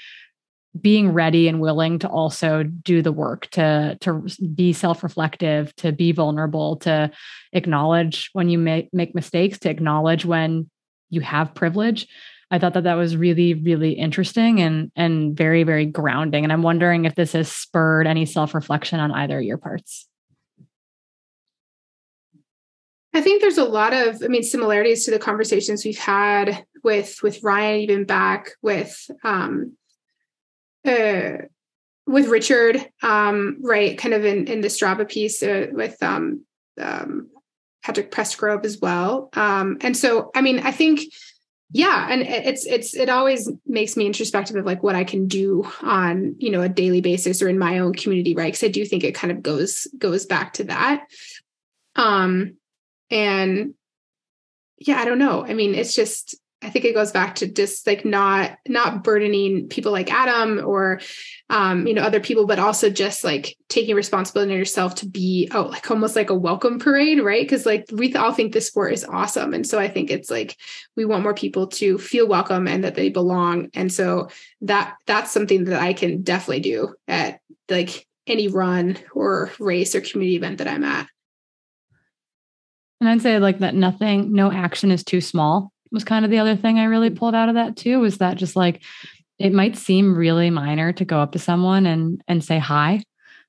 [0.81, 4.25] being ready and willing to also do the work to to
[4.55, 7.11] be self-reflective to be vulnerable to
[7.53, 10.71] acknowledge when you make make mistakes to acknowledge when
[11.11, 12.07] you have privilege
[12.51, 16.63] i thought that that was really really interesting and and very very grounding and i'm
[16.63, 20.07] wondering if this has spurred any self-reflection on either of your parts
[23.15, 27.19] i think there's a lot of i mean similarities to the conversations we've had with
[27.23, 29.77] with ryan even back with um
[30.85, 31.33] uh,
[32.09, 36.45] with Richard, um, right, kind of in, in the Strava piece uh, with um,
[36.81, 37.29] um,
[37.85, 39.29] Patrick Prestgrove as well.
[39.35, 41.01] Um, and so, I mean, I think,
[41.71, 45.71] yeah, and it's it's it always makes me introspective of like what I can do
[45.83, 48.47] on you know a daily basis or in my own community, right?
[48.47, 51.07] Because I do think it kind of goes goes back to that.
[51.95, 52.57] Um,
[53.11, 53.75] and
[54.79, 55.45] yeah, I don't know.
[55.45, 59.69] I mean, it's just I think it goes back to just like not not burdening
[59.69, 61.01] people like Adam or
[61.51, 65.49] um, you know other people, but also just like taking responsibility on yourself to be
[65.55, 67.43] oh like almost like a welcome parade, right?
[67.43, 70.57] Because like we all think this sport is awesome, and so I think it's like
[70.97, 74.29] we want more people to feel welcome and that they belong, and so
[74.63, 80.01] that that's something that I can definitely do at like any run or race or
[80.01, 81.09] community event that I'm at.
[83.01, 86.39] And I'd say like that nothing, no action is too small was kind of the
[86.39, 88.83] other thing I really pulled out of that too was that just like
[89.39, 93.03] it might seem really minor to go up to someone and and say hi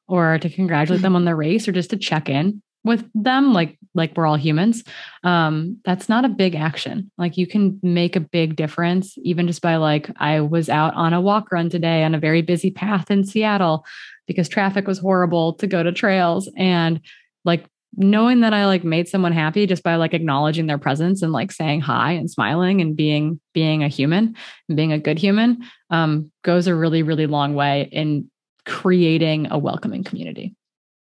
[0.08, 3.78] or to congratulate them on the race or just to check in with them like
[3.96, 4.84] like we're all humans.
[5.24, 7.12] Um that's not a big action.
[7.18, 11.14] Like you can make a big difference even just by like i was out on
[11.14, 13.86] a walk run today on a very busy path in seattle
[14.28, 17.02] because traffic was horrible to go to trails and
[17.46, 21.32] like knowing that I like made someone happy just by like acknowledging their presence and
[21.32, 24.36] like saying hi and smiling and being being a human
[24.68, 28.30] and being a good human um, goes a really really long way in
[28.66, 30.56] creating a welcoming community.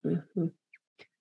[0.06, 0.48] Mm-hmm.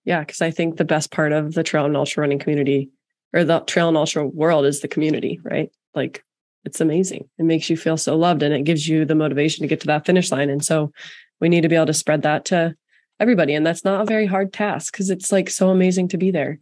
[0.04, 2.90] Yeah, because I think the best part of the trail and ultra running community
[3.32, 5.70] or the trail and ultra world is the community, right?
[5.94, 6.24] Like
[6.64, 7.28] it's amazing.
[7.38, 9.86] It makes you feel so loved and it gives you the motivation to get to
[9.88, 10.48] that finish line.
[10.48, 10.92] And so
[11.40, 12.76] we need to be able to spread that to
[13.20, 13.54] everybody.
[13.54, 16.58] And that's not a very hard task because it's like so amazing to be there.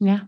[0.00, 0.20] Yeah.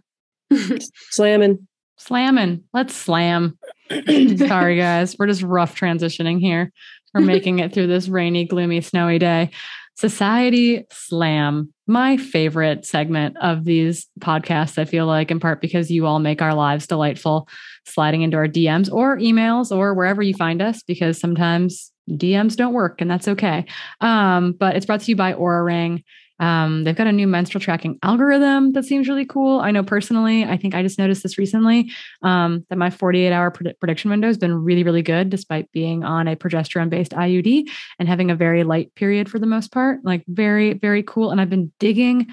[1.10, 1.66] Slamming.
[1.98, 2.64] Slamming.
[2.74, 3.58] Let's slam.
[4.36, 5.16] Sorry, guys.
[5.18, 6.72] We're just rough transitioning here.
[7.14, 9.50] We're making it through this rainy, gloomy, snowy day.
[9.96, 16.06] Society Slam, my favorite segment of these podcasts, I feel like, in part because you
[16.06, 17.48] all make our lives delightful,
[17.86, 22.74] sliding into our DMs or emails or wherever you find us, because sometimes DMs don't
[22.74, 23.64] work and that's okay.
[24.00, 26.04] Um, but it's brought to you by Oura Ring.
[26.42, 29.60] Um, they've got a new menstrual tracking algorithm that seems really cool.
[29.60, 31.92] I know personally, I think I just noticed this recently
[32.22, 36.02] um, that my 48 hour pred- prediction window has been really, really good despite being
[36.02, 37.68] on a progesterone based IUD
[38.00, 40.00] and having a very light period for the most part.
[40.02, 41.30] Like, very, very cool.
[41.30, 42.26] And I've been digging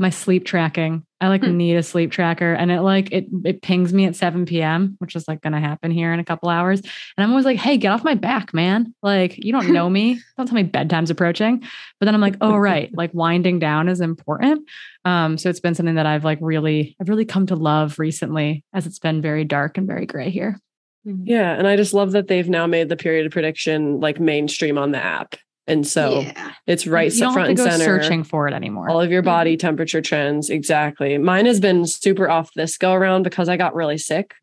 [0.00, 1.04] my sleep tracking.
[1.20, 1.56] I like Hmm.
[1.58, 5.14] need a sleep tracker and it like it it pings me at 7 p.m., which
[5.14, 6.80] is like gonna happen here in a couple hours.
[6.80, 8.94] And I'm always like, hey, get off my back, man.
[9.02, 10.18] Like, you don't know me.
[10.36, 11.60] Don't tell me bedtime's approaching.
[11.60, 12.90] But then I'm like, oh, right.
[12.96, 14.66] Like winding down is important.
[15.04, 18.64] Um, so it's been something that I've like really, I've really come to love recently
[18.72, 20.58] as it's been very dark and very gray here.
[21.04, 21.52] Yeah.
[21.52, 24.92] And I just love that they've now made the period of prediction like mainstream on
[24.92, 25.34] the app.
[25.70, 26.52] And so yeah.
[26.66, 28.02] it's right you don't front have to and go center.
[28.02, 28.90] searching for it anymore.
[28.90, 29.26] all of your mm-hmm.
[29.26, 30.50] body temperature trends.
[30.50, 31.16] Exactly.
[31.18, 34.34] Mine has been super off this go around because I got really sick.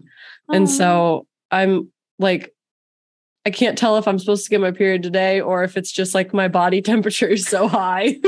[0.50, 2.54] And so I'm like,
[3.46, 6.14] I can't tell if I'm supposed to get my period today or if it's just
[6.14, 8.18] like my body temperature is so high.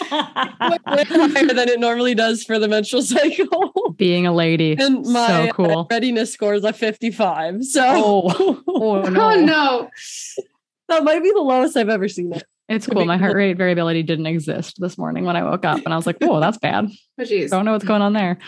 [0.00, 3.72] Higher than it normally does for the menstrual cycle.
[3.96, 4.76] being a lady.
[4.78, 5.86] And my so cool.
[5.90, 7.64] readiness score is a 55.
[7.64, 9.30] So Oh, oh no.
[9.30, 9.90] Oh no.
[10.88, 12.42] That might be the lowest I've ever seen it.
[12.68, 13.04] It's cool.
[13.06, 16.06] My heart rate variability didn't exist this morning when I woke up, and I was
[16.06, 16.88] like, "Whoa, that's bad.
[17.18, 17.50] Oh geez.
[17.50, 18.38] Don't know what's going on there."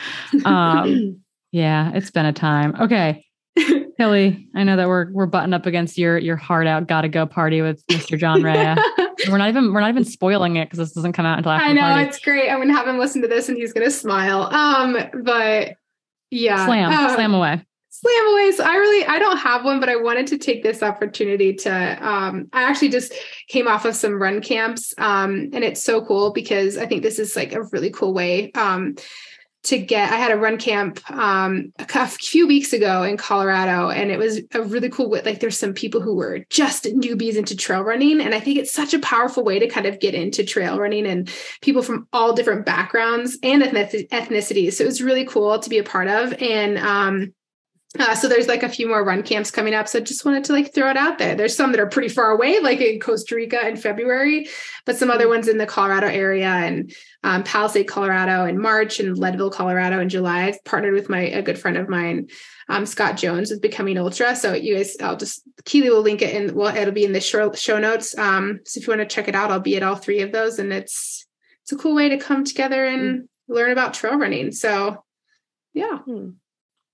[0.44, 1.20] Um,
[1.52, 2.74] yeah, it's been a time.
[2.80, 3.24] Okay,
[3.98, 7.24] Hilly, I know that we're we're butting up against your your heart out, gotta go
[7.26, 8.18] party with Mr.
[8.18, 8.76] John Raya.
[9.28, 11.64] we're not even we're not even spoiling it because this doesn't come out until after
[11.64, 12.08] I the know party.
[12.08, 12.50] it's great.
[12.50, 14.42] I'm gonna have him listen to this and he's gonna smile.
[14.54, 15.76] Um, but
[16.30, 16.66] yeah.
[16.66, 17.64] Slam, Uh, slam away.
[17.90, 18.52] Slam away.
[18.52, 22.08] So I really I don't have one, but I wanted to take this opportunity to
[22.08, 23.12] um I actually just
[23.48, 24.94] came off of some run camps.
[24.96, 28.52] Um and it's so cool because I think this is like a really cool way
[28.52, 28.94] um
[29.62, 34.10] to get I had a run camp um a few weeks ago in Colorado and
[34.10, 37.56] it was a really cool way like there's some people who were just newbies into
[37.56, 40.44] trail running and I think it's such a powerful way to kind of get into
[40.44, 41.28] trail running and
[41.60, 45.78] people from all different backgrounds and ethnic- ethnicities so it was really cool to be
[45.78, 47.34] a part of and um
[47.98, 49.88] uh, so there's like a few more run camps coming up.
[49.88, 51.34] So I just wanted to like throw it out there.
[51.34, 54.48] There's some that are pretty far away, like in Costa Rica in February,
[54.84, 56.94] but some other ones in the Colorado area and
[57.24, 60.44] um, Palisade, Colorado in March and Leadville, Colorado in July.
[60.44, 62.28] I've partnered with my a good friend of mine,
[62.68, 64.36] um, Scott Jones, with Becoming Ultra.
[64.36, 66.54] So you guys, I'll just Keely will link it in.
[66.54, 68.16] Well, it'll be in the show, show notes.
[68.16, 70.30] Um, so if you want to check it out, I'll be at all three of
[70.30, 71.26] those, and it's
[71.62, 74.52] it's a cool way to come together and learn about trail running.
[74.52, 75.04] So
[75.74, 75.98] yeah.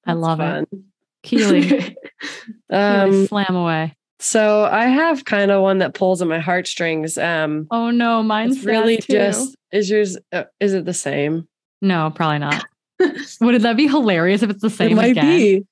[0.07, 0.67] I love fun.
[0.73, 0.79] it.
[1.23, 1.97] Keely,
[2.71, 3.95] Um, slam away.
[4.21, 7.19] so I have kind of one that pulls at my heartstrings.
[7.19, 9.13] Um, Oh no, mine's really too.
[9.13, 10.17] just is yours.
[10.33, 11.49] Uh, is it the same?
[11.83, 12.65] no, probably not.
[13.41, 15.27] Would it that be hilarious if it's the same it might again?
[15.39, 15.67] be.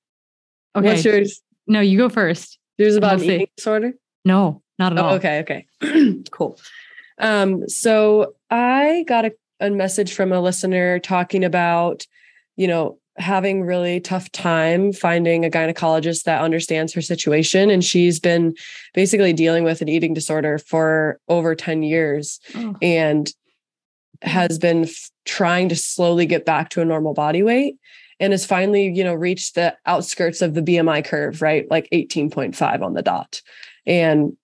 [0.77, 1.41] Okay, What's yours?
[1.67, 2.59] no, you go first.
[2.79, 3.93] Yours about We'll eating disorder.
[4.25, 5.13] No, not at all.
[5.13, 5.67] Oh, okay, okay.
[6.31, 6.59] cool.
[7.19, 12.07] Um, so I got a, a message from a listener talking about,
[12.57, 17.71] you know, having really tough time finding a gynecologist that understands her situation.
[17.71, 18.55] And she's been
[18.93, 22.75] basically dealing with an eating disorder for over 10 years Oh.
[22.83, 23.31] and
[24.23, 27.77] has been f- trying to slowly get back to a normal body weight
[28.21, 31.71] and has finally, you know, reached the outskirts of the BMI curve, right?
[31.71, 33.43] Like 18.5 on the dot.
[33.87, 34.37] And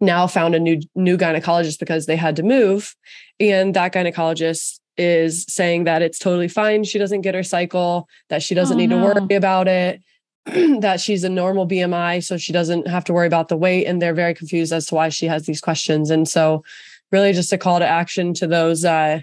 [0.00, 2.94] now found a new new gynecologist because they had to move
[3.40, 8.42] and that gynecologist is saying that it's totally fine she doesn't get her cycle that
[8.42, 10.00] she doesn't Oh, need to worry about it
[10.80, 14.00] that she's a normal BMI so she doesn't have to worry about the weight and
[14.00, 16.08] they're very confused as to why she has these questions.
[16.08, 16.62] And so
[17.10, 19.20] really just a call to action to those uh,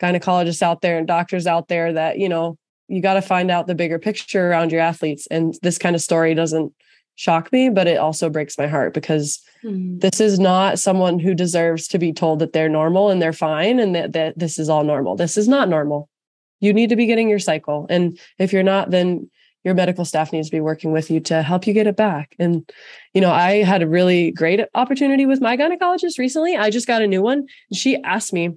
[0.00, 2.56] gynecologists out there and doctors out there that you know
[2.86, 6.02] you got to find out the bigger picture around your athletes and this kind of
[6.02, 6.72] story doesn't
[7.20, 9.98] shock me but it also breaks my heart because hmm.
[9.98, 13.78] this is not someone who deserves to be told that they're normal and they're fine
[13.78, 15.16] and that, that this is all normal.
[15.16, 16.08] This is not normal.
[16.60, 17.86] You need to be getting your cycle.
[17.90, 19.30] And if you're not, then
[19.64, 22.34] your medical staff needs to be working with you to help you get it back.
[22.38, 22.66] And,
[23.12, 26.56] you know, I had a really great opportunity with my gynecologist recently.
[26.56, 27.40] I just got a new one.
[27.40, 28.56] And she asked me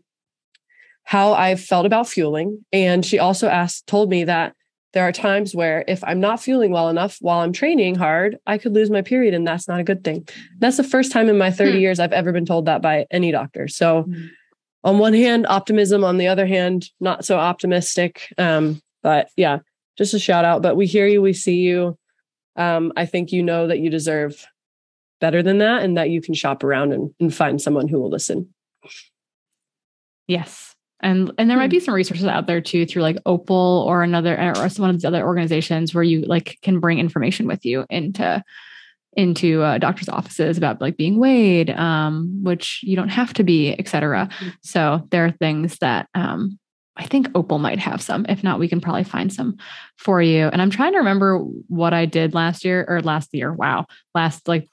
[1.03, 2.63] how I felt about fueling.
[2.71, 4.55] And she also asked, told me that
[4.93, 8.57] there are times where if I'm not feeling well enough while I'm training hard, I
[8.57, 9.33] could lose my period.
[9.33, 10.27] And that's not a good thing.
[10.59, 11.77] That's the first time in my 30 Hmm.
[11.79, 13.67] years I've ever been told that by any doctor.
[13.67, 14.25] So, Hmm.
[14.83, 16.03] on one hand, optimism.
[16.03, 18.27] On the other hand, not so optimistic.
[18.37, 19.59] Um, But yeah,
[19.97, 20.61] just a shout out.
[20.61, 21.97] But we hear you, we see you.
[22.55, 24.45] Um, I think you know that you deserve
[25.19, 28.09] better than that and that you can shop around and, and find someone who will
[28.09, 28.53] listen.
[30.27, 30.72] Yes.
[31.03, 31.71] And and there might Hmm.
[31.71, 35.05] be some resources out there too through like Opal or another or some of these
[35.05, 38.43] other organizations where you like can bring information with you into
[39.15, 43.73] into uh, doctors' offices about like being weighed, um, which you don't have to be,
[43.77, 44.27] et cetera.
[44.61, 46.57] So there are things that um,
[46.97, 48.25] I think Opal might have some.
[48.27, 49.57] If not, we can probably find some
[49.97, 50.47] for you.
[50.47, 53.53] And I'm trying to remember what I did last year or last year.
[53.53, 53.85] Wow,
[54.15, 54.67] last like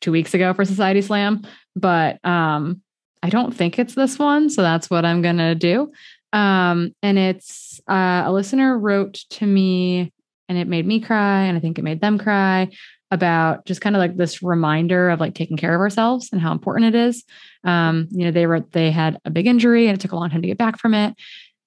[0.00, 1.42] two weeks ago for Society Slam,
[1.76, 2.80] but um,
[3.22, 4.50] I don't think it's this one.
[4.50, 5.92] So that's what I'm gonna do.
[6.32, 10.12] Um, and it's uh, a listener wrote to me,
[10.48, 12.68] and it made me cry, and I think it made them cry
[13.12, 16.50] about just kind of like this reminder of like taking care of ourselves and how
[16.50, 17.24] important it is.
[17.62, 20.30] Um, you know, they wrote they had a big injury and it took a long
[20.30, 21.14] time to get back from it.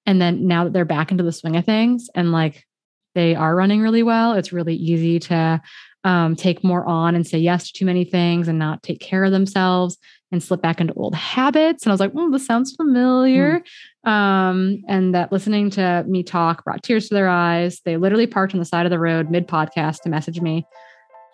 [0.06, 2.64] And then now that they're back into the swing of things and like
[3.14, 5.62] they are running really well, it's really easy to
[6.02, 9.22] um, take more on and say yes to too many things and not take care
[9.22, 9.98] of themselves
[10.32, 11.84] and slip back into old habits.
[11.84, 13.62] And I was like, oh, this sounds familiar.
[14.04, 17.80] Um, and that listening to me talk brought tears to their eyes.
[17.84, 20.66] They literally parked on the side of the road mid podcast to message me.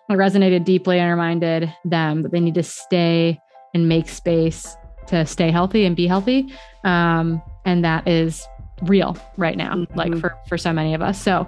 [0.09, 3.39] It resonated deeply and reminded them that they need to stay
[3.73, 4.75] and make space
[5.07, 6.53] to stay healthy and be healthy.
[6.83, 8.45] Um, and that is
[8.83, 10.19] real right now, like Mhm.
[10.21, 11.19] for for so many of us.
[11.19, 11.47] So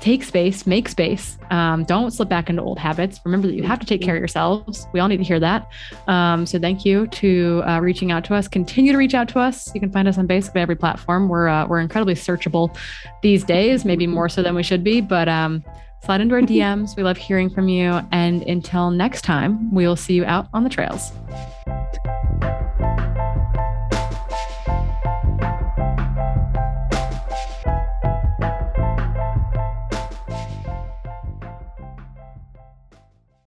[0.00, 1.38] take space, make space.
[1.50, 3.20] Um, don't slip back into old habits.
[3.24, 4.86] Remember that you have to take care of yourselves.
[4.92, 5.68] We all need to hear that.
[6.06, 8.48] Um, so thank you to uh, reaching out to us.
[8.48, 9.74] Continue to reach out to us.
[9.74, 11.28] You can find us on basically every platform.
[11.28, 12.76] We're uh, we're incredibly searchable
[13.22, 15.00] these days, maybe more so than we should be.
[15.00, 15.64] But um,
[16.04, 16.96] slide into our DMs.
[16.96, 18.00] We love hearing from you.
[18.12, 21.12] And until next time, we will see you out on the trails.